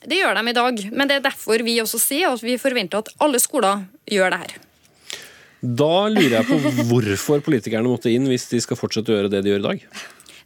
Det 0.00 0.18
gjør 0.18 0.38
de 0.38 0.42
i 0.50 0.56
dag. 0.56 0.82
Men 0.94 1.10
det 1.10 1.18
er 1.18 1.26
derfor 1.26 1.66
vi 1.66 1.76
også 1.82 2.00
sier 2.02 2.34
at 2.34 2.42
vi 2.46 2.58
forventer 2.62 3.02
at 3.02 3.12
alle 3.22 3.42
skoler 3.42 3.84
gjør 4.10 4.34
det 4.34 4.42
her. 4.44 4.56
Da 5.60 5.94
lurer 6.08 6.38
jeg 6.38 6.48
på 6.48 6.86
hvorfor 6.88 7.42
politikerne 7.44 7.90
måtte 7.90 8.10
inn 8.10 8.30
hvis 8.30 8.48
de 8.54 8.62
skal 8.64 8.78
fortsette 8.80 9.12
å 9.12 9.18
gjøre 9.18 9.32
det 9.34 9.42
de 9.44 9.52
gjør 9.52 9.60
i 9.60 9.66
dag? 9.66 9.84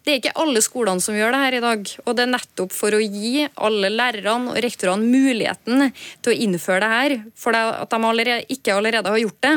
Det 0.04 0.12
er 0.12 0.18
ikke 0.20 0.34
alle 0.36 0.60
skolene 0.60 1.00
som 1.00 1.16
gjør 1.16 1.32
det 1.32 1.40
her 1.40 1.54
i 1.56 1.62
dag. 1.64 1.92
Og 2.04 2.16
det 2.16 2.24
er 2.26 2.32
nettopp 2.34 2.74
for 2.76 2.92
å 2.92 3.00
gi 3.00 3.46
alle 3.56 3.88
lærerne 3.88 4.52
og 4.52 4.60
rektorene 4.60 5.08
muligheten 5.08 5.86
til 6.20 6.34
å 6.34 6.36
innføre 6.44 6.82
det 6.84 6.90
her, 6.92 7.16
for 7.40 7.56
at 7.56 7.88
de 7.88 8.00
allerede, 8.10 8.44
ikke 8.52 8.76
allerede 8.76 9.14
har 9.14 9.22
gjort 9.22 9.40
det. 9.46 9.54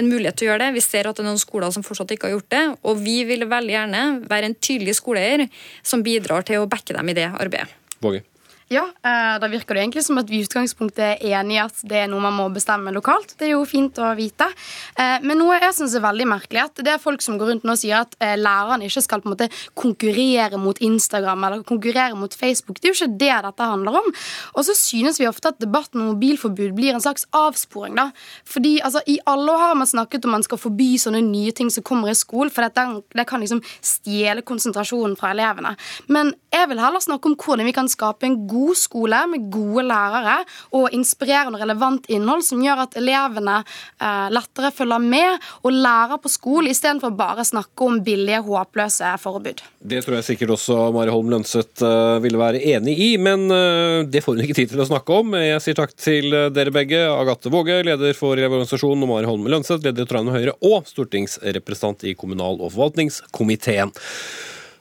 En 0.00 0.08
mulighet 0.08 0.38
til 0.40 0.48
å 0.48 0.52
gjøre 0.52 0.64
det. 0.64 0.72
Vi 0.78 0.84
ser 0.86 1.10
at 1.10 1.18
det 1.18 1.24
er 1.24 1.28
noen 1.28 1.42
skoler 1.42 1.74
som 1.74 1.84
fortsatt 1.84 2.14
ikke 2.16 2.30
har 2.30 2.38
gjort 2.38 2.50
det. 2.54 2.64
Og 2.88 3.04
vi 3.04 3.18
vil 3.28 3.44
veldig 3.50 3.76
gjerne 3.76 4.04
være 4.30 4.48
en 4.48 4.56
tydelig 4.56 4.96
skoleeier 5.02 5.44
som 5.84 6.06
bidrar 6.06 6.48
til 6.48 6.62
å 6.62 6.70
backe 6.70 6.96
dem 6.96 7.12
i 7.12 7.18
det 7.20 7.28
arbeidet. 7.34 7.76
Våge. 8.00 8.24
Ja, 8.70 8.84
eh, 9.02 9.40
Da 9.40 9.48
virker 9.50 9.74
det 9.74 9.82
egentlig 9.82 10.04
som 10.06 10.18
at 10.20 10.28
vi 10.30 10.38
i 10.38 10.44
utgangspunktet 10.46 11.02
er 11.02 11.40
enige 11.40 11.58
i 11.58 11.62
at 11.64 11.78
det 11.90 12.04
er 12.04 12.10
noe 12.10 12.22
man 12.22 12.36
må 12.36 12.44
bestemme 12.54 12.92
lokalt. 12.94 13.32
Det 13.34 13.48
er 13.48 13.56
jo 13.56 13.64
fint 13.66 13.96
å 13.98 14.12
vite. 14.14 14.46
Eh, 14.94 15.16
men 15.26 15.40
noe 15.42 15.56
jeg 15.58 15.74
syns 15.74 15.96
er 15.98 16.04
veldig 16.04 16.26
merkelig, 16.30 16.62
at 16.68 16.82
det 16.86 16.92
er 16.92 17.02
folk 17.02 17.18
som 17.24 17.34
går 17.40 17.50
rundt 17.50 17.66
nå 17.66 17.74
og 17.74 17.80
sier 17.80 18.04
at 18.04 18.14
eh, 18.22 18.36
lærerne 18.38 18.86
ikke 18.86 19.02
skal 19.02 19.24
på 19.24 19.26
en 19.26 19.34
måte 19.34 19.48
konkurrere 19.74 20.60
mot 20.62 20.78
Instagram 20.78 21.48
eller 21.48 21.64
konkurrere 21.66 22.14
mot 22.14 22.30
Facebook. 22.30 22.78
Det 22.78 22.86
er 22.86 22.94
jo 22.94 22.98
ikke 23.00 23.18
det 23.24 23.32
dette 23.48 23.68
handler 23.72 23.98
om. 24.04 24.06
Og 24.54 24.68
så 24.68 24.76
synes 24.78 25.18
vi 25.18 25.26
ofte 25.26 25.50
at 25.50 25.58
debatten 25.58 26.04
om 26.04 26.12
mobilforbud 26.12 26.70
blir 26.78 26.94
en 26.94 27.02
slags 27.02 27.26
avsporing. 27.34 27.98
da. 27.98 28.12
Fordi 28.46 28.76
altså, 28.86 29.02
I 29.10 29.18
alle 29.26 29.50
år 29.50 29.64
har 29.64 29.74
man 29.82 29.90
snakket 29.90 30.30
om 30.30 30.36
man 30.38 30.46
skal 30.46 30.62
forby 30.62 30.92
sånne 30.94 31.24
nye 31.26 31.50
ting 31.50 31.74
som 31.74 31.82
kommer 31.82 32.14
i 32.14 32.14
skolen, 32.14 32.54
for 32.54 32.62
det 32.62 33.26
kan 33.26 33.42
liksom 33.42 33.64
stjele 33.82 34.46
konsentrasjonen 34.46 35.18
fra 35.18 35.34
elevene. 35.34 35.74
Men 36.06 36.36
Jeg 36.50 36.66
vil 36.66 36.80
heller 36.82 36.98
snakke 36.98 37.30
om 37.30 37.36
hvordan 37.38 37.68
vi 37.68 37.72
kan 37.74 37.86
skape 37.86 38.26
en 38.26 38.36
god 38.50 38.74
skole 38.74 39.18
med 39.30 39.44
gode 39.54 39.84
lærere 39.86 40.40
og 40.74 40.90
inspirerende 40.96 41.54
og 41.54 41.62
relevant 41.62 42.08
innhold 42.10 42.42
som 42.42 42.62
gjør 42.64 42.82
at 42.88 42.96
elevene 42.98 43.60
eh, 43.62 44.26
lettere 44.34 44.72
følger 44.74 45.04
med 45.04 45.46
og 45.62 45.76
lærer 45.76 46.18
på 46.18 46.32
skole, 46.32 46.72
istedenfor 46.72 47.14
bare 47.14 47.44
å 47.44 47.46
snakke 47.46 47.86
om 47.86 48.00
billige, 48.02 48.42
håpløse 48.42 49.12
forbud. 49.22 49.62
Det 49.78 50.02
tror 50.02 50.18
jeg 50.18 50.26
sikkert 50.32 50.56
også 50.56 50.78
Mari 50.96 51.14
Holm 51.14 51.30
Lønseth 51.30 51.86
uh, 51.86 52.18
ville 52.24 52.40
være 52.40 52.62
enig 52.72 52.96
i, 52.98 53.10
men 53.22 53.46
uh, 53.52 54.02
det 54.10 54.24
får 54.24 54.34
hun 54.34 54.42
ikke 54.42 54.56
tid 54.58 54.72
til 54.72 54.82
å 54.82 54.88
snakke 54.88 55.20
om. 55.22 55.36
Jeg 55.38 55.62
sier 55.62 55.78
takk 55.78 55.94
til 55.94 56.34
dere 56.50 56.74
begge. 56.74 57.04
Agathe 57.14 57.52
Våge, 57.52 57.78
leder 57.86 58.16
for 58.18 58.34
Elevorganisasjonen, 58.34 59.06
og 59.06 59.12
Mari 59.12 59.30
Holm 59.30 59.46
Lønseth, 59.46 59.84
leder 59.86 60.02
i 60.02 60.10
Trondheim 60.10 60.34
Høyre 60.34 60.56
og 60.66 60.90
stortingsrepresentant 60.90 62.08
i 62.10 62.16
kommunal- 62.18 62.58
og 62.58 62.74
forvaltningskomiteen. 62.74 63.94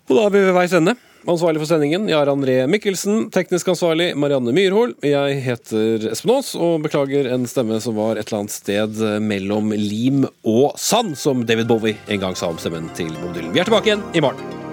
Og 0.09 0.17
da 0.17 0.25
er 0.25 0.33
vi 0.33 0.43
ved 0.47 0.57
veis 0.57 0.73
ende. 0.73 0.97
Ansvarlig 1.27 1.59
for 1.59 1.67
sendingen, 1.67 2.07
Jar 2.07 2.29
André 2.31 2.61
Mikkelsen. 2.71 3.27
Teknisk 3.33 3.67
ansvarlig, 3.73 4.13
Marianne 4.15 4.53
Myrhol. 4.55 4.93
Jeg 5.03 5.41
heter 5.43 6.07
Espen 6.13 6.31
Aas 6.37 6.53
og 6.55 6.79
beklager 6.85 7.27
en 7.33 7.43
stemme 7.49 7.81
som 7.83 7.97
var 7.99 8.15
et 8.15 8.29
eller 8.29 8.45
annet 8.45 8.55
sted 8.55 9.03
mellom 9.25 9.75
lim 9.75 10.23
og 10.47 10.79
sand, 10.79 11.17
som 11.19 11.43
David 11.43 11.67
Bowie 11.71 11.99
en 12.07 12.23
gang 12.23 12.39
sa 12.39 12.53
om 12.53 12.61
stemmen 12.61 12.87
til 12.95 13.11
Bob 13.19 13.35
Dylan. 13.35 13.51
Vi 13.51 13.59
er 13.59 13.67
tilbake 13.67 13.91
igjen 13.91 14.07
i 14.15 14.23
morgen. 14.23 14.68